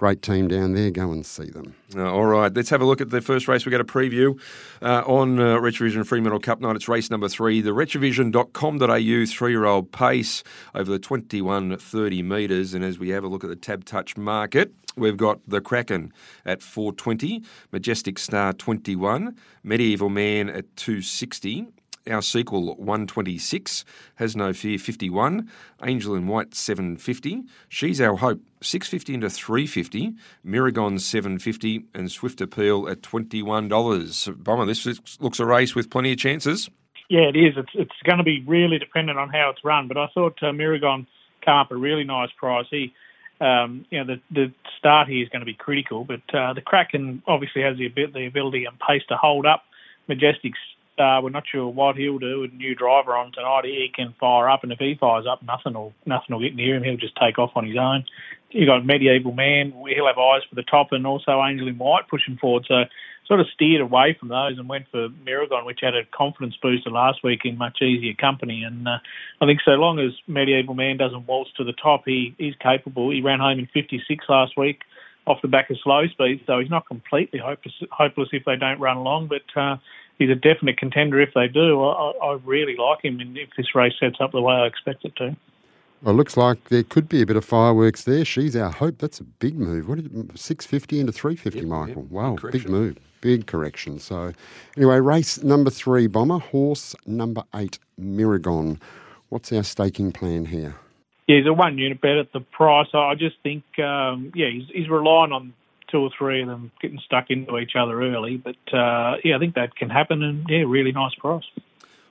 Great 0.00 0.22
team 0.22 0.48
down 0.48 0.72
there. 0.72 0.90
Go 0.90 1.12
and 1.12 1.26
see 1.26 1.50
them. 1.50 1.74
Uh, 1.94 2.10
all 2.10 2.24
right, 2.24 2.54
let's 2.54 2.70
have 2.70 2.80
a 2.80 2.86
look 2.86 3.02
at 3.02 3.10
the 3.10 3.20
first 3.20 3.46
race. 3.46 3.66
We've 3.66 3.70
got 3.70 3.82
a 3.82 3.84
preview 3.84 4.40
uh, 4.80 5.02
on 5.06 5.38
uh, 5.38 5.58
Retrovision 5.58 6.06
Fremantle 6.06 6.40
Cup 6.40 6.58
night. 6.58 6.74
It's 6.74 6.88
race 6.88 7.10
number 7.10 7.28
three, 7.28 7.60
the 7.60 7.72
retrovision.com.au 7.72 9.26
three 9.26 9.50
year 9.50 9.66
old 9.66 9.92
pace 9.92 10.42
over 10.74 10.90
the 10.90 10.98
21 10.98 11.76
30 11.76 12.22
metres. 12.22 12.72
And 12.72 12.82
as 12.82 12.98
we 12.98 13.10
have 13.10 13.24
a 13.24 13.28
look 13.28 13.44
at 13.44 13.50
the 13.50 13.56
tab 13.56 13.84
touch 13.84 14.16
market, 14.16 14.72
we've 14.96 15.18
got 15.18 15.40
the 15.46 15.60
Kraken 15.60 16.14
at 16.46 16.62
420, 16.62 17.42
Majestic 17.70 18.18
Star 18.18 18.54
21, 18.54 19.36
Medieval 19.62 20.08
Man 20.08 20.48
at 20.48 20.74
260, 20.76 21.66
our 22.08 22.22
sequel 22.22 22.76
126, 22.76 23.84
Has 24.16 24.36
No 24.36 24.52
Fear 24.52 24.78
51, 24.78 25.50
Angel 25.84 26.14
in 26.14 26.26
White 26.26 26.54
750, 26.54 27.44
She's 27.68 28.00
Our 28.00 28.16
Hope 28.16 28.40
650 28.62 29.14
into 29.14 29.30
350, 29.30 30.14
Miragon 30.44 30.98
750, 30.98 31.84
and 31.94 32.10
Swift 32.10 32.40
Appeal 32.40 32.88
at 32.88 33.02
$21. 33.02 34.44
Bomber, 34.44 34.66
this 34.66 35.20
looks 35.20 35.40
a 35.40 35.46
race 35.46 35.74
with 35.74 35.90
plenty 35.90 36.12
of 36.12 36.18
chances. 36.18 36.70
Yeah, 37.08 37.22
it 37.22 37.36
is. 37.36 37.54
It's 37.56 37.72
it's 37.74 38.02
going 38.04 38.18
to 38.18 38.24
be 38.24 38.44
really 38.46 38.78
dependent 38.78 39.18
on 39.18 39.30
how 39.30 39.50
it's 39.50 39.64
run. 39.64 39.88
But 39.88 39.96
I 39.96 40.06
thought 40.14 40.38
uh, 40.42 40.52
Miragon 40.52 41.08
up 41.46 41.72
a 41.72 41.76
really 41.76 42.04
nice 42.04 42.30
price. 42.36 42.66
He, 42.70 42.94
um, 43.40 43.84
you 43.90 43.98
know, 43.98 44.14
the 44.14 44.20
the 44.30 44.52
start 44.78 45.08
here 45.08 45.22
is 45.22 45.28
going 45.28 45.40
to 45.40 45.46
be 45.46 45.54
critical. 45.54 46.04
But 46.04 46.22
uh, 46.32 46.52
the 46.52 46.60
Kraken 46.60 47.22
obviously 47.26 47.62
has 47.62 47.76
the 47.78 47.88
the 47.88 48.26
ability 48.26 48.64
and 48.64 48.78
pace 48.78 49.02
to 49.08 49.16
hold 49.16 49.44
up 49.44 49.64
Majestic's 50.08 50.58
uh, 51.00 51.20
we're 51.22 51.30
not 51.30 51.44
sure 51.50 51.68
what 51.68 51.96
he'll 51.96 52.18
do 52.18 52.40
with 52.40 52.52
a 52.52 52.54
new 52.54 52.74
driver 52.74 53.16
on 53.16 53.32
tonight. 53.32 53.64
He 53.64 53.90
can 53.94 54.14
fire 54.20 54.48
up, 54.48 54.62
and 54.62 54.70
if 54.70 54.78
he 54.78 54.96
fires 55.00 55.26
up, 55.28 55.42
nothing 55.42 55.74
will 55.74 55.94
nothing 56.06 56.34
will 56.34 56.42
get 56.42 56.54
near 56.54 56.76
him. 56.76 56.84
He'll 56.84 56.96
just 56.96 57.16
take 57.16 57.38
off 57.38 57.52
on 57.56 57.66
his 57.66 57.76
own. 57.76 58.04
You 58.50 58.66
got 58.66 58.84
Medieval 58.84 59.32
Man. 59.32 59.72
He'll 59.88 60.06
have 60.06 60.18
eyes 60.18 60.42
for 60.48 60.54
the 60.54 60.62
top, 60.62 60.92
and 60.92 61.06
also 61.06 61.42
Angel 61.42 61.66
in 61.66 61.78
White 61.78 62.08
pushing 62.08 62.36
forward. 62.36 62.66
So 62.68 62.84
sort 63.26 63.40
of 63.40 63.46
steered 63.54 63.80
away 63.80 64.16
from 64.18 64.28
those 64.28 64.58
and 64.58 64.68
went 64.68 64.86
for 64.90 65.08
Miragon, 65.24 65.64
which 65.64 65.78
had 65.82 65.94
a 65.94 66.04
confidence 66.04 66.56
booster 66.60 66.90
last 66.90 67.22
week 67.22 67.42
in 67.44 67.56
much 67.56 67.80
easier 67.80 68.12
company. 68.14 68.64
And 68.64 68.88
uh, 68.88 68.98
I 69.40 69.46
think 69.46 69.60
so 69.64 69.72
long 69.72 70.00
as 70.00 70.10
Medieval 70.26 70.74
Man 70.74 70.96
doesn't 70.96 71.28
waltz 71.28 71.52
to 71.56 71.64
the 71.64 71.72
top, 71.72 72.02
he 72.06 72.34
he's 72.38 72.56
capable. 72.60 73.10
He 73.10 73.22
ran 73.22 73.38
home 73.38 73.60
in 73.60 73.68
56 73.72 74.24
last 74.28 74.56
week 74.56 74.80
off 75.26 75.42
the 75.42 75.48
back 75.48 75.70
of 75.70 75.76
slow 75.82 76.06
speed, 76.08 76.42
so 76.46 76.58
he's 76.58 76.70
not 76.70 76.86
completely 76.88 77.38
hopeless, 77.38 77.74
hopeless 77.92 78.30
if 78.32 78.44
they 78.44 78.56
don't 78.56 78.80
run 78.80 78.96
along. 78.96 79.28
But 79.28 79.60
uh, 79.60 79.76
he's 80.20 80.30
a 80.30 80.36
definite 80.36 80.78
contender 80.78 81.20
if 81.20 81.34
they 81.34 81.48
do. 81.48 81.82
I, 81.82 82.12
I 82.22 82.38
really 82.44 82.76
like 82.76 83.04
him, 83.04 83.18
and 83.18 83.36
if 83.36 83.48
this 83.56 83.74
race 83.74 83.94
sets 83.98 84.18
up 84.20 84.30
the 84.30 84.40
way 84.40 84.54
I 84.54 84.66
expect 84.66 85.04
it 85.04 85.16
to. 85.16 85.34
Well, 86.02 86.14
it 86.14 86.16
looks 86.16 86.36
like 86.36 86.68
there 86.68 86.84
could 86.84 87.08
be 87.08 87.20
a 87.20 87.26
bit 87.26 87.36
of 87.36 87.44
fireworks 87.44 88.04
there. 88.04 88.24
She's 88.24 88.54
our 88.54 88.70
hope. 88.70 88.98
That's 88.98 89.18
a 89.18 89.24
big 89.24 89.58
move. 89.58 89.88
What 89.88 89.96
did 89.96 90.38
six 90.38 90.64
fifty 90.64 91.00
into 91.00 91.12
three 91.12 91.34
fifty, 91.36 91.60
yep, 91.60 91.68
Michael? 91.68 92.02
Yep. 92.02 92.10
Wow, 92.10 92.36
big, 92.40 92.52
big 92.52 92.68
move, 92.68 92.98
big 93.20 93.46
correction. 93.46 93.98
So, 93.98 94.32
anyway, 94.76 95.00
race 95.00 95.42
number 95.42 95.70
three, 95.70 96.06
bomber 96.06 96.38
horse 96.38 96.94
number 97.04 97.42
eight, 97.54 97.78
Miragon. 98.00 98.80
What's 99.28 99.52
our 99.52 99.62
staking 99.62 100.12
plan 100.12 100.46
here? 100.46 100.74
Yeah, 101.28 101.36
he's 101.36 101.46
a 101.46 101.52
one 101.52 101.78
unit 101.78 102.00
bet 102.00 102.16
at 102.16 102.32
the 102.32 102.40
price. 102.40 102.88
I 102.94 103.14
just 103.14 103.36
think, 103.44 103.62
um, 103.78 104.32
yeah, 104.34 104.48
he's, 104.50 104.68
he's 104.72 104.88
relying 104.88 105.32
on 105.32 105.52
two 105.90 105.98
or 105.98 106.10
three 106.16 106.42
of 106.42 106.48
them 106.48 106.72
getting 106.80 107.00
stuck 107.04 107.30
into 107.30 107.58
each 107.58 107.72
other 107.76 108.02
early. 108.02 108.36
But 108.36 108.56
uh, 108.72 109.16
yeah, 109.24 109.36
I 109.36 109.38
think 109.38 109.54
that 109.54 109.74
can 109.76 109.90
happen, 109.90 110.22
and 110.22 110.46
yeah, 110.48 110.64
really 110.66 110.92
nice 110.92 111.14
price. 111.14 111.44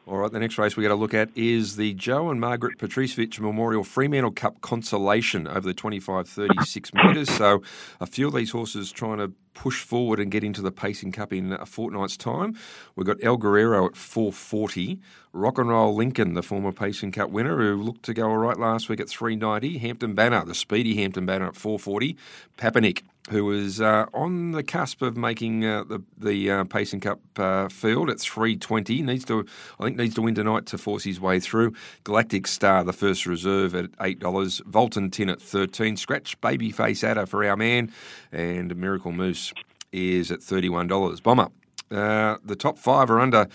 All 0.09 0.17
right, 0.17 0.31
the 0.31 0.39
next 0.39 0.57
race 0.57 0.75
we 0.75 0.81
got 0.81 0.89
to 0.89 0.95
look 0.95 1.13
at 1.13 1.29
is 1.35 1.75
the 1.75 1.93
Joe 1.93 2.31
and 2.31 2.41
Margaret 2.41 2.79
Patricevic 2.79 3.39
Memorial 3.39 3.83
Fremantle 3.83 4.31
Cup 4.31 4.59
Consolation 4.61 5.47
over 5.47 5.61
the 5.61 5.73
25 5.73 6.27
36 6.27 6.93
metres. 6.95 7.29
So, 7.29 7.61
a 7.99 8.07
few 8.07 8.27
of 8.27 8.33
these 8.33 8.49
horses 8.49 8.91
trying 8.91 9.19
to 9.19 9.31
push 9.59 9.83
forward 9.83 10.21
and 10.21 10.31
get 10.31 10.41
into 10.41 10.61
the 10.61 10.71
Pacing 10.71 11.11
Cup 11.11 11.33
in 11.33 11.51
a 11.51 11.65
fortnight's 11.65 12.15
time. 12.15 12.57
We've 12.95 13.05
got 13.05 13.17
El 13.21 13.35
Guerrero 13.35 13.87
at 13.87 13.97
440, 13.97 15.01
Rock 15.33 15.57
and 15.57 15.67
Roll 15.69 15.93
Lincoln, 15.93 16.33
the 16.33 16.41
former 16.41 16.71
Pacing 16.71 17.11
Cup 17.11 17.29
winner, 17.29 17.57
who 17.57 17.75
looked 17.75 18.03
to 18.03 18.13
go 18.13 18.29
all 18.29 18.37
right 18.37 18.57
last 18.57 18.87
week 18.87 19.01
at 19.01 19.09
390, 19.09 19.79
Hampton 19.79 20.15
Banner, 20.15 20.45
the 20.45 20.55
speedy 20.55 20.95
Hampton 20.95 21.25
Banner 21.25 21.47
at 21.47 21.57
440, 21.57 22.15
Papanik 22.57 23.01
who 23.29 23.45
was 23.45 23.79
uh, 23.79 24.05
on 24.13 24.51
the 24.51 24.63
cusp 24.63 25.01
of 25.01 25.15
making 25.15 25.65
uh, 25.65 25.83
the 25.83 26.01
the 26.17 26.49
uh, 26.49 26.63
Pacing 26.63 26.99
Cup 26.99 27.19
uh, 27.37 27.67
field 27.69 28.09
at 28.09 28.19
320. 28.19 29.01
Needs 29.01 29.25
to, 29.25 29.45
I 29.79 29.85
think, 29.85 29.97
needs 29.97 30.15
to 30.15 30.21
win 30.21 30.35
tonight 30.35 30.65
to 30.67 30.77
force 30.77 31.03
his 31.03 31.19
way 31.19 31.39
through. 31.39 31.73
Galactic 32.03 32.47
Star, 32.47 32.83
the 32.83 32.93
first 32.93 33.25
reserve 33.25 33.75
at 33.75 33.91
eight 34.01 34.19
dollars. 34.19 34.61
Vultan 34.61 35.11
Tin 35.11 35.29
at 35.29 35.41
13. 35.41 35.97
Scratch 35.97 36.39
Babyface 36.41 37.03
Adder 37.03 37.25
for 37.25 37.45
our 37.45 37.55
man, 37.55 37.91
and 38.31 38.75
Miracle 38.75 39.11
Moose 39.11 39.48
is 39.91 40.31
at 40.31 40.41
31 40.41 40.87
dollars. 40.87 41.19
Bomber. 41.19 41.49
Uh, 41.91 42.37
the 42.45 42.55
top 42.55 42.77
five 42.77 43.09
are 43.09 43.19
under 43.19 43.47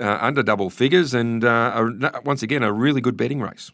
uh, 0.00 0.18
under 0.20 0.42
double 0.42 0.70
figures, 0.70 1.12
and 1.12 1.44
are, 1.44 1.90
once 2.24 2.42
again 2.42 2.62
a 2.62 2.72
really 2.72 3.00
good 3.00 3.16
betting 3.16 3.40
race. 3.40 3.72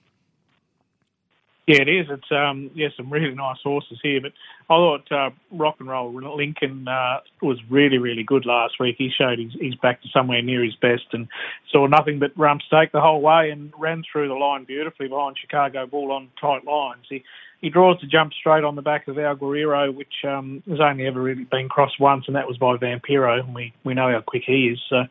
Yeah, 1.67 1.81
it 1.81 1.89
is. 1.89 2.07
It's 2.11 2.31
um, 2.31 2.71
yeah, 2.75 2.89
some 2.97 3.11
really 3.11 3.35
nice 3.35 3.57
horses 3.63 3.99
here. 4.03 4.21
But 4.21 4.33
I 4.71 4.75
thought 4.75 5.13
uh, 5.13 5.31
Rock 5.51 5.77
and 5.81 5.89
Roll 5.89 6.13
Lincoln 6.37 6.89
uh, 6.89 7.21
was 7.43 7.59
really, 7.69 7.99
really 7.99 8.23
good 8.23 8.47
last 8.47 8.75
week. 8.81 8.97
He 8.97 9.11
showed 9.17 9.39
he's, 9.39 9.53
he's 9.61 9.75
back 9.75 10.01
to 10.03 10.09
somewhere 10.09 10.41
near 10.41 10.65
his 10.65 10.75
best 10.77 11.05
and 11.13 11.29
saw 11.71 11.87
nothing 11.87 12.19
but 12.19 12.33
rump 12.37 12.63
stake 12.63 12.93
the 12.93 13.01
whole 13.01 13.21
way 13.21 13.51
and 13.51 13.73
ran 13.79 14.03
through 14.11 14.29
the 14.29 14.35
line 14.35 14.65
beautifully 14.65 15.09
behind 15.09 15.37
Chicago 15.39 15.87
Bull 15.87 16.13
on 16.13 16.31
tight 16.41 16.65
lines. 16.65 17.05
He 17.11 17.23
he 17.65 17.71
draws 17.71 17.99
to 18.01 18.07
jump 18.07 18.35
straight 18.35 18.63
on 18.63 18.77
the 18.77 18.83
back 18.83 19.09
of 19.09 19.17
El 19.19 19.37
Guerrero, 19.37 19.91
which 19.91 20.13
um, 20.29 20.63
has 20.69 20.81
only 20.81 21.07
ever 21.07 21.23
really 21.23 21.45
been 21.45 21.71
crossed 21.71 21.99
once, 21.99 22.25
and 22.27 22.37
that 22.37 22.47
was 22.47 22.59
by 22.59 22.77
Vampiro. 22.77 23.41
And 23.41 23.55
we, 23.55 23.73
we 23.85 23.95
know 23.95 24.13
how 24.13 24.21
quick 24.21 24.43
he 24.47 24.69
is. 24.69 24.79
So 24.91 25.05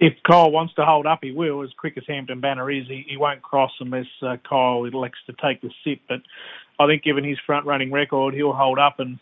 if 0.00 0.14
Kyle 0.28 0.50
wants 0.50 0.74
to 0.74 0.84
hold 0.84 1.06
up, 1.06 1.20
he 1.22 1.30
will. 1.30 1.62
As 1.62 1.70
quick 1.78 1.96
as 1.96 2.02
Hampton 2.08 2.40
Banner 2.40 2.68
is, 2.72 2.88
he, 2.88 3.06
he 3.08 3.16
won't 3.16 3.42
cross 3.42 3.70
unless 3.78 4.06
uh, 4.20 4.36
Kyle 4.48 4.84
elects 4.84 5.20
to 5.26 5.32
take 5.40 5.60
the 5.60 5.70
sit. 5.84 6.00
But 6.08 6.22
I 6.78 6.86
think 6.86 7.02
given 7.02 7.24
his 7.24 7.38
front 7.44 7.66
running 7.66 7.92
record, 7.92 8.34
he'll 8.34 8.52
hold 8.52 8.78
up 8.78 8.98
and 8.98 9.18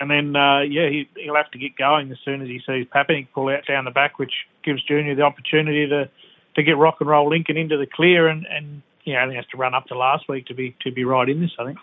and 0.00 0.10
then 0.10 0.34
uh, 0.34 0.60
yeah, 0.60 0.88
he, 0.88 1.08
he'll 1.16 1.36
have 1.36 1.50
to 1.52 1.58
get 1.58 1.76
going 1.76 2.10
as 2.10 2.18
soon 2.24 2.42
as 2.42 2.48
he 2.48 2.60
sees 2.66 2.86
Papanik 2.86 3.28
pull 3.32 3.48
out 3.48 3.66
down 3.66 3.84
the 3.84 3.90
back, 3.90 4.18
which 4.18 4.32
gives 4.64 4.82
Junior 4.82 5.14
the 5.14 5.22
opportunity 5.22 5.86
to 5.88 6.08
to 6.56 6.62
get 6.62 6.76
Rock 6.76 6.96
and 7.00 7.08
Roll 7.08 7.28
Lincoln 7.28 7.56
into 7.56 7.76
the 7.76 7.86
clear 7.86 8.28
and 8.28 8.46
and 8.46 8.82
you 9.04 9.12
know, 9.14 9.28
he 9.28 9.36
has 9.36 9.46
to 9.46 9.56
run 9.56 9.74
up 9.74 9.86
to 9.86 9.96
last 9.96 10.28
week 10.28 10.46
to 10.46 10.54
be 10.54 10.74
to 10.80 10.90
be 10.90 11.04
right 11.04 11.28
in 11.28 11.40
this. 11.40 11.52
I 11.58 11.66
think. 11.66 11.78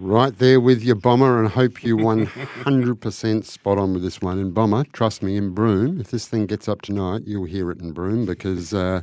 Right 0.00 0.38
there 0.38 0.60
with 0.60 0.84
your 0.84 0.94
bomber, 0.94 1.40
and 1.40 1.48
hope 1.48 1.82
you 1.82 1.96
100% 1.96 3.44
spot 3.44 3.78
on 3.78 3.94
with 3.94 4.02
this 4.04 4.20
one. 4.20 4.38
And 4.38 4.54
bomber, 4.54 4.84
trust 4.92 5.24
me, 5.24 5.36
in 5.36 5.50
Broome, 5.50 6.00
if 6.00 6.12
this 6.12 6.28
thing 6.28 6.46
gets 6.46 6.68
up 6.68 6.82
tonight, 6.82 7.22
you'll 7.26 7.46
hear 7.46 7.72
it 7.72 7.80
in 7.80 7.90
Broome 7.90 8.24
because 8.24 8.72
uh, 8.72 9.02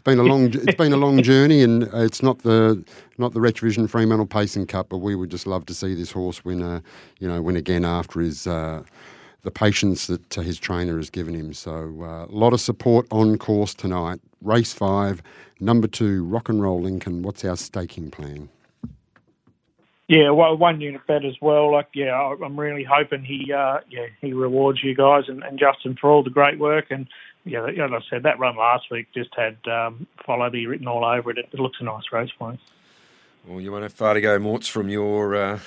it's 0.00 0.04
been 0.06 0.18
a 0.18 0.22
long 0.22 0.46
it's 0.46 0.76
been 0.76 0.94
a 0.94 0.96
long 0.96 1.22
journey, 1.32 1.62
and 1.62 1.82
it's 1.92 2.22
not 2.22 2.38
the 2.38 2.82
not 3.18 3.34
the 3.34 3.40
Retrovision 3.40 3.86
Fremantle 3.86 4.26
Pacing 4.26 4.66
Cup, 4.66 4.88
but 4.88 4.98
we 4.98 5.14
would 5.14 5.30
just 5.30 5.46
love 5.46 5.66
to 5.66 5.74
see 5.74 5.94
this 5.94 6.10
horse 6.10 6.42
win, 6.42 6.62
a, 6.62 6.82
you 7.18 7.28
know, 7.28 7.42
win 7.42 7.56
again 7.56 7.84
after 7.84 8.20
his. 8.20 8.46
Uh, 8.46 8.82
the 9.42 9.50
patience 9.50 10.06
that 10.06 10.36
uh, 10.36 10.42
his 10.42 10.58
trainer 10.58 10.98
has 10.98 11.08
given 11.08 11.34
him. 11.34 11.54
So, 11.54 11.94
uh, 12.02 12.26
a 12.26 12.28
lot 12.28 12.52
of 12.52 12.60
support 12.60 13.06
on 13.10 13.38
course 13.38 13.72
tonight. 13.72 14.20
Race 14.42 14.74
five, 14.74 15.22
number 15.60 15.88
two, 15.88 16.24
Rock 16.24 16.50
and 16.50 16.62
Roll 16.62 16.82
Lincoln. 16.82 17.22
What's 17.22 17.42
our 17.42 17.56
staking 17.56 18.10
plan? 18.10 18.50
Yeah, 20.08 20.30
well, 20.30 20.56
one 20.58 20.80
unit 20.82 21.06
bet 21.06 21.24
as 21.24 21.36
well. 21.40 21.72
Like, 21.72 21.88
yeah, 21.94 22.14
I'm 22.44 22.60
really 22.60 22.84
hoping 22.84 23.22
he, 23.22 23.50
uh, 23.50 23.78
yeah, 23.88 24.06
he 24.20 24.34
rewards 24.34 24.82
you 24.82 24.94
guys 24.94 25.24
and, 25.28 25.42
and 25.42 25.58
Justin 25.58 25.96
for 25.98 26.10
all 26.10 26.22
the 26.22 26.28
great 26.28 26.58
work. 26.58 26.86
And 26.90 27.06
yeah, 27.44 27.66
as 27.66 27.90
I 27.92 28.00
said, 28.08 28.22
that 28.24 28.38
run 28.38 28.56
last 28.56 28.90
week 28.90 29.08
just 29.14 29.30
had 29.34 29.56
um, 29.66 30.06
Follow 30.24 30.50
Me 30.50 30.66
written 30.66 30.86
all 30.86 31.04
over 31.04 31.30
it. 31.30 31.38
It, 31.38 31.58
looks 31.58 31.78
a 31.80 31.84
nice 31.84 32.04
race 32.12 32.30
for 32.38 32.52
him. 32.52 32.58
Well, 33.46 33.60
you 33.60 33.72
won't 33.72 33.82
have 33.82 33.92
far 33.92 34.14
to 34.14 34.20
go, 34.20 34.38
Morts, 34.38 34.68
from 34.68 34.90
your 34.90 35.34
uh, 35.34 35.58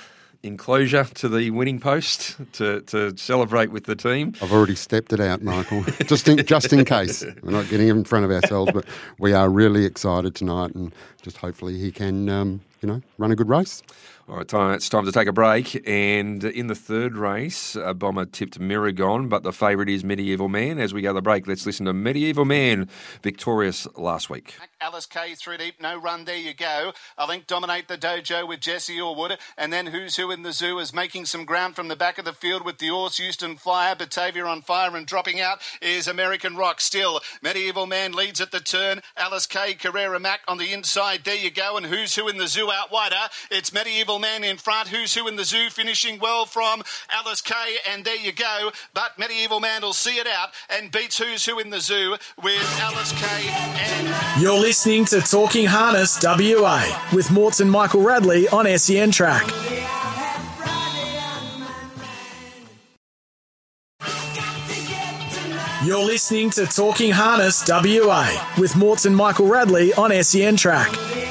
enclosure 0.44 1.04
to 1.04 1.28
the 1.28 1.50
winning 1.50 1.80
post 1.80 2.36
to, 2.52 2.82
to 2.82 3.16
celebrate 3.16 3.72
with 3.72 3.84
the 3.84 3.96
team. 3.96 4.34
I've 4.40 4.52
already 4.52 4.76
stepped 4.76 5.12
it 5.12 5.20
out, 5.20 5.42
Michael, 5.42 5.82
just 6.06 6.28
in, 6.28 6.44
just 6.44 6.72
in 6.72 6.84
case. 6.84 7.24
We're 7.42 7.50
not 7.50 7.68
getting 7.68 7.88
in 7.88 8.04
front 8.04 8.24
of 8.24 8.30
ourselves, 8.30 8.70
but 8.72 8.84
we 9.18 9.32
are 9.32 9.48
really 9.48 9.84
excited 9.84 10.34
tonight, 10.34 10.74
and 10.74 10.94
just 11.22 11.38
hopefully 11.38 11.78
he 11.78 11.90
can, 11.90 12.28
um, 12.28 12.60
you 12.84 12.92
know, 12.92 13.00
run 13.16 13.32
a 13.32 13.34
good 13.34 13.48
race. 13.48 13.82
All 14.28 14.36
right, 14.36 14.48
time, 14.48 14.74
it's 14.74 14.88
time 14.88 15.04
to 15.06 15.12
take 15.12 15.26
a 15.26 15.32
break. 15.32 15.86
And 15.88 16.44
in 16.44 16.66
the 16.66 16.74
third 16.74 17.16
race, 17.16 17.76
a 17.76 17.94
bomber 17.94 18.26
tipped 18.26 18.58
Miragon, 18.58 19.28
but 19.28 19.42
the 19.42 19.52
favourite 19.52 19.88
is 19.88 20.04
Medieval 20.04 20.48
Man. 20.48 20.78
As 20.78 20.92
we 20.92 21.00
go 21.00 21.10
to 21.10 21.14
the 21.14 21.22
break, 21.22 21.46
let's 21.46 21.64
listen 21.64 21.86
to 21.86 21.94
Medieval 21.94 22.44
Man, 22.44 22.88
victorious 23.22 23.86
last 23.96 24.28
week. 24.28 24.54
Alice 24.80 25.06
K 25.06 25.34
through 25.34 25.58
deep, 25.58 25.80
no 25.80 25.98
run, 25.98 26.26
there 26.26 26.36
you 26.36 26.52
go. 26.52 26.92
I 27.16 27.26
think 27.26 27.46
dominate 27.46 27.88
the 27.88 27.96
dojo 27.96 28.46
with 28.46 28.60
Jesse 28.60 28.98
Orwood, 28.98 29.38
and 29.56 29.72
then 29.72 29.86
Who's 29.86 30.16
Who 30.16 30.30
in 30.30 30.42
the 30.42 30.52
Zoo 30.52 30.78
is 30.78 30.92
making 30.92 31.24
some 31.24 31.46
ground 31.46 31.74
from 31.74 31.88
the 31.88 31.96
back 31.96 32.18
of 32.18 32.26
the 32.26 32.34
field 32.34 32.66
with 32.66 32.78
the 32.78 32.88
horse 32.88 33.16
Houston 33.16 33.56
Flyer, 33.56 33.94
Batavia 33.94 34.44
on 34.44 34.60
fire, 34.60 34.94
and 34.94 35.06
dropping 35.06 35.40
out 35.40 35.62
is 35.80 36.06
American 36.06 36.56
Rock. 36.56 36.82
Still, 36.82 37.20
Medieval 37.42 37.86
Man 37.86 38.12
leads 38.12 38.42
at 38.42 38.52
the 38.52 38.60
turn. 38.60 39.00
Alice 39.16 39.46
K, 39.46 39.72
Carrera 39.72 40.20
Mac 40.20 40.40
on 40.46 40.58
the 40.58 40.72
inside, 40.72 41.24
there 41.24 41.34
you 41.34 41.50
go, 41.50 41.78
and 41.78 41.86
Who's 41.86 42.14
Who 42.16 42.28
in 42.28 42.36
the 42.36 42.48
Zoo 42.48 42.70
out 42.74 42.90
wider. 42.92 43.16
It's 43.50 43.72
Medieval 43.72 44.18
Man 44.18 44.44
in 44.44 44.56
front. 44.56 44.88
Who's 44.88 45.14
Who 45.14 45.28
in 45.28 45.36
the 45.36 45.44
Zoo 45.44 45.70
finishing 45.70 46.18
well 46.18 46.44
from 46.46 46.82
Alice 47.10 47.40
K, 47.40 47.54
and 47.90 48.04
there 48.04 48.16
you 48.16 48.32
go. 48.32 48.70
But 48.92 49.18
Medieval 49.18 49.60
Man 49.60 49.82
will 49.82 49.92
see 49.92 50.18
it 50.18 50.26
out 50.26 50.50
and 50.68 50.90
beats 50.90 51.18
Who's 51.18 51.46
Who 51.46 51.58
in 51.58 51.70
the 51.70 51.80
Zoo 51.80 52.16
with 52.42 52.80
Alice 52.80 53.12
K 53.12 53.26
and. 53.48 54.42
You're 54.42 54.58
listening 54.58 55.04
to 55.06 55.20
Talking 55.20 55.66
Harness 55.66 56.20
WA 56.22 57.08
with 57.12 57.30
Morton 57.30 57.70
Michael 57.70 58.02
Radley 58.02 58.48
on 58.48 58.66
SEN 58.78 59.10
Track. 59.10 59.48
You're 65.84 66.02
listening 66.02 66.48
to 66.50 66.64
Talking 66.66 67.10
Harness 67.12 67.62
WA 67.68 68.54
with 68.58 68.74
Morton 68.74 69.14
Michael 69.14 69.46
Radley 69.46 69.92
on 69.92 70.10
SEN 70.24 70.56
Track. 70.56 71.23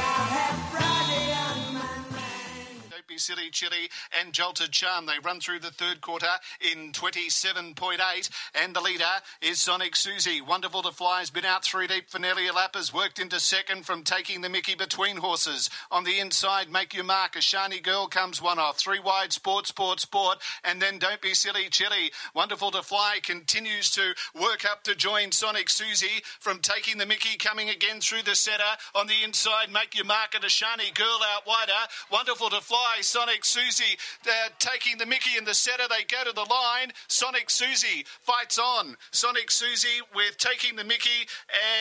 Silly 3.23 3.49
Chili 3.49 3.89
and 4.19 4.33
Jolted 4.33 4.73
Charm. 4.73 5.05
They 5.05 5.13
run 5.23 5.39
through 5.39 5.59
the 5.59 5.71
third 5.71 6.01
quarter 6.01 6.27
in 6.59 6.91
27.8, 6.91 8.29
and 8.53 8.75
the 8.75 8.81
leader 8.81 9.05
is 9.41 9.61
Sonic 9.61 9.95
Susie. 9.95 10.41
Wonderful 10.41 10.81
to 10.81 10.91
fly 10.91 11.19
has 11.19 11.29
been 11.29 11.45
out 11.45 11.63
three 11.63 11.87
deep 11.87 12.09
for 12.09 12.19
nearly 12.19 12.47
a 12.47 12.53
lap, 12.53 12.75
has 12.75 12.93
worked 12.93 13.19
into 13.19 13.39
second 13.39 13.85
from 13.85 14.03
taking 14.03 14.41
the 14.41 14.49
Mickey 14.49 14.75
between 14.75 15.17
horses. 15.17 15.69
On 15.89 16.03
the 16.03 16.19
inside, 16.19 16.69
make 16.69 16.93
your 16.93 17.05
mark. 17.05 17.37
A 17.37 17.41
shiny 17.41 17.79
girl 17.79 18.07
comes 18.07 18.41
one 18.41 18.59
off. 18.59 18.77
Three 18.77 18.99
wide, 18.99 19.31
sport, 19.31 19.67
sport, 19.67 20.01
sport, 20.01 20.39
and 20.65 20.81
then 20.81 20.99
Don't 20.99 21.21
Be 21.21 21.33
Silly 21.33 21.69
Chili. 21.69 22.11
Wonderful 22.35 22.71
to 22.71 22.81
fly 22.81 23.19
continues 23.23 23.89
to 23.91 24.13
work 24.35 24.65
up 24.69 24.83
to 24.83 24.95
join 24.95 25.31
Sonic 25.31 25.69
Susie 25.69 26.23
from 26.41 26.59
taking 26.59 26.97
the 26.97 27.05
Mickey, 27.05 27.37
coming 27.37 27.69
again 27.69 28.01
through 28.01 28.23
the 28.23 28.35
centre. 28.35 28.63
On 28.95 29.07
the 29.07 29.23
inside, 29.23 29.71
make 29.71 29.95
your 29.95 30.05
mark. 30.05 30.35
And 30.35 30.43
a 30.43 30.49
shiny 30.49 30.91
girl 30.91 31.19
out 31.33 31.47
wider. 31.47 31.71
Wonderful 32.11 32.49
to 32.49 32.59
fly. 32.59 32.97
Sonic 33.13 33.45
Susie 33.45 33.95
uh, 34.25 34.49
taking 34.57 34.97
the 34.97 35.05
Mickey 35.05 35.37
in 35.37 35.45
the 35.45 35.53
centre. 35.53 35.83
They 35.87 36.03
go 36.03 36.23
to 36.23 36.33
the 36.33 36.47
line. 36.49 36.93
Sonic 37.07 37.51
Susie 37.51 38.07
fights 38.21 38.57
on. 38.57 38.97
Sonic 39.11 39.51
Susie 39.51 40.01
with 40.15 40.35
taking 40.39 40.77
the 40.77 40.83
Mickey 40.83 41.27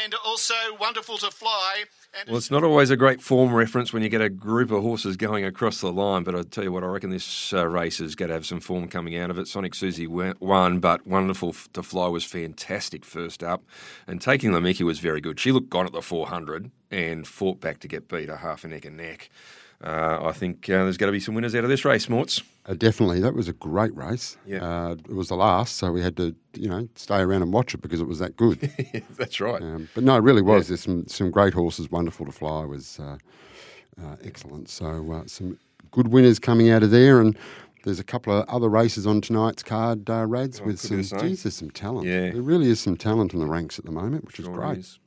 and 0.03 0.15
also 0.27 0.53
wonderful 0.79 1.17
to 1.17 1.31
fly. 1.31 1.85
And 2.21 2.29
Well, 2.29 2.37
it's 2.37 2.51
not 2.51 2.65
always 2.65 2.91
a 2.91 2.99
great 2.99 3.23
form 3.23 3.55
reference 3.55 3.95
when 3.95 4.03
you 4.03 4.11
get 4.11 4.21
a 4.21 4.29
group 4.29 4.71
of 4.71 4.83
horses 4.83 5.17
going 5.17 5.43
across 5.47 5.81
the 5.81 5.91
line, 5.91 6.23
but 6.23 6.35
I 6.35 6.43
tell 6.43 6.65
you 6.65 6.73
what, 6.73 6.85
I 6.85 6.89
reckon 6.89 7.09
this 7.09 7.55
uh, 7.55 7.67
race 7.67 7.99
is 7.99 8.15
going 8.15 8.29
to 8.29 8.35
have 8.35 8.45
some 8.45 8.61
form 8.61 8.87
coming 8.89 9.17
out 9.17 9.31
of 9.31 9.39
it. 9.39 9.49
Sonic 9.49 9.75
Susie 9.75 10.07
won, 10.07 10.81
but 10.81 11.07
Wonderful 11.07 11.55
to 11.73 11.83
Fly 11.83 12.09
was 12.09 12.25
fantastic 12.25 13.07
first 13.07 13.43
up, 13.43 13.65
and 14.07 14.21
taking 14.21 14.53
the 14.53 14.61
Mickey 14.61 14.85
was 14.85 14.99
very 14.99 15.23
good. 15.23 15.41
She 15.41 15.51
looked 15.51 15.71
gone 15.71 15.87
at 15.87 15.93
the 15.93 16.03
400 16.03 16.71
and 16.91 17.27
fought 17.27 17.59
back 17.59 17.81
to 17.81 17.89
get 17.89 18.07
beat 18.07 18.29
a 18.29 18.37
half 18.37 18.65
a 18.65 18.69
neck 18.69 18.85
and 18.85 18.99
neck. 18.99 19.31
Uh, 19.83 20.19
I 20.23 20.33
think 20.33 20.69
uh, 20.71 20.85
there's 20.85 20.97
going 20.97 21.09
to 21.09 21.13
be 21.13 21.19
some 21.21 21.35
winners 21.35 21.55
out 21.55 21.65
of 21.65 21.71
this 21.71 21.85
race, 21.85 22.09
Morts. 22.09 22.43
Uh, 22.67 22.75
definitely, 22.75 23.21
that 23.21 23.35
was 23.35 23.49
a 23.49 23.53
great 23.53 23.95
race. 23.97 24.37
Yeah. 24.47 24.63
Uh, 24.65 24.93
it 24.93 25.15
was 25.15 25.29
the 25.29 25.35
last, 25.35 25.77
so 25.77 25.91
we 25.91 26.01
had 26.03 26.17
to, 26.19 26.37
you 26.55 26.69
know, 26.69 26.89
stay 26.95 27.19
around 27.21 27.43
and 27.43 27.53
watch 27.53 27.75
it 27.75 27.79
because 27.83 28.01
it 28.01 28.07
was 28.07 28.21
that 28.21 28.37
good. 28.37 28.61
That's 29.19 29.41
right. 29.41 29.61
Um, 29.61 29.89
but 29.95 30.05
no, 30.05 30.15
it 30.17 30.21
really 30.23 30.43
was. 30.43 30.69
There's 30.69 30.83
some 30.83 31.07
some 31.09 31.31
great 31.33 31.55
horses. 31.55 31.91
Wonderful 31.91 32.27
to 32.27 32.33
fly 32.33 32.65
was 32.65 33.01
uh, 33.01 33.17
uh, 34.01 34.17
excellent. 34.23 34.69
So 34.69 35.11
uh, 35.13 35.27
some 35.27 35.59
good 35.91 36.09
winners 36.09 36.39
coming 36.39 36.71
out 36.71 36.85
of 36.85 36.93
there, 36.93 37.21
and 37.21 37.37
there's 37.85 37.99
a 37.99 38.05
couple 38.05 38.33
of 38.39 38.49
other 38.49 38.69
races 38.69 39.09
on 39.09 39.21
tonight's 39.21 39.65
card, 39.65 40.09
uh, 40.09 40.25
Rads, 40.27 40.61
Oh, 40.61 40.67
with 40.67 40.79
some. 40.79 41.01
eh? 41.01 41.03
Geez, 41.23 41.43
there's 41.43 41.57
some 41.57 41.71
talent. 41.73 42.07
Yeah. 42.07 42.31
there 42.31 42.43
really 42.43 42.69
is 42.71 42.79
some 42.79 42.97
talent 42.97 43.35
in 43.35 43.41
the 43.41 43.47
ranks 43.47 43.81
at 43.81 43.85
the 43.85 43.91
moment, 43.91 44.25
which 44.25 44.39
is 44.39 44.47
great. 44.47 44.79
is. 44.79 45.01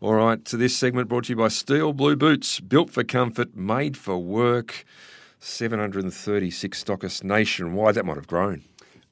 All 0.00 0.14
right, 0.14 0.46
so 0.48 0.56
this 0.56 0.76
segment 0.76 1.08
brought 1.08 1.24
to 1.24 1.32
you 1.32 1.36
by 1.36 1.48
Steel 1.48 1.92
Blue 1.92 2.16
Boots, 2.16 2.60
built 2.60 2.90
for 2.90 3.04
comfort, 3.04 3.54
made 3.56 3.96
for 3.96 4.18
work. 4.18 4.84
736 5.40 6.82
stockists 6.84 7.24
nationwide. 7.24 7.94
That 7.94 8.04
might 8.06 8.16
have 8.16 8.26
grown. 8.26 8.62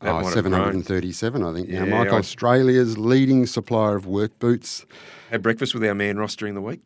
That 0.01 0.11
Oh, 0.11 0.21
might 0.23 0.35
have 0.35 0.44
grown. 0.44 0.83
737, 0.85 1.42
I 1.42 1.53
think. 1.53 1.68
Now, 1.68 1.85
Yeah, 1.85 1.90
Michael, 1.99 2.14
I- 2.16 2.18
Australia's 2.18 2.97
leading 2.99 3.47
supplier 3.47 3.97
of 3.97 4.07
work 4.07 4.38
boots. 4.38 4.87
Had 5.31 5.42
breakfast 5.42 5.75
with 5.75 5.85
our 5.85 5.94
man 5.94 6.18
Ross 6.18 6.37
during 6.37 6.55
the 6.55 6.61
week. 6.61 6.81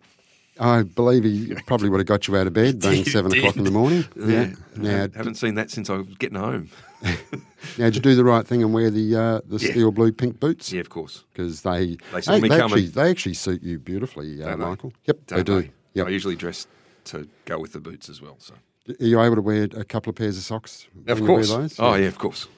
I 0.58 0.82
believe 0.82 1.24
he 1.24 1.54
probably 1.66 1.88
would 1.88 1.98
have 2.00 2.06
got 2.06 2.28
you 2.28 2.36
out 2.36 2.46
of 2.46 2.52
bed, 2.52 2.80
being 2.80 3.04
seven 3.04 3.32
o'clock 3.32 3.56
in 3.56 3.64
the 3.64 3.70
morning. 3.70 4.04
Yeah. 4.16 4.52
Now, 4.76 5.08
Haven't 5.14 5.36
seen 5.36 5.54
that 5.56 5.70
since 5.70 5.88
I 5.90 5.94
was 5.96 6.08
getting 6.18 6.38
home. 6.38 6.70
now, 7.78 7.84
did 7.86 7.96
you 7.96 8.02
do 8.02 8.14
the 8.14 8.24
right 8.24 8.46
thing 8.46 8.62
and 8.62 8.72
wear 8.72 8.90
the 8.90 9.16
uh, 9.16 9.40
the 9.46 9.58
Yeah. 9.58 9.70
steel 9.70 9.92
blue 9.92 10.12
pink 10.12 10.40
boots? 10.40 10.72
Yeah, 10.72 10.80
of 10.80 10.90
course. 10.90 11.24
Because 11.32 11.62
they 11.62 11.96
They 12.12 12.40
they 12.40 12.60
actually 12.60 12.86
they 12.86 13.10
actually 13.10 13.34
suit 13.34 13.62
you 13.62 13.78
beautifully, 13.78 14.42
uh? 14.42 14.56
Michael. 14.56 14.92
Yep, 15.06 15.18
Don't 15.26 15.36
they 15.38 15.62
do. 15.62 15.68
Yep. 15.94 16.06
I 16.06 16.10
usually 16.10 16.36
dress 16.36 16.66
to 17.04 17.28
go 17.44 17.58
with 17.58 17.72
the 17.72 17.80
boots 17.80 18.08
as 18.08 18.22
well. 18.22 18.36
So 18.38 18.54
Are 18.88 18.94
you 19.04 19.20
able 19.20 19.36
to 19.36 19.42
wear 19.42 19.64
a 19.76 19.84
couple 19.84 20.10
of 20.10 20.16
pairs 20.16 20.36
of 20.38 20.44
socks? 20.44 20.86
Of 21.06 21.20
when 21.20 21.28
you 21.28 21.34
wear 21.34 21.44
course. 21.44 21.76
Oh, 21.78 21.94
yeah, 21.94 22.06
of 22.06 22.18
course. 22.18 22.48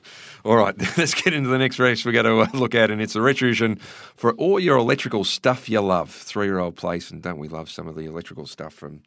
All 0.45 0.57
right, 0.57 0.75
let's 0.99 1.15
get 1.15 1.33
into 1.33 1.49
the 1.49 1.59
next 1.59 1.79
race 1.79 2.05
we're 2.05 2.13
going 2.13 2.27
to 2.27 2.41
uh, 2.41 2.59
look 2.59 2.75
at, 2.75 2.91
and 2.91 3.01
it's 3.01 3.17
a 3.17 3.21
Retravision 3.21 3.81
for 3.81 4.35
all 4.35 4.61
your 4.61 4.77
electrical 4.77 5.25
stuff 5.25 5.69
you 5.71 5.81
love. 5.81 6.11
Three 6.11 6.47
year 6.47 6.59
old 6.59 6.77
place, 6.77 7.11
and 7.11 7.23
don't 7.23 7.39
we 7.39 7.49
love 7.49 7.71
some 7.71 7.89
of 7.89 7.95
the 7.97 8.05
electrical 8.05 8.47
stuff 8.47 8.75
from 8.75 9.01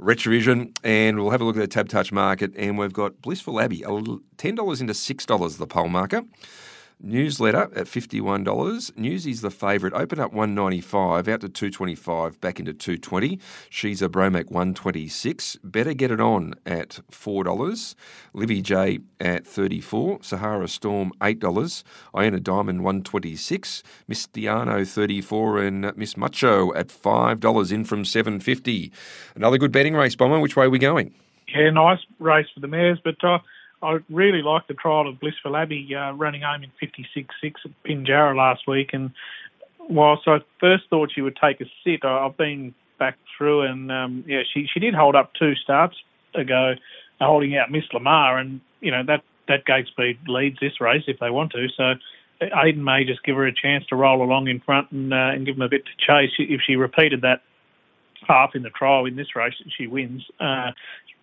Retravision? 0.00 0.76
And 0.82 1.20
we'll 1.20 1.30
have 1.30 1.40
a 1.40 1.44
look 1.44 1.56
at 1.56 1.60
the 1.60 1.68
Tab 1.68 1.88
Touch 1.88 2.10
market, 2.10 2.52
and 2.56 2.78
we've 2.78 2.92
got 2.92 3.20
Blissful 3.22 3.60
Abbey, 3.60 3.80
$10 3.80 4.80
into 4.80 4.92
$6 4.92 5.58
the 5.58 5.66
pole 5.66 5.88
marker. 5.88 6.22
Newsletter 7.02 7.70
at 7.74 7.86
$51. 7.86 8.96
Newsy's 8.96 9.40
the 9.40 9.50
favourite. 9.50 9.94
Open 9.94 10.20
up 10.20 10.32
195 10.32 11.28
out 11.28 11.40
to 11.40 11.48
225 11.48 12.40
back 12.40 12.60
into 12.60 12.72
220 12.72 13.38
She's 13.68 14.02
a 14.02 14.08
Bromac 14.08 14.50
126 14.50 15.58
Better 15.64 15.94
Get 15.94 16.10
It 16.10 16.20
On 16.20 16.54
at 16.66 17.00
$4. 17.10 17.94
Livy 18.32 18.62
J 18.62 19.00
at 19.18 19.46
34 19.46 20.18
Sahara 20.22 20.68
Storm 20.68 21.12
$8. 21.20 21.82
Iona 22.14 22.40
Diamond 22.40 22.84
126 22.84 23.82
Miss 24.06 24.26
Diano 24.26 24.86
34 24.86 25.58
and 25.58 25.96
Miss 25.96 26.16
Macho 26.16 26.74
at 26.74 26.88
$5 26.88 27.72
in 27.72 27.84
from 27.84 28.04
750 28.04 28.92
Another 29.34 29.58
good 29.58 29.72
betting 29.72 29.94
race, 29.94 30.14
Bomber. 30.14 30.38
Which 30.38 30.56
way 30.56 30.66
are 30.66 30.70
we 30.70 30.78
going? 30.78 31.14
Yeah, 31.54 31.70
nice 31.70 31.98
race 32.18 32.46
for 32.54 32.60
the 32.60 32.68
mares, 32.68 33.00
but 33.02 33.22
uh, 33.24 33.38
I 33.82 33.98
really 34.10 34.42
liked 34.42 34.68
the 34.68 34.74
trial 34.74 35.08
of 35.08 35.20
Blissful 35.20 35.56
Abbey 35.56 35.94
uh, 35.94 36.12
running 36.12 36.42
home 36.42 36.62
in 36.64 36.70
56.6 36.82 37.26
at 37.64 37.70
Pinjarra 37.84 38.36
last 38.36 38.66
week. 38.68 38.90
And 38.92 39.10
whilst 39.88 40.26
I 40.26 40.38
first 40.58 40.84
thought 40.90 41.10
she 41.14 41.22
would 41.22 41.36
take 41.36 41.60
a 41.60 41.64
sit, 41.84 42.04
I, 42.04 42.26
I've 42.26 42.36
been 42.36 42.74
back 42.98 43.16
through 43.36 43.62
and 43.62 43.90
um, 43.90 44.24
yeah, 44.26 44.42
she 44.52 44.68
she 44.72 44.78
did 44.78 44.94
hold 44.94 45.16
up 45.16 45.32
two 45.34 45.54
starts 45.54 45.96
ago, 46.34 46.74
uh, 47.20 47.26
holding 47.26 47.56
out 47.56 47.70
Miss 47.70 47.84
Lamar, 47.92 48.38
and 48.38 48.60
you 48.80 48.90
know 48.90 49.02
that 49.06 49.22
that 49.48 49.64
gate 49.64 49.86
speed 49.86 50.18
leads 50.28 50.60
this 50.60 50.80
race 50.80 51.04
if 51.06 51.18
they 51.18 51.30
want 51.30 51.52
to. 51.52 51.66
So. 51.76 51.94
Aiden 52.42 52.78
may 52.78 53.04
just 53.04 53.22
give 53.22 53.36
her 53.36 53.46
a 53.46 53.52
chance 53.52 53.84
to 53.90 53.96
roll 53.96 54.22
along 54.22 54.48
in 54.48 54.60
front 54.60 54.90
and, 54.92 55.12
uh, 55.12 55.28
and 55.34 55.44
give 55.44 55.56
them 55.56 55.62
a 55.62 55.68
bit 55.68 55.84
to 55.84 55.90
chase. 55.98 56.30
If 56.38 56.62
she 56.66 56.74
repeated 56.74 57.20
that 57.20 57.42
half 58.26 58.54
in 58.54 58.62
the 58.62 58.70
trial 58.70 59.04
in 59.04 59.14
this 59.14 59.36
race, 59.36 59.52
she 59.76 59.86
wins. 59.86 60.24
Uh, 60.40 60.70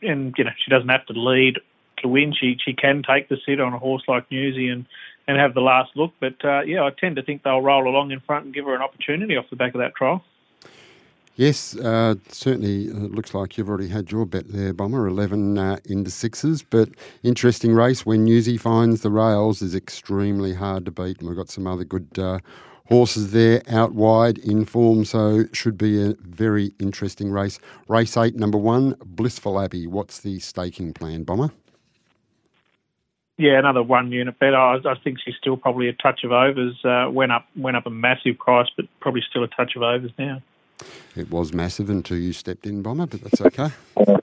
and 0.03 0.35
you 0.37 0.43
know 0.43 0.51
she 0.63 0.69
doesn't 0.69 0.89
have 0.89 1.07
to 1.07 1.13
lead 1.13 1.57
to 1.97 2.07
win. 2.07 2.33
She 2.33 2.57
she 2.63 2.73
can 2.73 3.03
take 3.03 3.29
the 3.29 3.37
sit 3.45 3.59
on 3.59 3.73
a 3.73 3.79
horse 3.79 4.03
like 4.07 4.29
Newsy 4.31 4.69
and 4.69 4.85
and 5.27 5.37
have 5.37 5.53
the 5.53 5.61
last 5.61 5.91
look. 5.95 6.13
But 6.19 6.43
uh, 6.43 6.61
yeah, 6.61 6.83
I 6.83 6.91
tend 6.91 7.15
to 7.17 7.23
think 7.23 7.43
they'll 7.43 7.61
roll 7.61 7.87
along 7.87 8.11
in 8.11 8.19
front 8.21 8.45
and 8.45 8.53
give 8.53 8.65
her 8.65 8.75
an 8.75 8.81
opportunity 8.81 9.35
off 9.37 9.49
the 9.49 9.55
back 9.55 9.73
of 9.75 9.79
that 9.79 9.95
trial. 9.95 10.23
Yes, 11.35 11.75
uh, 11.77 12.15
certainly. 12.29 12.89
uh, 12.89 13.05
It 13.05 13.11
looks 13.11 13.35
like 13.35 13.57
you've 13.57 13.69
already 13.69 13.89
had 13.89 14.11
your 14.11 14.25
bet 14.25 14.51
there, 14.51 14.73
Bomber. 14.73 15.05
Eleven 15.07 15.57
uh, 15.57 15.77
into 15.85 16.09
sixes, 16.09 16.63
but 16.63 16.89
interesting 17.21 17.73
race. 17.73 18.05
When 18.07 18.25
Newsy 18.25 18.57
finds 18.57 19.01
the 19.01 19.11
rails 19.11 19.61
is 19.61 19.75
extremely 19.75 20.53
hard 20.55 20.85
to 20.85 20.91
beat, 20.91 21.19
and 21.19 21.27
we've 21.27 21.37
got 21.37 21.49
some 21.49 21.67
other 21.67 21.83
good 21.83 22.07
uh, 22.17 22.39
horses 22.87 23.33
there 23.33 23.61
out 23.67 23.93
wide 23.93 24.39
in 24.39 24.65
form, 24.65 25.05
so 25.05 25.43
should 25.53 25.77
be 25.77 26.01
a 26.01 26.15
very 26.21 26.71
interesting 26.79 27.29
race. 27.29 27.59
Race 27.87 28.17
eight, 28.17 28.35
number 28.35 28.57
one, 28.57 28.95
Blissful 29.05 29.59
Abbey. 29.59 29.85
What's 29.85 30.21
the 30.21 30.39
staking 30.39 30.93
plan, 30.93 31.23
Bomber? 31.23 31.51
Yeah, 33.37 33.59
another 33.59 33.83
one 33.83 34.11
unit 34.11 34.39
bet. 34.39 34.55
I, 34.55 34.77
I 34.83 34.95
think 35.03 35.19
she's 35.23 35.35
still 35.39 35.57
probably 35.57 35.89
a 35.89 35.93
touch 35.93 36.23
of 36.23 36.31
overs. 36.31 36.75
Uh, 36.83 37.09
went 37.11 37.31
up, 37.31 37.45
went 37.55 37.77
up 37.77 37.85
a 37.85 37.91
massive 37.91 38.39
price, 38.39 38.67
but 38.75 38.85
probably 38.99 39.21
still 39.29 39.43
a 39.43 39.47
touch 39.47 39.75
of 39.75 39.83
overs 39.83 40.11
now. 40.17 40.41
It 41.15 41.31
was 41.31 41.53
massive 41.53 41.89
until 41.89 42.17
you 42.17 42.33
stepped 42.33 42.65
in, 42.65 42.81
Bomber, 42.81 43.07
but 43.07 43.21
that's 43.21 43.41
okay. 43.41 43.71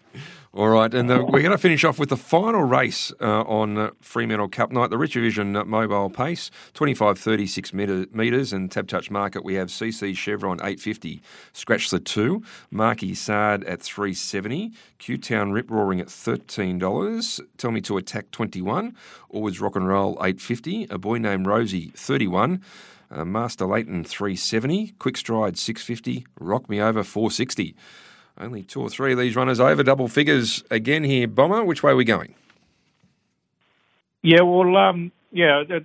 All 0.56 0.68
right, 0.68 0.94
and 0.94 1.10
the, 1.10 1.16
we're 1.16 1.42
going 1.42 1.50
to 1.50 1.58
finish 1.58 1.82
off 1.82 1.98
with 1.98 2.10
the 2.10 2.16
final 2.16 2.62
race 2.62 3.12
uh, 3.20 3.42
on 3.42 3.76
uh, 3.76 3.90
Fremantle 4.00 4.46
Cup 4.46 4.70
night, 4.70 4.90
the 4.90 4.96
Retravision 4.96 5.56
uh, 5.56 5.64
Mobile 5.64 6.08
Pace, 6.08 6.52
25 6.74 7.18
36 7.18 7.74
metre, 7.74 8.06
metres, 8.12 8.52
and 8.52 8.70
Tab 8.70 8.86
Touch 8.86 9.10
Market. 9.10 9.42
We 9.42 9.54
have 9.54 9.66
CC 9.66 10.16
Chevron 10.16 10.58
850, 10.58 11.20
Scratch 11.52 11.90
the 11.90 11.98
2, 11.98 12.40
Marquis 12.70 13.14
Sard 13.14 13.64
at 13.64 13.82
370, 13.82 14.70
Q 14.98 15.18
Town 15.18 15.50
Rip 15.50 15.68
Roaring 15.68 15.98
at 15.98 16.06
$13, 16.06 17.40
Tell 17.58 17.72
Me 17.72 17.80
to 17.80 17.96
Attack 17.96 18.30
21, 18.30 18.94
Always 19.30 19.60
Rock 19.60 19.74
and 19.74 19.88
Roll 19.88 20.12
850, 20.20 20.86
A 20.88 20.98
Boy 20.98 21.18
Named 21.18 21.48
Rosie 21.48 21.90
31, 21.96 22.62
uh, 23.14 23.24
Master 23.24 23.64
Leighton 23.64 24.04
370, 24.04 24.94
Quick 24.98 25.16
Stride 25.16 25.56
650, 25.56 26.26
Rock 26.40 26.68
Me 26.68 26.80
Over 26.80 27.02
460. 27.02 27.74
Only 28.36 28.62
two 28.64 28.80
or 28.80 28.90
three 28.90 29.12
of 29.12 29.18
these 29.18 29.36
runners 29.36 29.60
over 29.60 29.82
double 29.84 30.08
figures 30.08 30.64
again 30.70 31.04
here. 31.04 31.28
Bomber, 31.28 31.64
which 31.64 31.82
way 31.82 31.92
are 31.92 31.96
we 31.96 32.04
going? 32.04 32.34
Yeah, 34.22 34.42
well, 34.42 34.76
um, 34.76 35.12
yeah, 35.30 35.62
I 35.70 35.80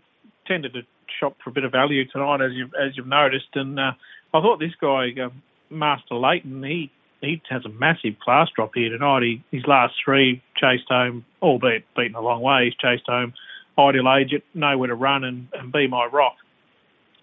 tended 0.48 0.74
to 0.74 0.82
shop 1.20 1.38
for 1.44 1.52
a 1.52 1.54
bit 1.54 1.64
of 1.64 1.72
value 1.72 2.06
tonight, 2.06 2.42
as 2.42 2.54
you've 2.54 2.74
as 2.74 2.98
you've 2.98 3.06
noticed, 3.06 3.50
and 3.54 3.80
uh, 3.80 3.92
I 4.34 4.42
thought 4.42 4.60
this 4.60 4.74
guy, 4.82 5.12
um, 5.22 5.44
Master 5.70 6.16
Leighton, 6.16 6.64
he 6.64 6.90
he 7.22 7.42
has 7.50 7.66
a 7.66 7.70
massive 7.70 8.18
class 8.20 8.48
drop 8.56 8.72
here 8.74 8.90
tonight. 8.90 9.24
He, 9.24 9.44
his 9.52 9.68
last 9.68 9.94
three 10.04 10.42
chased 10.56 10.88
home, 10.88 11.26
albeit 11.42 11.84
beaten 11.96 12.16
a 12.16 12.22
long 12.22 12.42
way. 12.42 12.66
He's 12.66 12.76
chased 12.76 13.08
home 13.08 13.34
Ideal 13.78 14.12
Agent, 14.12 14.44
Nowhere 14.54 14.88
to 14.88 14.96
Run, 14.96 15.24
and, 15.24 15.48
and 15.54 15.72
Be 15.72 15.88
My 15.88 16.06
Rock. 16.06 16.36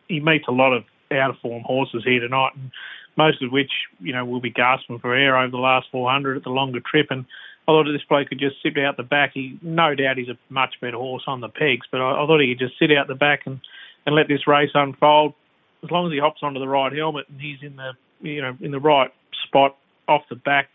He 0.09 0.21
meets 0.21 0.47
a 0.49 0.53
lot 0.53 0.73
of 0.73 0.85
out 1.13 1.31
of 1.31 1.39
form 1.39 1.63
horses 1.65 2.03
here 2.05 2.21
tonight, 2.21 2.53
and 2.55 2.71
most 3.17 3.43
of 3.43 3.51
which, 3.53 3.71
you 4.01 4.13
know, 4.13 4.25
will 4.25 4.41
be 4.41 4.51
gasping 4.51 4.99
for 4.99 5.15
air 5.15 5.39
over 5.39 5.51
the 5.51 5.57
last 5.57 5.87
400 5.91 6.37
at 6.37 6.45
the 6.45 6.51
longer 6.51 6.81
trip. 6.81 7.07
And 7.11 7.25
I 7.67 7.73
thought 7.73 7.85
this 7.85 8.03
bloke 8.09 8.29
could 8.29 8.39
just 8.39 8.57
sit 8.63 8.79
out 8.79 8.97
the 8.97 9.03
back. 9.03 9.33
He, 9.35 9.59
no 9.63 9.95
doubt, 9.95 10.19
he's 10.19 10.29
a 10.29 10.39
much 10.51 10.75
better 10.81 10.97
horse 10.97 11.25
on 11.27 11.41
the 11.41 11.49
pegs, 11.49 11.87
but 11.91 12.01
I, 12.01 12.23
I 12.23 12.27
thought 12.27 12.41
he 12.41 12.55
could 12.55 12.65
just 12.65 12.79
sit 12.79 12.97
out 12.97 13.09
the 13.09 13.15
back 13.15 13.43
and, 13.47 13.61
and 14.05 14.15
let 14.15 14.29
this 14.29 14.47
race 14.47 14.71
unfold. 14.75 15.35
As 15.83 15.91
long 15.91 16.07
as 16.07 16.13
he 16.13 16.19
hops 16.19 16.41
onto 16.43 16.61
the 16.61 16.69
right 16.69 16.93
helmet 16.93 17.27
and 17.29 17.41
he's 17.41 17.59
in 17.63 17.77
the, 17.77 17.93
you 18.21 18.43
know, 18.43 18.57
in 18.61 18.71
the 18.71 18.81
right 18.81 19.13
spot 19.47 19.77
off 20.09 20.23
the 20.29 20.37
back, 20.37 20.69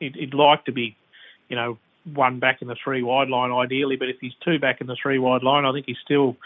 he'd, 0.00 0.14
he'd 0.14 0.34
like 0.34 0.64
to 0.66 0.72
be, 0.72 0.96
you 1.48 1.56
know, 1.56 1.78
one 2.14 2.38
back 2.38 2.62
in 2.62 2.68
the 2.68 2.76
three 2.82 3.02
wide 3.02 3.28
line 3.28 3.52
ideally. 3.52 3.96
But 3.96 4.08
if 4.08 4.16
he's 4.20 4.32
two 4.44 4.58
back 4.58 4.80
in 4.80 4.86
the 4.86 4.96
three 5.00 5.18
wide 5.18 5.42
line, 5.42 5.64
I 5.64 5.72
think 5.72 5.86
he's 5.86 5.98
still 6.04 6.36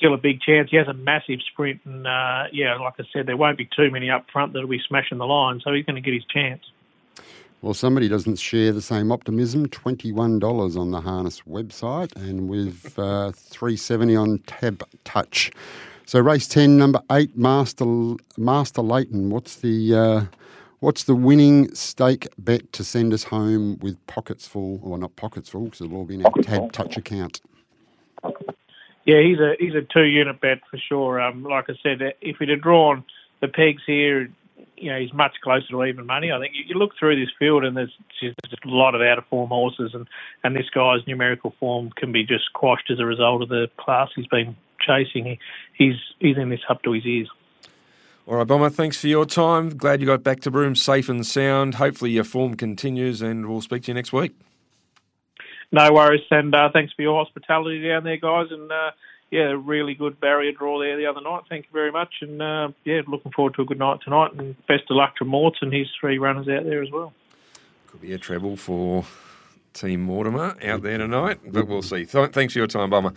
still 0.00 0.14
a 0.14 0.18
big 0.18 0.40
chance. 0.40 0.70
He 0.70 0.78
has 0.78 0.88
a 0.88 0.94
massive 0.94 1.40
sprint, 1.52 1.80
and 1.84 2.06
uh, 2.06 2.44
yeah, 2.52 2.74
like 2.76 2.94
I 2.98 3.04
said, 3.12 3.26
there 3.26 3.36
won't 3.36 3.58
be 3.58 3.68
too 3.76 3.90
many 3.90 4.08
up 4.08 4.24
front 4.32 4.54
that'll 4.54 4.66
be 4.66 4.80
smashing 4.88 5.18
the 5.18 5.26
line, 5.26 5.60
so 5.62 5.74
he's 5.74 5.84
going 5.84 5.96
to 5.96 6.00
get 6.00 6.14
his 6.14 6.24
chance. 6.24 6.62
Well, 7.60 7.74
somebody 7.74 8.08
doesn't 8.08 8.38
share 8.38 8.72
the 8.72 8.80
same 8.80 9.12
optimism. 9.12 9.68
Twenty-one 9.68 10.38
dollars 10.38 10.74
on 10.78 10.90
the 10.90 11.02
harness 11.02 11.42
website, 11.42 12.16
and 12.16 12.48
with 12.48 12.98
uh, 12.98 13.32
three 13.32 13.76
seventy 13.76 14.16
on 14.16 14.38
Tab 14.46 14.82
Touch. 15.04 15.52
So 16.06 16.18
race 16.20 16.48
ten, 16.48 16.78
number 16.78 17.02
eight, 17.12 17.36
Master 17.36 18.14
Master 18.38 18.80
Leighton. 18.80 19.28
What's 19.28 19.56
the 19.56 19.94
uh, 19.94 20.24
what's 20.78 21.04
the 21.04 21.14
winning 21.14 21.74
stake 21.74 22.28
bet 22.38 22.72
to 22.72 22.82
send 22.82 23.12
us 23.12 23.24
home 23.24 23.78
with 23.80 23.98
pockets 24.06 24.46
full, 24.46 24.80
or 24.82 24.96
not 24.96 25.14
pockets 25.16 25.50
full, 25.50 25.66
because 25.66 25.82
it'll 25.82 25.98
all 25.98 26.06
be 26.06 26.14
in 26.14 26.24
our 26.24 26.32
Tab 26.40 26.72
Touch 26.72 26.96
account? 26.96 27.42
Yeah, 29.10 29.22
he's 29.22 29.40
a 29.40 29.54
he's 29.58 29.74
a 29.74 29.82
two 29.82 30.04
unit 30.04 30.40
bet 30.40 30.60
for 30.70 30.78
sure. 30.78 31.20
Um, 31.20 31.42
like 31.42 31.64
I 31.68 31.72
said, 31.82 32.00
if 32.20 32.36
he'd 32.36 32.48
have 32.48 32.62
drawn 32.62 33.02
the 33.40 33.48
pegs 33.48 33.82
here, 33.84 34.30
you 34.76 34.92
know, 34.92 35.00
he's 35.00 35.12
much 35.12 35.32
closer 35.42 35.66
to 35.66 35.84
even 35.84 36.06
money. 36.06 36.30
I 36.30 36.38
think 36.38 36.54
you, 36.54 36.62
you 36.68 36.74
look 36.76 36.92
through 36.96 37.18
this 37.18 37.34
field 37.36 37.64
and 37.64 37.76
there's 37.76 37.92
just 38.20 38.36
a 38.64 38.68
lot 38.68 38.94
of 38.94 39.00
out 39.00 39.18
of 39.18 39.26
form 39.26 39.48
horses, 39.48 39.94
and 39.94 40.06
and 40.44 40.54
this 40.54 40.70
guy's 40.72 41.04
numerical 41.08 41.56
form 41.58 41.90
can 41.96 42.12
be 42.12 42.22
just 42.22 42.52
quashed 42.52 42.88
as 42.88 43.00
a 43.00 43.04
result 43.04 43.42
of 43.42 43.48
the 43.48 43.68
class 43.78 44.10
he's 44.14 44.28
been 44.28 44.54
chasing. 44.80 45.24
He, 45.24 45.38
he's 45.74 45.96
he's 46.20 46.36
in 46.36 46.48
this 46.48 46.60
up 46.68 46.84
to 46.84 46.92
his 46.92 47.04
ears. 47.04 47.28
All 48.28 48.36
right, 48.36 48.46
Bomber, 48.46 48.70
thanks 48.70 48.96
for 48.96 49.08
your 49.08 49.26
time. 49.26 49.76
Glad 49.76 50.00
you 50.00 50.06
got 50.06 50.22
back 50.22 50.38
to 50.42 50.52
Broome 50.52 50.76
safe 50.76 51.08
and 51.08 51.26
sound. 51.26 51.74
Hopefully 51.74 52.12
your 52.12 52.22
form 52.22 52.54
continues, 52.54 53.22
and 53.22 53.48
we'll 53.48 53.60
speak 53.60 53.82
to 53.84 53.88
you 53.88 53.94
next 53.94 54.12
week. 54.12 54.36
No 55.72 55.92
worries, 55.92 56.22
and 56.30 56.54
uh, 56.54 56.70
thanks 56.72 56.92
for 56.92 57.02
your 57.02 57.22
hospitality 57.22 57.86
down 57.86 58.04
there, 58.04 58.16
guys. 58.16 58.48
And 58.50 58.70
uh, 58.70 58.90
yeah, 59.30 59.54
really 59.56 59.94
good 59.94 60.20
barrier 60.20 60.52
draw 60.52 60.80
there 60.80 60.96
the 60.96 61.06
other 61.06 61.20
night. 61.20 61.42
Thank 61.48 61.66
you 61.66 61.70
very 61.72 61.92
much, 61.92 62.14
and 62.22 62.42
uh, 62.42 62.68
yeah, 62.84 63.02
looking 63.06 63.32
forward 63.32 63.54
to 63.54 63.62
a 63.62 63.64
good 63.64 63.78
night 63.78 64.00
tonight. 64.02 64.32
And 64.34 64.56
best 64.66 64.84
of 64.90 64.96
luck 64.96 65.16
to 65.16 65.24
Morts 65.24 65.58
and 65.62 65.72
his 65.72 65.86
three 66.00 66.18
runners 66.18 66.48
out 66.48 66.64
there 66.64 66.82
as 66.82 66.90
well. 66.90 67.12
Could 67.86 68.00
be 68.00 68.12
a 68.12 68.18
treble 68.18 68.56
for 68.56 69.04
Team 69.72 70.00
Mortimer 70.02 70.56
out 70.64 70.82
there 70.82 70.98
tonight, 70.98 71.40
but 71.46 71.66
we'll 71.68 71.82
see. 71.82 72.04
Th- 72.04 72.30
thanks 72.30 72.52
for 72.52 72.58
your 72.58 72.66
time, 72.66 72.90
Bomber. 72.90 73.12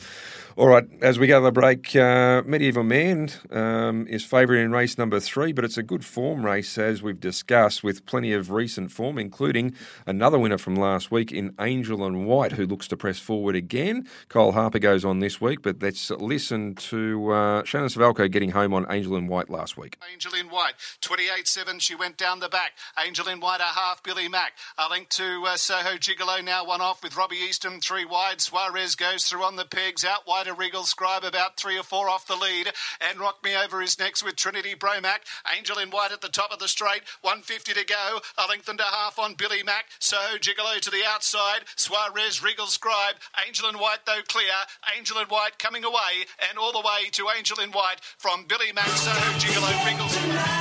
All 0.55 0.67
right, 0.67 0.87
as 1.01 1.17
we 1.17 1.25
go 1.25 1.39
to 1.39 1.45
the 1.45 1.51
break, 1.51 1.95
uh, 1.95 2.43
Medieval 2.45 2.83
Man 2.83 3.31
um, 3.49 4.05
is 4.07 4.23
favourite 4.23 4.61
in 4.61 4.71
race 4.71 4.99
number 4.99 5.19
three, 5.19 5.51
but 5.51 5.65
it's 5.65 5.79
a 5.79 5.83
good 5.83 6.05
form 6.05 6.45
race, 6.45 6.77
as 6.77 7.01
we've 7.01 7.19
discussed, 7.19 7.83
with 7.83 8.05
plenty 8.05 8.33
of 8.33 8.51
recent 8.51 8.91
form, 8.91 9.17
including 9.17 9.73
another 10.05 10.37
winner 10.37 10.59
from 10.59 10.75
last 10.75 11.09
week 11.09 11.31
in 11.31 11.55
Angel 11.59 12.05
and 12.05 12.27
White, 12.27 12.51
who 12.51 12.67
looks 12.67 12.87
to 12.89 12.97
press 12.97 13.17
forward 13.17 13.55
again. 13.55 14.07
Cole 14.29 14.51
Harper 14.51 14.77
goes 14.77 15.03
on 15.03 15.21
this 15.21 15.41
week, 15.41 15.63
but 15.63 15.81
let's 15.81 16.11
listen 16.11 16.75
to 16.75 17.31
uh, 17.31 17.63
Shannon 17.63 17.87
Suvaljko 17.87 18.29
getting 18.29 18.51
home 18.51 18.75
on 18.75 18.85
Angel 18.91 19.15
and 19.15 19.27
White 19.27 19.49
last 19.49 19.75
week. 19.75 19.97
Angel 20.11 20.35
in 20.35 20.49
White, 20.49 20.75
28 21.01 21.47
7, 21.47 21.79
she 21.79 21.95
went 21.95 22.15
down 22.15 22.41
the 22.41 22.49
back. 22.49 22.73
Angel 23.03 23.27
in 23.27 23.39
White, 23.39 23.59
a 23.59 23.63
half, 23.63 24.03
Billy 24.03 24.27
Mack. 24.27 24.53
A 24.77 24.87
link 24.87 25.09
to 25.09 25.45
uh, 25.47 25.57
Soho 25.57 25.97
Gigolo, 25.97 26.42
now 26.45 26.65
one 26.65 26.81
off 26.81 27.03
with 27.03 27.15
Robbie 27.15 27.37
Easton, 27.37 27.79
three 27.79 28.05
wide. 28.05 28.41
Suarez 28.41 28.95
goes 28.95 29.25
through 29.25 29.43
on 29.43 29.55
the 29.55 29.65
pegs, 29.65 30.03
out 30.03 30.27
wide 30.27 30.47
a 30.47 30.53
Regal 30.53 30.83
Scribe 30.83 31.23
about 31.23 31.57
three 31.57 31.77
or 31.77 31.83
four 31.83 32.09
off 32.09 32.27
the 32.27 32.35
lead. 32.35 32.71
And 33.01 33.19
Rock 33.19 33.43
Me 33.43 33.55
Over 33.55 33.81
is 33.81 33.99
next 33.99 34.23
with 34.23 34.35
Trinity 34.35 34.75
Bromac. 34.75 35.19
Angel 35.55 35.77
in 35.77 35.89
White 35.89 36.11
at 36.11 36.21
the 36.21 36.29
top 36.29 36.51
of 36.51 36.59
the 36.59 36.67
straight, 36.67 37.03
150 37.21 37.73
to 37.73 37.85
go. 37.85 38.19
A 38.37 38.47
length 38.47 38.69
and 38.69 38.79
a 38.79 38.83
half 38.83 39.19
on 39.19 39.35
Billy 39.35 39.63
Mack. 39.63 39.85
So 39.99 40.17
Gigolo 40.39 40.79
to 40.79 40.91
the 40.91 41.03
outside. 41.07 41.61
Suarez, 41.75 42.43
Regal 42.43 42.67
Scribe. 42.67 43.15
Angel 43.45 43.69
in 43.69 43.75
White 43.77 44.05
though 44.05 44.21
clear. 44.27 44.53
Angel 44.97 45.17
in 45.19 45.27
White 45.27 45.59
coming 45.59 45.83
away 45.83 46.25
and 46.49 46.57
all 46.57 46.71
the 46.71 46.79
way 46.79 47.09
to 47.11 47.27
Angel 47.37 47.59
in 47.59 47.71
White 47.71 48.01
from 48.17 48.45
Billy 48.47 48.71
Mack, 48.73 48.87
Soho 48.87 49.37
Gigolo, 49.39 49.85
Regal. 49.85 50.03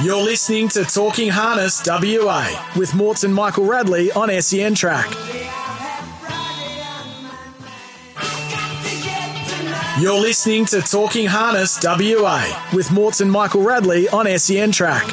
You're 0.04 0.22
listening 0.22 0.68
to 0.70 0.84
Talking 0.84 1.28
Harness 1.30 1.82
WA 1.86 2.70
with 2.76 2.94
Morts 2.94 3.24
and 3.24 3.34
Michael 3.34 3.64
Radley 3.64 4.10
on 4.12 4.28
SEN 4.40 4.74
Track. 4.74 5.41
You're 10.00 10.18
listening 10.18 10.64
to 10.66 10.80
Talking 10.80 11.26
Harness 11.26 11.78
WA 11.84 12.66
with 12.72 12.90
Morts 12.90 13.20
and 13.20 13.30
Michael 13.30 13.60
Radley 13.62 14.08
on 14.08 14.26
SEN 14.38 14.72
Track. 14.72 15.04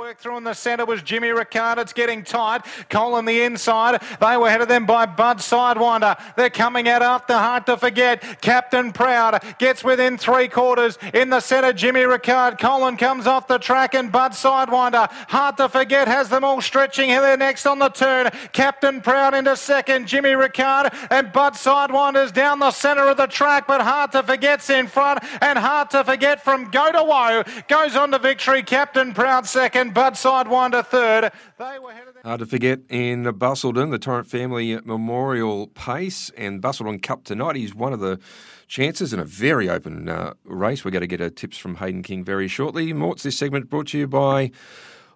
Work 0.00 0.16
through 0.16 0.38
in 0.38 0.44
the 0.44 0.54
centre 0.54 0.86
was 0.86 1.02
Jimmy 1.02 1.28
Ricard. 1.28 1.76
It's 1.76 1.92
getting 1.92 2.24
tight. 2.24 2.64
Cole 2.88 3.16
on 3.16 3.26
the 3.26 3.42
inside. 3.42 4.00
They 4.18 4.34
were 4.38 4.46
ahead 4.46 4.62
of 4.62 4.68
them 4.68 4.86
by 4.86 5.04
Bud 5.04 5.40
Sidewinder. 5.40 6.18
They're 6.36 6.48
coming 6.48 6.88
out 6.88 7.02
after 7.02 7.34
hard 7.34 7.66
to 7.66 7.76
forget. 7.76 8.40
Captain 8.40 8.92
Proud 8.92 9.44
gets 9.58 9.84
within 9.84 10.16
three 10.16 10.48
quarters 10.48 10.96
in 11.12 11.28
the 11.28 11.40
centre. 11.40 11.74
Jimmy 11.74 12.00
Ricard. 12.00 12.58
Colin 12.58 12.96
comes 12.96 13.26
off 13.26 13.46
the 13.46 13.58
track 13.58 13.94
and 13.94 14.10
Bud 14.10 14.32
Sidewinder. 14.32 15.06
Hard 15.28 15.58
to 15.58 15.68
forget 15.68 16.08
has 16.08 16.30
them 16.30 16.44
all 16.44 16.62
stretching. 16.62 17.10
They're 17.10 17.36
next 17.36 17.66
on 17.66 17.78
the 17.78 17.90
turn. 17.90 18.30
Captain 18.52 19.02
Proud 19.02 19.34
into 19.34 19.54
second. 19.54 20.08
Jimmy 20.08 20.30
Ricard 20.30 20.96
and 21.10 21.30
Bud 21.30 21.52
Sidewinder's 21.52 22.32
down 22.32 22.58
the 22.58 22.70
centre 22.70 23.06
of 23.06 23.18
the 23.18 23.26
track, 23.26 23.66
but 23.66 23.82
hard 23.82 24.12
to 24.12 24.22
forget's 24.22 24.70
in 24.70 24.86
front 24.86 25.22
and 25.42 25.58
hard 25.58 25.90
to 25.90 26.04
forget 26.04 26.42
from 26.42 26.70
Go 26.70 26.90
to 26.90 27.04
Woe 27.04 27.44
goes 27.68 27.96
on 27.96 28.12
to 28.12 28.18
victory. 28.18 28.62
Captain 28.62 29.12
Proud 29.12 29.46
second 29.46 29.89
second, 29.90 29.94
Bud 29.94 30.14
Sidewinder 30.14 30.86
third. 30.86 31.32
They 31.58 31.78
were 31.78 31.92
headed. 31.92 32.14
Hard 32.24 32.40
to 32.40 32.46
forget 32.46 32.80
in 32.88 33.24
Busselton, 33.24 33.90
the 33.90 33.98
Torrent 33.98 34.28
Family 34.28 34.78
Memorial 34.84 35.68
Pace 35.68 36.30
and 36.36 36.62
Busselton 36.62 37.02
Cup 37.02 37.24
tonight. 37.24 37.56
He's 37.56 37.74
one 37.74 37.92
of 37.92 38.00
the 38.00 38.18
chances 38.66 39.12
in 39.12 39.20
a 39.20 39.24
very 39.24 39.68
open 39.68 40.08
uh, 40.08 40.34
race. 40.44 40.84
We're 40.84 40.90
going 40.90 41.00
to 41.00 41.06
get 41.06 41.20
our 41.20 41.30
tips 41.30 41.56
from 41.58 41.76
Hayden 41.76 42.02
King 42.02 42.24
very 42.24 42.48
shortly. 42.48 42.92
Morts, 42.92 43.22
this 43.22 43.36
segment 43.38 43.70
brought 43.70 43.88
to 43.88 43.98
you 43.98 44.06
by 44.06 44.50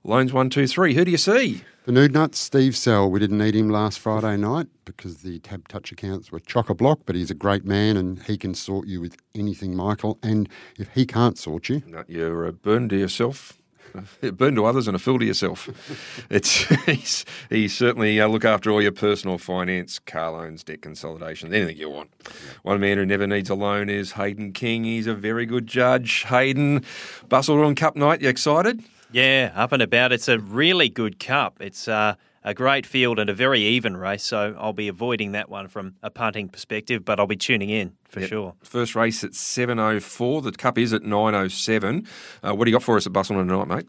Loans 0.03 0.33
one, 0.33 0.51
two, 0.51 0.66
three. 0.66 0.95
Who 0.95 1.05
do 1.05 1.11
you 1.11 1.16
see? 1.16 1.62
The 1.85 1.93
nude 1.93 2.14
nuts, 2.14 2.39
Steve 2.39 2.75
Sell. 2.75 3.11
We 3.11 3.20
didn't 3.20 3.37
need 3.37 3.55
him 3.55 3.68
last 3.68 3.99
Friday 3.99 4.39
night 4.39 4.68
because 4.87 5.18
the 5.18 5.39
tab 5.41 5.68
touch 5.68 5.93
accounts 5.93 6.33
were 6.33 6.41
chock 6.41 6.70
a 6.70 6.75
block, 6.75 7.01
but 7.05 7.14
he's 7.14 7.31
a 7.31 7.35
great 7.35 7.66
man 7.66 7.99
and 7.99 8.22
he 8.22 8.39
can 8.39 8.55
sort 8.55 8.87
you 8.87 9.03
with 9.03 9.18
anything, 9.35 9.77
Michael. 9.77 10.18
And 10.22 10.49
if 10.79 10.89
he 10.95 11.05
can't 11.05 11.37
sort 11.37 11.68
you, 11.68 11.83
No, 11.87 12.03
you're 12.09 12.47
a 12.47 12.53
burn 12.53 12.89
to 12.89 12.97
yourself. 12.97 13.59
A 14.22 14.32
burn 14.32 14.55
to 14.57 14.64
others 14.64 14.87
and 14.89 14.97
a 14.97 14.99
fool 14.99 15.18
to 15.18 15.24
yourself. 15.24 15.68
It's 16.30 16.64
he's, 16.85 17.24
he's 17.51 17.76
certainly 17.76 18.20
uh, 18.20 18.26
look 18.28 18.45
after 18.45 18.70
all 18.70 18.82
your 18.82 18.93
personal 18.93 19.39
finance, 19.39 19.99
car 19.99 20.32
loans, 20.32 20.64
debt 20.64 20.82
consolidation, 20.82 21.53
anything 21.53 21.76
you 21.76 21.91
want. 21.91 22.11
One 22.62 22.80
man 22.80 22.99
who 22.99 23.07
never 23.07 23.26
needs 23.26 23.51
a 23.51 23.55
loan 23.55 23.89
is 23.89 24.12
Hayden 24.12 24.53
King. 24.53 24.85
He's 24.85 25.07
a 25.07 25.14
very 25.14 25.47
good 25.47 25.66
judge. 25.66 26.24
Hayden, 26.24 26.80
Busselton 27.28 27.76
Cup 27.76 27.95
night. 27.95 28.22
You 28.22 28.28
excited? 28.28 28.82
Yeah, 29.12 29.53
up 29.55 29.72
and 29.72 29.82
about. 29.82 30.12
It's 30.12 30.28
a 30.28 30.39
really 30.39 30.89
good 30.89 31.20
cup. 31.20 31.61
It's 31.61 31.87
uh, 31.87 32.16
a 32.45 32.53
great 32.55 32.84
field 32.86 33.18
and 33.18 33.30
a 33.30 33.34
very 33.34 33.61
even 33.61 33.97
race, 33.97 34.22
so 34.22 34.55
I'll 34.59 34.72
be 34.74 34.88
avoiding 34.88 35.32
that 35.32 35.49
one 35.49 35.68
from 35.68 35.95
a 36.03 36.11
punting 36.11 36.49
perspective, 36.51 37.05
but 37.05 37.18
I'll 37.18 37.26
be 37.26 37.36
tuning 37.36 37.70
in 37.70 37.92
for 38.05 38.20
Yep. 38.20 38.28
sure. 38.28 38.55
First 38.62 38.95
race 38.95 39.24
at 39.24 39.32
7.04. 39.32 40.42
The 40.42 40.53
cup 40.53 40.76
is 40.78 40.92
at 40.92 41.03
9.07. 41.03 42.07
Uh, 42.42 42.55
what 42.55 42.64
do 42.66 42.70
you 42.70 42.74
got 42.76 42.82
for 42.82 42.97
us 42.97 43.07
at 43.07 43.12
Busselton 43.12 43.49
tonight, 43.49 43.68
mate? 43.68 43.86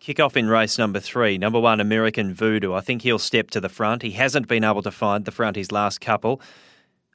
Kick 0.00 0.20
off 0.20 0.36
in 0.36 0.48
race 0.48 0.78
number 0.78 1.00
three, 1.00 1.38
number 1.38 1.58
one, 1.58 1.80
American 1.80 2.32
Voodoo. 2.32 2.72
I 2.72 2.80
think 2.80 3.02
he'll 3.02 3.18
step 3.18 3.50
to 3.50 3.60
the 3.60 3.68
front. 3.68 4.02
He 4.02 4.12
hasn't 4.12 4.46
been 4.46 4.62
able 4.64 4.82
to 4.82 4.92
find 4.92 5.24
the 5.24 5.32
front 5.32 5.56
his 5.56 5.72
last 5.72 6.00
couple. 6.00 6.40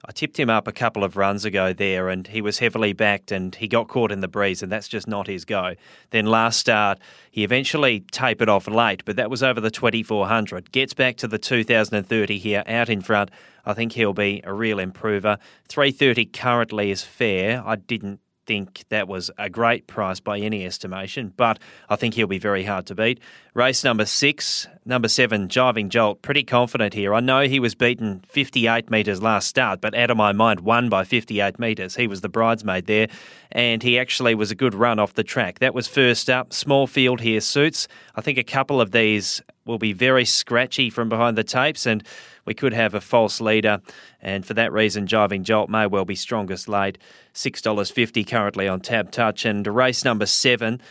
I 0.06 0.12
tipped 0.12 0.38
him 0.38 0.50
up 0.50 0.68
a 0.68 0.74
couple 0.74 1.04
of 1.06 1.16
runs 1.16 1.46
ago 1.46 1.72
there, 1.72 2.10
and 2.10 2.28
he 2.28 2.42
was 2.42 2.60
heavily 2.60 2.92
backed, 2.92 3.32
and 3.32 3.56
he 3.56 3.70
got 3.70 3.88
caught 3.88 4.12
in 4.12 4.20
the 4.20 4.28
breeze, 4.28 4.62
and 4.62 4.70
that's 4.70 4.90
just 4.90 5.08
not 5.08 5.28
his 5.28 5.46
go. 5.46 5.76
Then 6.10 6.26
last 6.26 6.60
start, 6.60 7.00
he 7.32 7.46
eventually 7.46 8.02
tapered 8.12 8.50
off 8.50 8.68
late, 8.68 9.06
but 9.06 9.16
that 9.16 9.30
was 9.30 9.42
over 9.42 9.62
the 9.62 9.72
2400. 9.72 10.74
Gets 10.74 10.94
back 10.94 11.16
to 11.18 11.28
the 11.28 11.40
2030 11.40 12.38
here, 12.38 12.64
out 12.68 12.90
in 12.90 13.02
front. 13.02 13.32
I 13.66 13.74
think 13.74 13.94
he'll 13.94 14.12
be 14.12 14.42
a 14.44 14.54
real 14.54 14.78
improver. 14.78 15.38
330 15.70 16.26
currently 16.26 16.92
is 16.92 17.04
fair. 17.04 17.64
I 17.66 17.78
didn't 17.78 18.20
think 18.46 18.84
that 18.90 19.08
was 19.08 19.32
a 19.38 19.50
great 19.50 19.88
price 19.88 20.20
by 20.20 20.40
any 20.40 20.66
estimation, 20.66 21.34
but 21.36 21.60
I 21.90 21.96
think 21.96 22.16
he'll 22.16 22.28
be 22.28 22.40
very 22.40 22.64
hard 22.64 22.86
to 22.88 22.96
beat. 22.96 23.20
Race 23.54 23.84
number 23.84 24.06
six, 24.06 24.68
number 24.86 25.08
seven, 25.08 25.48
Jiving 25.48 25.90
Jolt, 25.90 26.22
pretty 26.22 26.44
confident 26.44 26.94
here. 26.94 27.14
I 27.14 27.20
know 27.20 27.44
he 27.44 27.60
was 27.60 27.76
beaten 27.76 28.24
58 28.28 28.90
metres 28.90 29.22
last 29.22 29.48
start, 29.48 29.80
but 29.80 29.96
out 29.96 30.10
of 30.10 30.18
my 30.18 30.32
mind, 30.32 30.62
won 30.62 30.90
by 30.90 31.04
58 31.04 31.60
metres. 31.60 31.96
He 31.96 32.08
was 32.08 32.22
the 32.22 32.30
bridesmaid 32.30 32.86
there, 32.86 33.08
and 33.52 33.84
he 33.84 34.00
actually 34.00 34.36
was 34.36 34.52
a 34.52 34.56
good 34.56 34.74
run 34.74 35.00
off 35.00 35.14
the 35.14 35.24
track. 35.24 35.60
That 35.60 35.74
was 35.74 35.88
first 35.88 36.30
up. 36.30 36.52
Small 36.54 36.88
field 36.88 37.22
here 37.22 37.42
suits. 37.42 37.88
I 38.16 38.22
think 38.22 38.38
a 38.38 38.44
couple 38.44 38.82
of 38.82 38.92
these 38.92 39.42
will 39.66 39.78
be 39.78 39.94
very 39.94 40.26
scratchy 40.26 40.90
from 40.90 41.10
behind 41.10 41.38
the 41.38 41.44
tapes, 41.44 41.86
and 41.86 42.04
we 42.46 42.54
could 42.54 42.74
have 42.74 42.94
a 42.94 43.02
false 43.02 43.40
leader. 43.40 43.82
And 44.22 44.46
for 44.46 44.54
that 44.56 44.74
reason, 44.74 45.08
Jiving 45.08 45.44
Jolt 45.44 45.70
may 45.70 45.88
well 45.88 46.06
be 46.06 46.16
strongest 46.16 46.68
late. 46.68 46.98
$6.50 47.34 48.28
currently 48.28 48.68
on 48.68 48.82
Tab 48.82 49.12
Touch. 49.12 49.46
And 49.46 49.66
race 49.66 50.04
number 50.04 50.26
seven, 50.26 50.82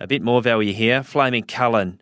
a 0.00 0.06
bit 0.06 0.22
more 0.22 0.42
value 0.42 0.72
here. 0.72 1.02
Flaming 1.02 1.44
Cullen. 1.44 2.00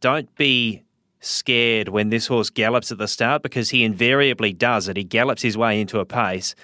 Don't 0.00 0.34
be 0.36 0.82
scared 1.20 1.88
when 1.88 2.08
this 2.08 2.26
horse 2.26 2.50
gallops 2.50 2.90
at 2.90 2.98
the 2.98 3.06
start 3.06 3.42
because 3.42 3.70
he 3.70 3.84
invariably 3.84 4.52
does 4.52 4.88
it. 4.88 4.96
He 4.96 5.04
gallops 5.04 5.42
his 5.42 5.56
way 5.56 5.80
into 5.80 6.00
a 6.00 6.06
pace. 6.06 6.54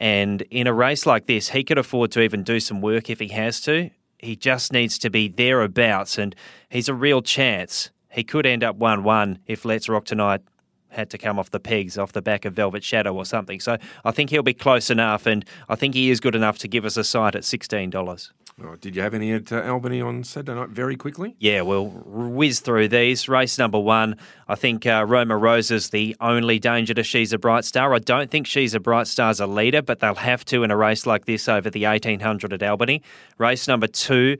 And 0.00 0.42
in 0.50 0.66
a 0.66 0.72
race 0.72 1.06
like 1.06 1.26
this, 1.26 1.50
he 1.50 1.64
could 1.64 1.78
afford 1.78 2.12
to 2.12 2.22
even 2.22 2.42
do 2.42 2.60
some 2.60 2.80
work 2.80 3.10
if 3.10 3.20
he 3.20 3.28
has 3.28 3.60
to. 3.62 3.90
He 4.18 4.36
just 4.36 4.72
needs 4.72 4.98
to 4.98 5.10
be 5.10 5.28
thereabouts, 5.28 6.18
and 6.18 6.34
he's 6.70 6.88
a 6.88 6.94
real 6.94 7.22
chance. 7.22 7.90
He 8.10 8.24
could 8.24 8.46
end 8.46 8.64
up 8.64 8.76
1 8.76 9.04
1 9.04 9.40
if 9.46 9.64
Let's 9.64 9.88
Rock 9.88 10.04
Tonight 10.04 10.42
had 10.90 11.10
to 11.10 11.18
come 11.18 11.38
off 11.38 11.50
the 11.50 11.60
pegs 11.60 11.98
off 11.98 12.12
the 12.12 12.22
back 12.22 12.44
of 12.44 12.54
Velvet 12.54 12.82
Shadow 12.82 13.14
or 13.14 13.24
something. 13.24 13.60
So 13.60 13.76
I 14.04 14.10
think 14.10 14.30
he'll 14.30 14.42
be 14.42 14.54
close 14.54 14.90
enough, 14.90 15.26
and 15.26 15.44
I 15.68 15.74
think 15.74 15.94
he 15.94 16.10
is 16.10 16.20
good 16.20 16.34
enough 16.34 16.58
to 16.58 16.68
give 16.68 16.84
us 16.84 16.96
a 16.96 17.04
sight 17.04 17.34
at 17.34 17.42
$16. 17.42 18.30
Oh, 18.60 18.74
did 18.74 18.96
you 18.96 19.02
have 19.02 19.14
any 19.14 19.32
at 19.32 19.52
uh, 19.52 19.62
Albany 19.62 20.00
on 20.00 20.24
Saturday 20.24 20.58
night 20.58 20.70
very 20.70 20.96
quickly? 20.96 21.36
Yeah, 21.38 21.62
we'll 21.62 21.86
whiz 21.86 22.58
through 22.58 22.88
these. 22.88 23.28
Race 23.28 23.56
number 23.56 23.78
one, 23.78 24.16
I 24.48 24.56
think 24.56 24.84
uh, 24.84 25.04
Roma 25.06 25.38
is 25.52 25.90
the 25.90 26.16
only 26.20 26.58
danger 26.58 26.92
to 26.94 27.04
She's 27.04 27.32
a 27.32 27.38
Bright 27.38 27.64
Star. 27.64 27.94
I 27.94 28.00
don't 28.00 28.32
think 28.32 28.48
She's 28.48 28.74
a 28.74 28.80
Bright 28.80 29.06
Star's 29.06 29.38
a 29.38 29.46
leader, 29.46 29.80
but 29.80 30.00
they'll 30.00 30.16
have 30.16 30.44
to 30.46 30.64
in 30.64 30.72
a 30.72 30.76
race 30.76 31.06
like 31.06 31.26
this 31.26 31.48
over 31.48 31.70
the 31.70 31.84
1800 31.84 32.52
at 32.52 32.62
Albany. 32.64 33.00
Race 33.38 33.68
number 33.68 33.86
two, 33.86 34.38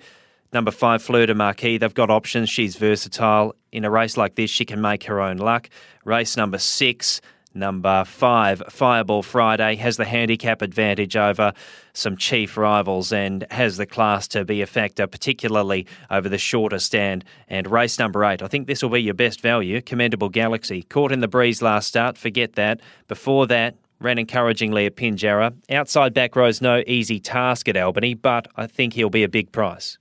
number 0.52 0.70
five, 0.70 1.02
Fleur 1.02 1.26
de 1.26 1.34
Marquis. 1.34 1.78
They've 1.78 1.94
got 1.94 2.10
options. 2.10 2.48
She's 2.50 2.76
versatile. 2.76 3.54
In 3.72 3.84
a 3.84 3.90
race 3.90 4.16
like 4.16 4.34
this, 4.34 4.50
she 4.50 4.64
can 4.64 4.80
make 4.80 5.04
her 5.04 5.20
own 5.20 5.36
luck. 5.38 5.68
Race 6.04 6.36
number 6.36 6.58
six, 6.58 7.20
Number 7.54 8.04
five, 8.04 8.62
Fireball 8.68 9.22
Friday, 9.22 9.76
has 9.76 9.96
the 9.96 10.04
handicap 10.04 10.62
advantage 10.62 11.16
over 11.16 11.52
some 11.92 12.16
chief 12.16 12.56
rivals 12.56 13.12
and 13.12 13.46
has 13.50 13.78
the 13.78 13.86
class 13.86 14.28
to 14.28 14.44
be 14.44 14.60
a 14.62 14.66
factor, 14.66 15.06
particularly 15.06 15.86
over 16.10 16.28
the 16.28 16.38
shorter 16.38 16.78
stand. 16.78 17.24
And 17.48 17.68
race 17.68 17.98
number 17.98 18.24
eight, 18.24 18.42
I 18.42 18.48
think 18.48 18.66
this 18.66 18.82
will 18.82 18.90
be 18.90 19.02
your 19.02 19.14
best 19.14 19.40
value. 19.40 19.80
Commendable 19.80 20.28
Galaxy, 20.28 20.82
caught 20.84 21.10
in 21.10 21.20
the 21.20 21.26
breeze 21.26 21.62
last 21.62 21.88
start, 21.88 22.18
forget 22.18 22.52
that. 22.52 22.80
Before 23.08 23.46
that, 23.48 23.76
ran 23.98 24.18
encouragingly 24.18 24.86
at 24.86 24.94
Pinjarra. 24.94 25.52
Outside 25.70 26.14
back 26.14 26.36
rows, 26.36 26.60
no 26.60 26.84
easy 26.86 27.18
task 27.18 27.66
at 27.68 27.76
Albany, 27.76 28.14
but 28.14 28.46
I 28.56 28.66
think 28.68 28.92
he'll 28.92 29.10
be 29.10 29.24
a 29.24 29.28
big 29.28 29.50
price. 29.50 29.98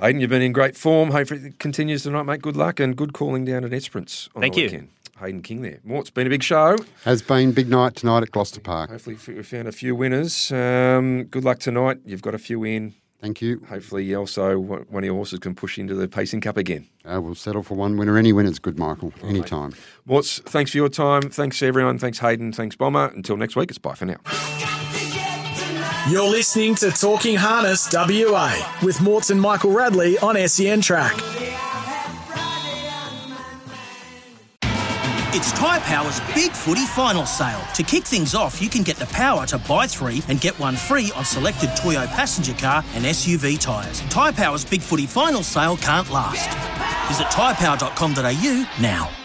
Hayden, 0.00 0.20
you've 0.20 0.30
been 0.30 0.42
in 0.42 0.52
great 0.52 0.76
form. 0.76 1.10
Hopefully 1.10 1.40
it 1.44 1.58
continues 1.58 2.02
tonight, 2.02 2.24
mate. 2.24 2.42
Good 2.42 2.56
luck 2.56 2.80
and 2.80 2.96
good 2.96 3.12
calling 3.12 3.44
down 3.44 3.64
at 3.64 3.72
Esperance 3.72 4.28
on 4.34 4.42
Thank 4.42 4.54
the 4.54 4.60
you. 4.62 4.66
weekend. 4.66 4.88
Hayden 5.20 5.42
King 5.42 5.62
there. 5.62 5.78
More, 5.84 6.00
it's 6.00 6.10
been 6.10 6.26
a 6.26 6.30
big 6.30 6.42
show. 6.42 6.76
has 7.04 7.22
been 7.22 7.52
big 7.52 7.68
night 7.68 7.94
tonight 7.94 8.22
at 8.24 8.32
Gloucester 8.32 8.60
Park. 8.60 8.90
Hopefully 8.90 9.16
we 9.28 9.42
found 9.44 9.68
a 9.68 9.72
few 9.72 9.94
winners. 9.94 10.50
Um, 10.50 11.24
good 11.24 11.44
luck 11.44 11.60
tonight. 11.60 11.98
You've 12.04 12.22
got 12.22 12.34
a 12.34 12.38
few 12.38 12.64
in. 12.64 12.94
Thank 13.20 13.40
you. 13.40 13.62
Hopefully 13.68 14.12
also 14.16 14.58
one 14.58 14.84
one 14.88 15.04
of 15.04 15.06
your 15.06 15.14
horses 15.14 15.38
can 15.38 15.54
push 15.54 15.78
into 15.78 15.94
the 15.94 16.08
Pacing 16.08 16.40
Cup 16.40 16.56
again. 16.56 16.88
Uh, 17.04 17.20
we'll 17.22 17.36
settle 17.36 17.62
for 17.62 17.74
one 17.76 17.96
winner. 17.96 18.18
Any 18.18 18.32
winner's 18.32 18.58
good, 18.58 18.80
Michael. 18.80 19.12
Anytime. 19.22 19.74
Morts, 20.06 20.40
thanks 20.40 20.72
for 20.72 20.78
your 20.78 20.88
time. 20.88 21.22
Thanks 21.22 21.62
everyone. 21.62 21.98
Thanks 22.00 22.18
Hayden. 22.18 22.52
Thanks 22.52 22.74
Bomber. 22.74 23.12
Until 23.14 23.36
next 23.36 23.54
week, 23.54 23.70
it's 23.70 23.78
bye 23.78 23.94
for 23.94 24.06
now. 24.06 24.91
You're 26.10 26.28
listening 26.28 26.74
to 26.76 26.90
Talking 26.90 27.36
Harness 27.36 27.88
WA 27.92 28.52
with 28.82 29.00
Morton 29.00 29.38
Michael 29.38 29.70
Radley 29.70 30.18
on 30.18 30.36
SEN 30.48 30.80
Track. 30.80 31.12
It's 35.34 35.52
Tyre 35.52 35.78
Power's 35.82 36.20
Big 36.34 36.50
Footy 36.50 36.84
Final 36.86 37.24
Sale. 37.24 37.62
To 37.76 37.84
kick 37.84 38.02
things 38.02 38.34
off, 38.34 38.60
you 38.60 38.68
can 38.68 38.82
get 38.82 38.96
the 38.96 39.06
power 39.06 39.46
to 39.46 39.58
buy 39.58 39.86
three 39.86 40.24
and 40.26 40.40
get 40.40 40.58
one 40.58 40.74
free 40.74 41.12
on 41.14 41.24
selected 41.24 41.70
Toyo 41.76 42.04
passenger 42.08 42.54
car 42.54 42.82
and 42.94 43.04
SUV 43.04 43.60
tyres. 43.60 44.00
Tyre 44.10 44.32
Power's 44.32 44.64
Big 44.64 44.82
Footy 44.82 45.06
Final 45.06 45.44
Sale 45.44 45.76
can't 45.76 46.10
last. 46.10 46.50
Visit 47.08 47.28
tyrepower.com.au 47.28 48.82
now. 48.82 49.21